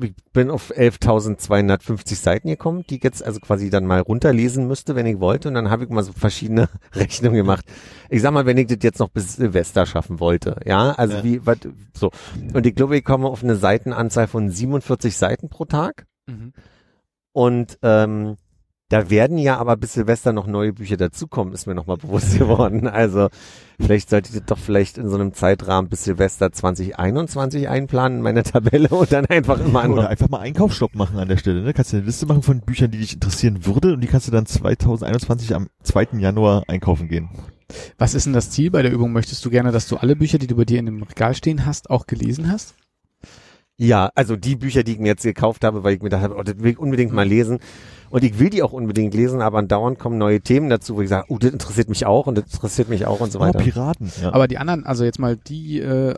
[0.01, 4.95] ich bin auf 11.250 Seiten gekommen, die ich jetzt also quasi dann mal runterlesen müsste,
[4.95, 5.49] wenn ich wollte.
[5.49, 7.65] Und dann habe ich mal so verschiedene Rechnungen gemacht.
[8.09, 11.25] Ich sag mal, wenn ich das jetzt noch bis Silvester schaffen wollte, ja, also Ja.
[11.25, 11.59] wie, was,
[11.97, 12.11] so.
[12.55, 16.07] Und ich glaube, ich komme auf eine Seitenanzahl von 47 Seiten pro Tag.
[16.27, 16.53] Mhm.
[17.33, 18.37] Und ähm,
[18.93, 22.87] da werden ja aber bis Silvester noch neue Bücher dazukommen, ist mir nochmal bewusst geworden.
[22.87, 23.31] Also
[23.81, 28.23] vielleicht sollte ich das doch vielleicht in so einem Zeitrahmen bis Silvester 2021 einplanen in
[28.23, 30.09] meine Tabelle und dann einfach immer Oder andere.
[30.09, 31.63] einfach mal Einkaufsstopp machen an der Stelle.
[31.63, 31.73] Ne?
[31.73, 34.31] Kannst du eine Liste machen von Büchern, die dich interessieren würde und die kannst du
[34.31, 36.09] dann 2021 am 2.
[36.19, 37.31] Januar einkaufen gehen.
[37.97, 39.13] Was ist denn das Ziel bei der Übung?
[39.13, 41.65] Möchtest du gerne, dass du alle Bücher, die du bei dir in dem Regal stehen
[41.65, 42.75] hast, auch gelesen hast?
[43.79, 46.37] Ja, also die Bücher, die ich mir jetzt gekauft habe, weil ich mir gedacht habe,
[46.37, 47.59] oh, das will ich unbedingt mal lesen.
[48.11, 51.09] Und ich will die auch unbedingt lesen, aber andauernd kommen neue Themen dazu, wo ich
[51.09, 53.59] sage, oh, das interessiert mich auch und das interessiert mich auch und so Oh, weiter.
[53.59, 54.13] Piraten.
[54.23, 54.35] Ja.
[54.35, 56.15] Aber die anderen, also jetzt mal die äh,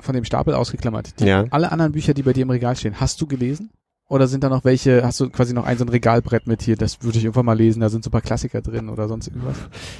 [0.00, 1.44] von dem Stapel ausgeklammert, die, Ja.
[1.50, 3.70] alle anderen Bücher, die bei dir im Regal stehen, hast du gelesen?
[4.08, 6.76] Oder sind da noch welche, hast du quasi noch ein so ein Regalbrett mit hier,
[6.76, 9.28] das würde ich irgendwann mal lesen, da sind so ein paar Klassiker drin oder sonst
[9.28, 9.56] irgendwas?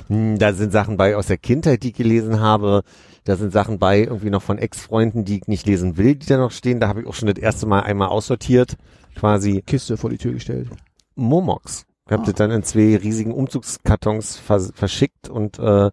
[0.08, 2.82] Hm, Da sind Sachen bei aus der Kindheit, die ich gelesen habe.
[3.24, 6.36] Da sind Sachen bei irgendwie noch von Ex-Freunden, die ich nicht lesen will, die da
[6.36, 6.80] noch stehen.
[6.80, 8.76] Da habe ich auch schon das erste Mal einmal aussortiert.
[9.16, 10.68] Quasi Kiste vor die Tür gestellt.
[11.14, 11.86] Momox.
[12.06, 12.26] Ich habe Ah.
[12.26, 15.92] das dann in zwei riesigen Umzugskartons vers verschickt und äh, habe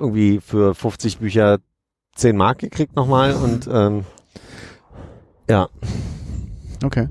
[0.00, 1.58] irgendwie für 50 Bücher
[2.16, 4.04] 10 Mark gekriegt nochmal und ähm,
[5.48, 5.68] ja,
[6.82, 7.08] Okay.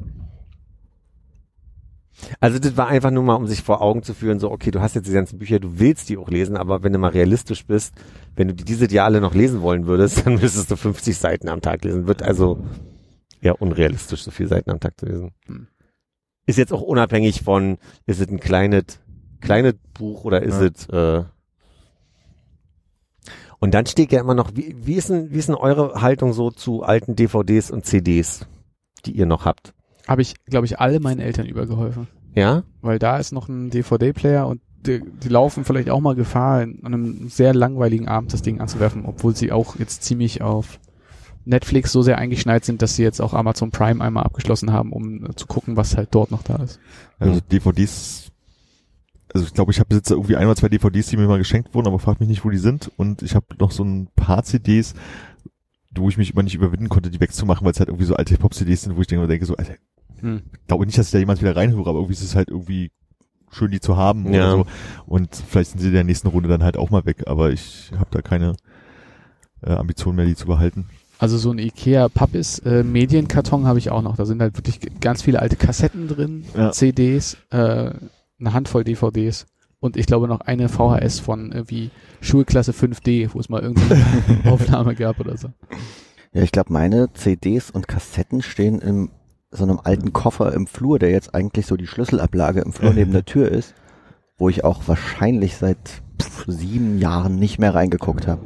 [2.39, 4.82] also das war einfach nur mal, um sich vor Augen zu führen, so okay, du
[4.82, 7.66] hast jetzt die ganzen Bücher, du willst die auch lesen, aber wenn du mal realistisch
[7.66, 7.93] bist,
[8.36, 11.49] wenn du die dieses Jahr alle noch lesen wollen würdest, dann müsstest du 50 Seiten
[11.49, 12.07] am Tag lesen.
[12.07, 12.59] Wird also
[13.41, 15.32] ja unrealistisch, so viele Seiten am Tag zu lesen.
[15.47, 15.68] Hm.
[16.45, 18.99] Ist jetzt auch unabhängig von, ist es ein kleines,
[19.41, 20.68] kleines Buch oder ist Ja.
[20.68, 21.24] es äh,
[23.59, 26.34] und dann steht ja immer noch, wie, wie, ist denn, wie ist denn eure Haltung
[26.34, 28.45] so zu alten DVDs und CDs,
[29.06, 29.74] die ihr noch habt?
[30.08, 32.08] Habe ich, glaube ich, alle meinen Eltern übergeholfen.
[32.36, 32.64] Ja?
[32.82, 36.80] weil da ist noch ein DVD-Player und die, die laufen vielleicht auch mal Gefahr, an
[36.84, 40.80] einem sehr langweiligen Abend das Ding anzuwerfen, obwohl sie auch jetzt ziemlich auf
[41.45, 45.26] Netflix so sehr eingeschneit sind, dass sie jetzt auch Amazon Prime einmal abgeschlossen haben, um
[45.26, 46.80] äh, zu gucken, was halt dort noch da ist.
[47.20, 48.32] Also DVDs,
[49.34, 51.74] also ich glaube, ich habe jetzt irgendwie ein oder zwei DVDs, die mir mal geschenkt
[51.74, 52.91] wurden, aber frag mich nicht, wo die sind.
[52.97, 54.95] Und ich habe noch so ein paar CDs,
[55.98, 58.38] wo ich mich immer nicht überwinden konnte, die wegzumachen, weil es halt irgendwie so alte
[58.38, 59.76] Pop-CDs sind, wo ich denke, denke so, Alter,
[60.20, 60.41] Hm.
[60.68, 62.91] glaube nicht, dass ich da jemand wieder reinhöre, aber irgendwie ist es halt irgendwie
[63.52, 64.52] schön, die zu haben oder Ja.
[64.52, 64.66] so.
[65.06, 67.91] Und vielleicht sind sie in der nächsten Runde dann halt auch mal weg, aber ich
[67.98, 68.56] habe da keine
[69.62, 70.86] äh, Ambition mehr, die zu behalten.
[71.20, 74.16] Also so ein Ikea Pappis äh, Medienkarton habe ich auch noch.
[74.18, 76.72] Da sind halt wirklich ganz viele alte Kassetten drin, Ja.
[76.72, 77.91] CDs, äh,
[78.39, 79.46] eine Handvoll DVDs
[79.80, 81.91] und ich glaube noch eine VHS von irgendwie
[82.24, 84.02] Schulklasse 5D, wo es mal irgendeine
[84.46, 85.50] Aufnahme gab oder so.
[86.34, 89.10] Ja, ich glaube, meine CDs und Kassetten stehen in
[89.52, 93.12] so einem alten Koffer im Flur, der jetzt eigentlich so die Schlüsselablage im Flur neben
[93.12, 93.76] der Tür ist,
[94.38, 98.42] wo ich auch wahrscheinlich seit pff, sieben Jahren nicht mehr reingeguckt habe.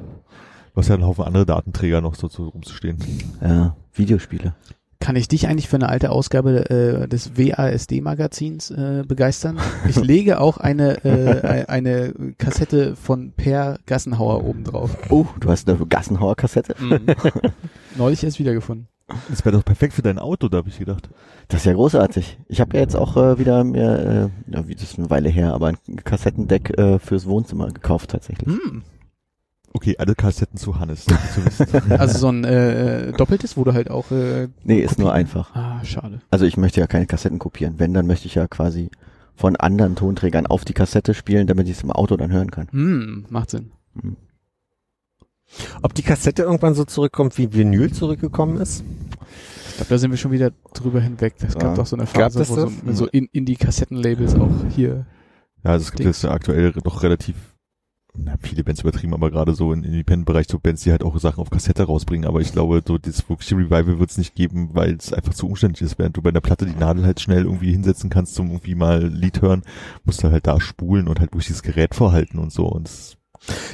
[0.74, 2.98] Du hast ja einen Haufen andere Datenträger noch so zu, rumzustehen.
[3.42, 4.54] Ja, Videospiele.
[5.00, 9.60] Kann ich dich eigentlich für eine alte Ausgabe äh, des WASD-Magazins äh, begeistern?
[9.88, 14.98] Ich lege auch eine, äh, eine Kassette von Per Gassenhauer oben drauf.
[15.10, 16.76] Oh, du hast eine Gassenhauer-Kassette?
[17.96, 18.88] Neulich erst wiedergefunden.
[19.30, 21.10] Das wäre doch perfekt für dein Auto, da habe ich gedacht.
[21.48, 22.40] Das ist ja großartig.
[22.50, 25.30] Ich habe ja jetzt auch äh, wieder mir, äh, ja, wie das ist eine Weile
[25.30, 28.48] her, aber ein Kassettendeck äh, fürs Wohnzimmer gekauft tatsächlich.
[28.48, 28.84] Hm.
[29.78, 31.06] Okay, alle Kassetten zu Hannes.
[31.90, 35.54] Also so ein äh, doppeltes, wo du halt auch äh, Nee, ist nur einfach.
[35.56, 36.20] Ah, schade.
[36.32, 37.76] Also ich möchte ja keine Kassetten kopieren.
[37.78, 38.90] Wenn, dann möchte ich ja quasi
[39.36, 42.68] von anderen Tonträgern auf die Kassette spielen, damit ich es im Auto dann hören kann.
[42.72, 43.72] Hm, macht Sinn.
[45.84, 48.84] Ob die Kassette irgendwann so zurückkommt, wie Vinyl zurückgekommen ist?
[49.70, 51.36] Ich glaube, da sind wir schon wieder drüber hinweg.
[51.46, 51.76] Es gab Ja.
[51.76, 55.06] doch so eine Phase, wo so, so in, Indie-Kassettenlabels auch hier.
[55.64, 56.24] Ja, also es gibt Dings.
[56.24, 57.36] jetzt aktuell doch relativ,
[58.18, 61.40] na, viele Bands übertrieben, aber gerade so im Independent-Bereich so Bands, die halt auch Sachen
[61.40, 62.28] auf Kassette rausbringen.
[62.28, 65.48] Aber ich glaube, so das wirkliche Revival wird es nicht geben, weil es einfach zu
[65.48, 66.00] umständlich ist.
[66.00, 69.06] Während du bei einer Platte die Nadel halt schnell irgendwie hinsetzen kannst zum irgendwie mal
[69.06, 69.64] Lied hören,
[70.04, 72.66] musst du halt da spulen und halt durch dieses Gerät vorhalten und so.
[72.66, 72.90] Und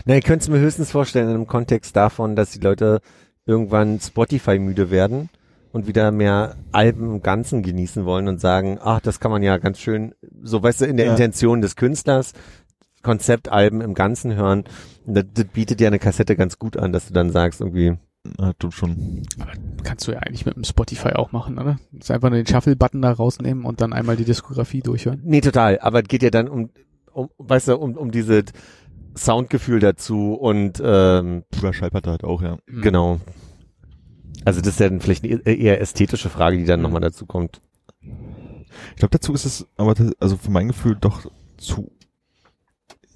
[0.06, 3.00] Na, ich könnte es mir höchstens vorstellen in einem Kontext davon, dass die Leute
[3.46, 5.30] irgendwann Spotify müde werden
[5.72, 9.58] und wieder mehr Alben im Ganzen genießen wollen und sagen, ach, das kann man ja
[9.58, 10.14] ganz schön,
[10.44, 11.12] so weißt du, in der Ja.
[11.14, 12.34] Intention des Künstlers,
[13.04, 14.64] Konzeptalben im Ganzen hören.
[15.06, 17.98] Das, das bietet ja eine Kassette ganz gut an, dass du dann sagst, irgendwie,
[18.38, 19.24] na, du schon.
[19.84, 21.78] Kannst du ja eigentlich mit dem Spotify auch machen, oder?
[21.92, 25.22] Ist einfach nur den Shuffle-Button da rausnehmen und dann einmal die Diskografie durchhören.
[25.24, 26.70] nee, total, aber es geht ja dann um,
[27.12, 28.46] um weißt du, um, um dieses
[29.16, 32.58] Soundgefühl dazu und ähm, Über Schallplatte halt auch, ja.
[32.68, 32.82] Hm.
[32.82, 33.20] Genau.
[34.46, 37.62] Also das ist ja dann vielleicht eine eher ästhetische Frage, die dann nochmal dazu kommt.
[38.02, 41.92] Ich glaube, dazu ist es aber, das- also für mein Gefühl doch zu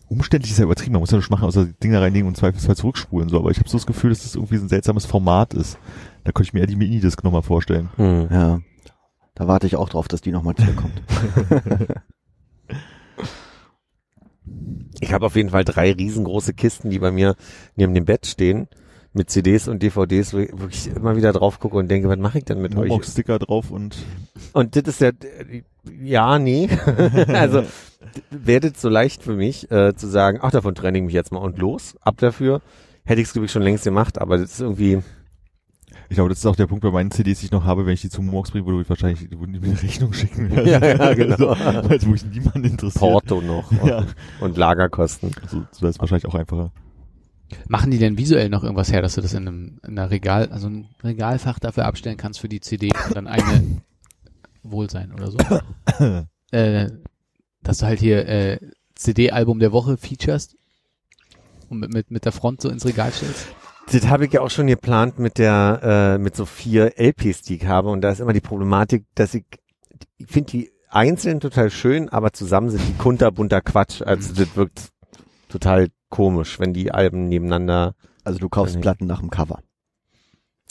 [0.07, 0.93] umständlich ist ja übertrieben.
[0.93, 3.37] Man muss ja nicht machen, außer die Dinger reinlegen und zweifelsfall zurückspulen, so.
[3.37, 5.77] Aber ich habe so das Gefühl, dass das irgendwie so ein seltsames Format ist.
[6.23, 7.89] Da könnte ich mir eher die Minidisc nochmal vorstellen.
[7.97, 8.27] Hm.
[8.31, 8.59] Ja,
[9.35, 11.01] da warte ich auch drauf, dass die nochmal zurückkommt.
[14.99, 17.35] Ich habe auf jeden Fall drei riesengroße Kisten, die bei mir
[17.75, 18.67] neben dem Bett stehen,
[19.17, 22.37] mit CDs und DVDs, wo ich wirklich immer wieder drauf gucke und denke, was mache
[22.37, 22.89] ich denn mit euch?
[22.89, 23.97] Momox-Sticker drauf und
[24.53, 25.11] Und das ist ja,
[26.01, 26.69] ja, nee.
[27.27, 27.63] also
[28.29, 31.31] wäre das so leicht für mich, äh, zu sagen, ach, davon trenne ich mich jetzt
[31.31, 32.61] mal und los, ab dafür.
[33.05, 35.01] Hätte ich es, glaube ich, schon längst gemacht, aber das ist irgendwie,
[36.09, 37.93] ich glaube, das ist auch der Punkt bei meinen CDs, die ich noch habe, wenn
[37.93, 40.51] ich die zu Momox bringe, würde ich wahrscheinlich, würden die mir eine Rechnung schicken.
[40.65, 41.49] Ja, ja, genau.
[41.49, 42.99] Also, weil es wirklich niemand interessiert.
[42.99, 44.05] Porto noch Ja.
[44.39, 45.31] und Lagerkosten.
[45.47, 46.71] So, so das ist wahrscheinlich auch einfacher.
[47.67, 50.49] Machen die denn visuell noch irgendwas her, dass du das in einem in einer Regal,
[50.49, 53.81] also ein Regalfach dafür abstellen kannst für die CD und dann eine
[54.63, 55.37] Wohlsein oder so?
[56.51, 56.89] äh,
[57.63, 58.59] dass du halt hier äh,
[58.95, 60.55] CD-Album der Woche featurest
[61.69, 63.47] und mit, mit, mit der Front so ins Regal stellst?
[63.91, 67.55] Das habe ich ja auch schon geplant mit der, äh, mit so vier LPs, die
[67.55, 67.89] ich habe.
[67.89, 69.45] Und da ist immer die Problematik, dass ich,
[70.17, 74.01] ich finde die einzeln total schön, aber zusammen sind die kunterbunter Quatsch.
[74.01, 74.89] Also das wirkt
[75.49, 77.95] total komisch, wenn die Alben nebeneinander.
[78.23, 78.79] Also du kaufst.
[78.81, 79.59] Platten nach dem Cover.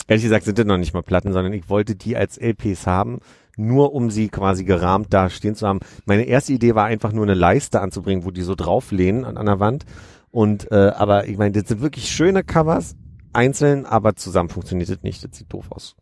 [0.07, 3.19] Ehrlich gesagt sind das noch nicht mal Platten, sondern ich wollte die als LPs haben,
[3.57, 5.79] nur um sie quasi gerahmt da stehen zu haben.
[6.05, 9.45] Meine erste Idee war einfach nur eine Leiste anzubringen, wo die so drauflehnen an, an
[9.47, 9.85] der Wand.
[10.31, 12.95] Und äh, aber ich meine, das sind wirklich schöne Covers,
[13.33, 15.23] einzeln, aber zusammen funktioniert das nicht.
[15.23, 15.95] Das sieht doof aus.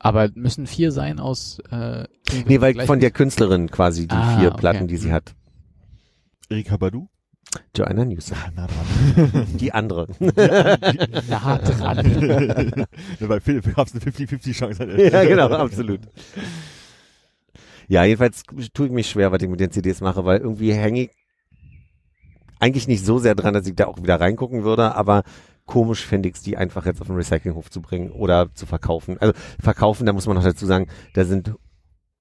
[0.00, 2.04] Aber müssen vier sein aus äh,
[2.46, 4.58] Nee, weil von der Künstlerin quasi die Ah, vier okay.
[4.58, 5.34] Platten, die sie hat.
[6.48, 7.08] Erika Badu?
[7.74, 8.36] Joanna Newsom.
[8.36, 9.46] Ah, nah dran.
[9.58, 10.08] Die andere.
[11.28, 12.86] nah dran.
[13.20, 14.78] Bei Philipp gab es eine 50-50 Chance.
[14.80, 16.00] Halt ja, genau, absolut.
[17.88, 18.42] Ja, jedenfalls
[18.74, 21.10] tue ich mich schwer, was ich mit den CDs mache, weil irgendwie hänge ich
[22.60, 25.22] eigentlich nicht so sehr dran, dass ich da auch wieder reingucken würde, aber
[25.64, 29.16] komisch fände ich es, die einfach jetzt auf den Recyclinghof zu bringen oder zu verkaufen.
[29.18, 31.54] Also verkaufen, da muss man noch dazu sagen, da sind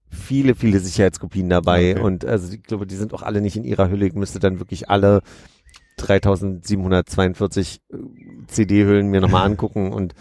[0.09, 2.01] viele, viele Sicherheitskopien dabei Okay.
[2.01, 4.07] und also ich glaube, die sind auch alle nicht in ihrer Hülle.
[4.07, 5.21] Ich müsste dann wirklich alle
[5.97, 7.97] 3742 äh,
[8.47, 10.13] CD-Hüllen mir nochmal angucken und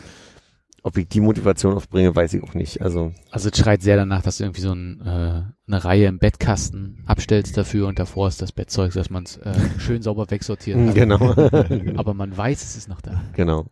[0.83, 2.81] ob ich die Motivation aufbringe, weiß ich auch nicht.
[2.81, 6.19] Also Also es schreit sehr danach, dass du irgendwie so ein, äh, eine Reihe im
[6.21, 10.79] Bettkasten abstellst dafür und davor ist das Bettzeug, dass man es äh, schön sauber wegsortiert
[10.79, 10.95] hat.
[10.95, 11.19] genau,
[11.97, 13.21] Aber man weiß, es ist noch da.
[13.35, 13.67] genau.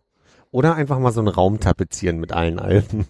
[0.51, 3.05] Oder einfach mal so einen Raum tapezieren mit allen Alten.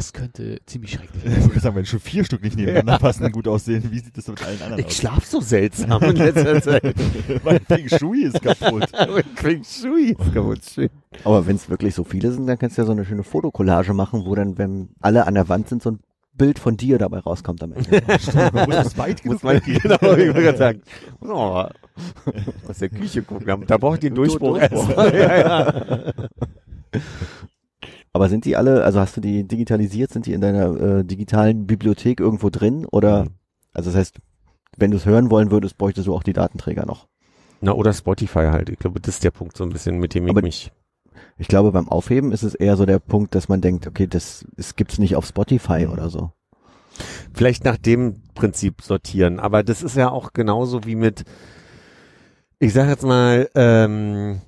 [0.00, 1.44] Das könnte ziemlich schrecklich Ich werden.
[1.44, 4.26] wollte sagen, wenn schon vier Stück nicht nebeneinander passen und gut aussehen, wie sieht das
[4.28, 4.94] mit allen anderen Ich aus?
[4.96, 6.94] schlaf so seltsam in letzter Zeit.
[7.44, 8.86] mein Feng Shui ist kaputt.
[9.34, 10.60] Feng Shui ist kaputt.
[10.64, 10.88] Schön.
[11.22, 13.92] Aber wenn es wirklich so viele sind, dann kannst du ja so eine schöne Fotokollage
[13.92, 15.98] machen, wo dann, wenn alle an der Wand sind, so ein
[16.32, 18.00] Bild von dir dabei rauskommt am Ende.
[18.54, 19.80] Man muss es weit genug Muss man, weggehen.
[19.82, 20.80] genau, ich wollte gerade sagen.
[21.20, 21.64] Oh,
[22.66, 23.64] aus der Küche gucken.
[23.66, 24.88] Da brauche ich den Durchbruch erst.
[24.96, 26.12] ja, ja.
[28.12, 31.66] Aber sind die alle, also hast du die digitalisiert, sind die in deiner äh, digitalen
[31.66, 32.84] Bibliothek irgendwo drin?
[32.86, 33.28] Oder, Mhm.
[33.72, 34.16] also das heißt,
[34.76, 37.06] wenn du es hören wollen würdest, bräuchtest du auch die Datenträger noch.
[37.60, 38.68] Na, oder Spotify halt.
[38.70, 40.72] Ich glaube, das ist der Punkt so ein bisschen, mit dem ich Aber- mich.
[41.38, 44.44] Ich glaube, beim Aufheben ist es eher so der Punkt, dass man denkt, okay, das,
[44.56, 45.92] das gibt's nicht auf Spotify Mhm.
[45.92, 46.32] oder so.
[47.32, 49.38] Vielleicht nach dem Prinzip sortieren.
[49.40, 51.24] Aber das ist ja auch genauso wie mit,
[52.58, 54.40] ich sag jetzt mal, ähm,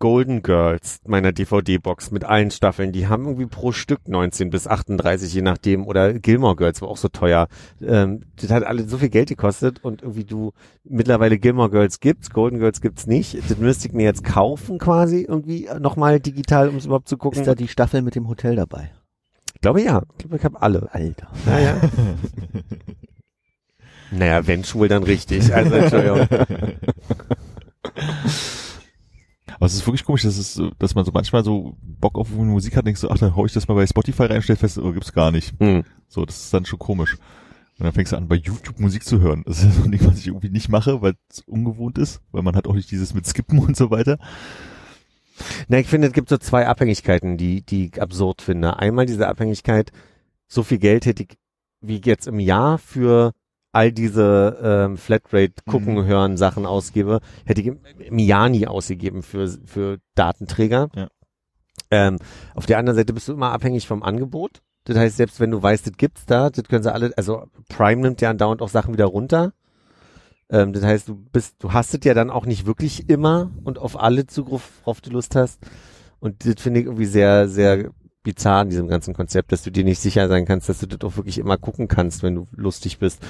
[0.00, 5.32] Golden Girls, meiner DVD-Box mit allen Staffeln, die haben irgendwie pro Stück 19 bis 38,
[5.32, 7.48] je nachdem, oder Gilmore Girls war auch so teuer.
[7.82, 10.52] Ähm, das hat alle so viel Geld gekostet und irgendwie du,
[10.84, 13.38] mittlerweile Gilmore Girls gibt's, Golden Girls gibt's nicht.
[13.48, 17.40] Das müsste ich mir jetzt kaufen quasi irgendwie nochmal digital, um es überhaupt zu gucken.
[17.40, 18.90] Ist da die Staffel mit dem Hotel dabei?
[19.54, 20.88] ich glaube ja, ich glaube, ich habe alle.
[20.90, 21.28] Alter.
[21.44, 21.78] Naja.
[24.10, 25.54] naja, wenn schwul, dann richtig.
[25.54, 26.26] Also, Entschuldigung.
[29.60, 32.72] Aber es ist wirklich komisch, dass, es, dass man so manchmal so Bock auf Musik
[32.72, 34.78] hat und denkst so, ach, dann hau ich das mal bei Spotify rein stell fest,
[34.78, 35.52] oh, gibt's gar nicht.
[35.60, 35.84] Hm.
[36.08, 37.18] So, das ist dann schon komisch.
[37.78, 39.42] Und dann fängst du an, bei YouTube Musik zu hören.
[39.44, 42.42] Das ist so ein Ding, was ich irgendwie nicht mache, weil es ungewohnt ist, weil
[42.42, 44.18] man hat auch nicht dieses mit Skippen und so weiter.
[45.68, 48.78] Na, ich finde, es gibt so zwei Abhängigkeiten, die, die ich absurd finde.
[48.78, 49.92] Einmal diese Abhängigkeit,
[50.48, 51.36] so viel Geld hätte ich,
[51.82, 53.34] wie ich jetzt im Jahr für
[53.72, 56.04] all diese ähm, Flatrate gucken, Mhm.
[56.04, 57.72] hören Sachen ausgebe, hätte ich
[58.10, 60.88] nie ausgegeben für, für Datenträger.
[60.94, 61.08] Ja.
[61.90, 62.18] Ähm,
[62.54, 64.62] auf der anderen Seite bist du immer abhängig vom Angebot.
[64.84, 68.00] Das heißt, selbst wenn du weißt, das gibt's da, das können sie alle, also Prime
[68.02, 69.52] nimmt ja andauernd auch Sachen wieder runter.
[70.48, 73.78] Ähm, das heißt, du bist, du hast es ja dann auch nicht wirklich immer und
[73.78, 75.60] auf alle Zugriff, worauf du Lust hast.
[76.18, 77.90] Und das finde ich irgendwie sehr, sehr
[78.22, 81.00] bizarr in diesem ganzen Konzept, dass du dir nicht sicher sein kannst, dass du das
[81.00, 83.22] auch wirklich immer gucken kannst, wenn du lustig bist.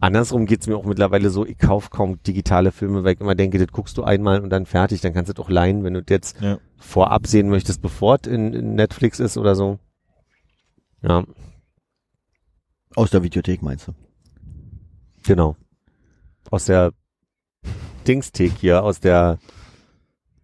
[0.00, 3.58] Andersrum geht's mir auch mittlerweile so, ich kauf kaum digitale Filme, weil ich immer denke,
[3.58, 6.02] das guckst du einmal und dann fertig, dann kannst du das auch leihen, wenn du
[6.02, 6.58] das jetzt Ja.
[6.78, 9.78] vorab sehen möchtest, bevor es in, in Netflix ist oder so.
[11.02, 11.24] Ja,
[12.96, 13.92] Aus der Videothek meinst du?
[15.24, 15.56] genau.
[16.50, 16.92] Aus der
[18.08, 19.38] Dings-Thek hier, aus der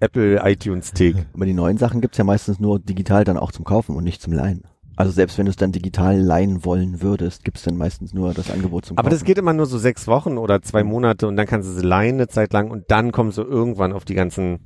[0.00, 1.26] Apple iTunes-Thek.
[1.34, 4.22] Aber die neuen Sachen gibt's ja meistens nur digital dann auch zum Kaufen und nicht
[4.22, 4.62] zum Leihen.
[4.96, 8.50] Also selbst wenn du es dann digital leihen wollen würdest, gibt's dann meistens nur das
[8.50, 9.14] Angebot zum Aber Kaufen.
[9.16, 11.86] das geht immer nur so sechs Wochen oder zwei Monate und dann kannst du sie
[11.86, 14.58] leihen eine Zeit lang und dann kommst du irgendwann auf die ganzen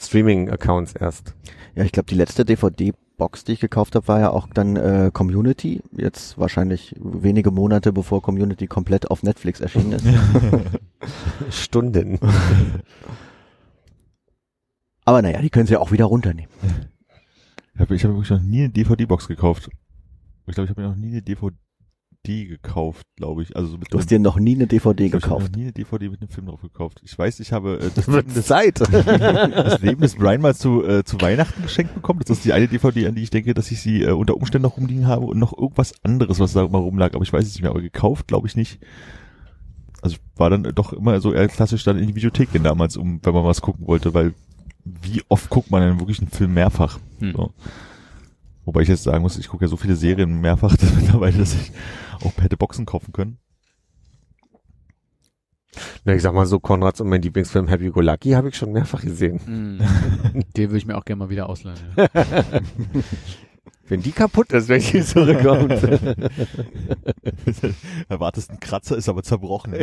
[0.00, 1.34] Streaming-Accounts erst.
[1.74, 5.10] Ja, ich glaube, die letzte DVD-Box, die ich gekauft habe, war ja auch dann äh,
[5.12, 5.82] Community.
[5.92, 10.06] Jetzt wahrscheinlich wenige Monate bevor Community komplett auf Netflix erschienen ist.
[11.50, 12.18] Stunden.
[15.06, 16.50] Aber naja, die können sie ja auch wieder runternehmen.
[17.74, 19.70] Ich habe ich hab wirklich noch nie eine DVD-Box gekauft.
[20.46, 21.54] Ich glaube, ich habe mir noch nie eine DVD
[22.24, 23.54] gekauft, glaube ich.
[23.54, 25.52] Also so mit Du hast dir noch nie eine DVD glaub, Ich habe gekauft.
[25.52, 27.00] noch nie eine DVD mit einem Film drauf gekauft.
[27.04, 28.80] Ich weiß, ich habe äh, das, Leben des, Zeit.
[28.80, 32.20] das Leben des Brian mal zu, äh, zu Weihnachten geschenkt bekommen.
[32.26, 34.64] Das ist die eine DVD, an die ich denke, dass ich sie äh, unter Umständen
[34.64, 37.14] noch rumliegen habe und noch irgendwas anderes, was da mal rumlag.
[37.14, 37.70] Aber ich weiß es nicht mehr.
[37.70, 38.80] Aber gekauft, glaube ich nicht.
[40.02, 43.20] Also war dann doch immer so eher klassisch dann in die Videothek gehen damals, um,
[43.22, 44.34] wenn man was gucken wollte, weil
[45.02, 46.98] wie oft guckt man denn wirklich einen Film mehrfach?
[47.18, 47.32] Hm.
[47.32, 47.52] So.
[48.64, 51.54] Wobei ich jetzt sagen muss, ich gucke ja so viele Serien mehrfach dass mittlerweile, dass
[51.54, 51.72] ich
[52.24, 53.38] auch hätte Boxen kaufen können.
[56.04, 58.72] Na, ich sag mal so, Konrads und mein Lieblingsfilm Happy Go Lucky habe ich schon
[58.72, 59.40] mehrfach gesehen.
[59.46, 60.40] Mm.
[60.56, 61.78] Den würde ich mir auch gerne mal wieder ausleihen.
[61.96, 62.08] Ja.
[63.88, 65.70] Wenn die kaputt ist, wenn die zurückkommt.
[68.08, 69.74] Erwartest einen Kratzer, ist aber zerbrochen.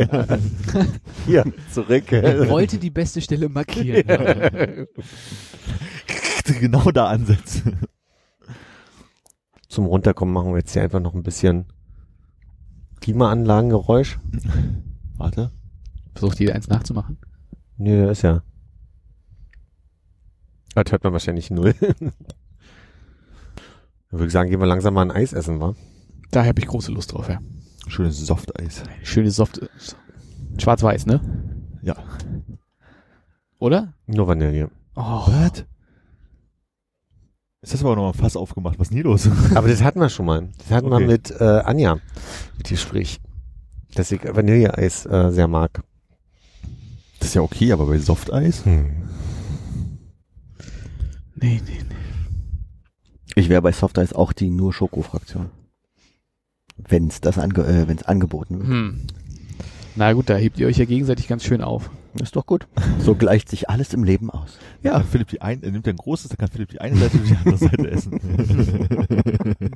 [1.26, 2.04] Hier, zurück.
[2.12, 4.08] Ich wollte die beste Stelle markieren.
[4.10, 4.86] aber-
[6.60, 7.78] genau da ansetzen.
[9.68, 11.66] Zum Runterkommen machen wir jetzt hier einfach noch ein bisschen
[13.00, 14.18] Klimaanlagengeräusch?
[15.16, 15.50] Warte.
[16.14, 17.18] Versucht jeder eins nachzumachen.
[17.76, 18.42] Nee, der ist ja.
[20.74, 21.74] Das hört man wahrscheinlich null.
[24.14, 25.74] Dann würde ich sagen, gehen wir langsam mal ein Eis essen, wa?
[26.30, 27.40] Da habe ich große Lust drauf, ja.
[27.88, 28.84] Schönes Softeis.
[29.02, 29.60] Schöne Soft.
[30.56, 31.20] Schwarz-Weiß, ne?
[31.82, 31.96] Ja.
[33.58, 33.94] Oder?
[34.06, 34.70] Nur Vanille.
[34.94, 35.64] Oh, Was?
[37.62, 38.78] Ist das aber noch mal ein Fass aufgemacht?
[38.78, 39.28] Was ist denn hier los?
[39.56, 40.48] Aber das hatten wir schon mal.
[40.58, 41.06] Das hatten wir Okay.
[41.08, 41.98] mit äh, Anja,
[42.56, 43.20] mit Gespräch.
[43.96, 45.82] Dass ich Vanilleeis äh, sehr mag.
[47.18, 48.64] Das ist ja okay, aber bei Softeis?
[48.64, 49.08] Hm.
[51.34, 52.03] nee, nee, nee.
[53.34, 55.50] Ich wäre bei Soft Eis auch die nur Schoko-Fraktion.
[56.76, 58.68] Wenn's das ange äh, wenn's angeboten wird.
[58.68, 59.00] Hm.
[59.96, 61.90] Na gut, da hebt ihr euch ja gegenseitig ganz schön auf.
[62.22, 62.66] Ist doch gut.
[63.00, 64.58] So gleicht sich alles im Leben aus.
[64.82, 64.92] Ja.
[64.92, 67.18] Kann Philipp die ein, er nimmt ja ein großes, dann kann Philipp die eine Seite
[67.18, 68.20] und die andere Seite essen.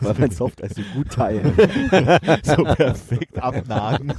[0.00, 1.52] Weil man Soft Eis so gut teilen.
[2.42, 4.12] so perfekt abnagen.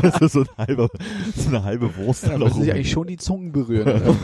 [0.00, 0.88] Das ist so, ein halber,
[1.34, 2.26] so eine halbe Wurst.
[2.26, 4.16] Da da müssen sich eigentlich schon die Zungen berühren.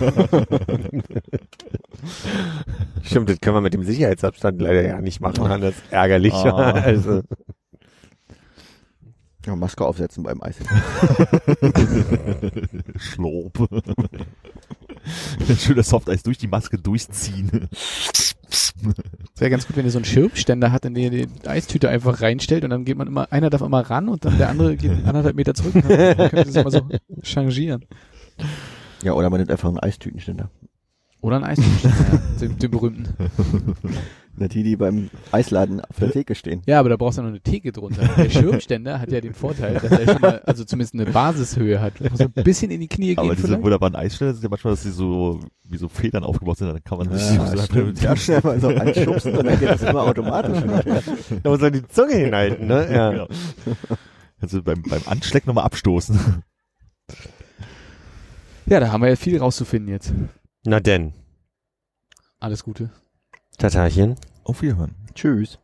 [3.03, 6.33] Stimmt, das können wir mit dem Sicherheitsabstand leider ja nicht machen, das ist ärgerlich.
[6.35, 6.73] Ah.
[6.93, 7.23] Also,
[9.47, 10.57] Ja, Maske aufsetzen beim Eis.
[12.97, 13.59] Schlorp.
[15.59, 17.69] Schön das Softeis durch die Maske durchziehen.
[18.49, 18.73] Es
[19.37, 22.21] wäre ganz gut, wenn ihr so einen Schirmständer hat, in den ihr die Eistüte einfach
[22.21, 25.05] reinstellt und dann geht man immer, einer darf immer ran und dann der andere geht
[25.05, 25.75] anderthalb Meter zurück.
[25.75, 26.89] Und dann könnt ihr das immer so
[27.23, 27.85] changieren.
[29.03, 30.51] Ja, oder man nimmt einfach einen Eistütenständer.
[31.21, 33.09] Oder ein Eistütenständer, ja, den, den berühmten.
[34.35, 36.63] Na, die, die beim Eisladen auf der Theke stehen.
[36.67, 38.09] Ja, aber da brauchst du noch eine Theke drunter.
[38.17, 42.01] Der Schirmständer hat ja den Vorteil, dass er schon mal, also zumindest eine Basishöhe hat.
[42.01, 43.63] Muss ein bisschen in die Knie Aber gehen diese vielleicht.
[43.63, 46.97] wunderbaren Eisstellen sind ja manchmal, dass sie so, wie so Federn aufgebaut sind, dann kann
[46.99, 48.01] man sich Ja, so stimmt.
[48.01, 50.63] Ja, schnell mal so anschubsen und dann geht das immer automatisch.
[51.43, 52.89] da muss man die Zunge hinhalten, ne?
[52.91, 53.11] Ja.
[53.11, 53.29] Genau.
[54.51, 56.43] Du beim, beim Anschlecken nochmal abstoßen.
[58.67, 60.13] Ja, da haben wir ja viel rauszufinden jetzt.
[60.65, 61.13] Na denn,
[62.41, 62.91] Alles Gute.
[63.59, 64.17] Tatarchen.
[64.45, 64.95] Auf Wiederhören.
[65.15, 65.59] Tschüss.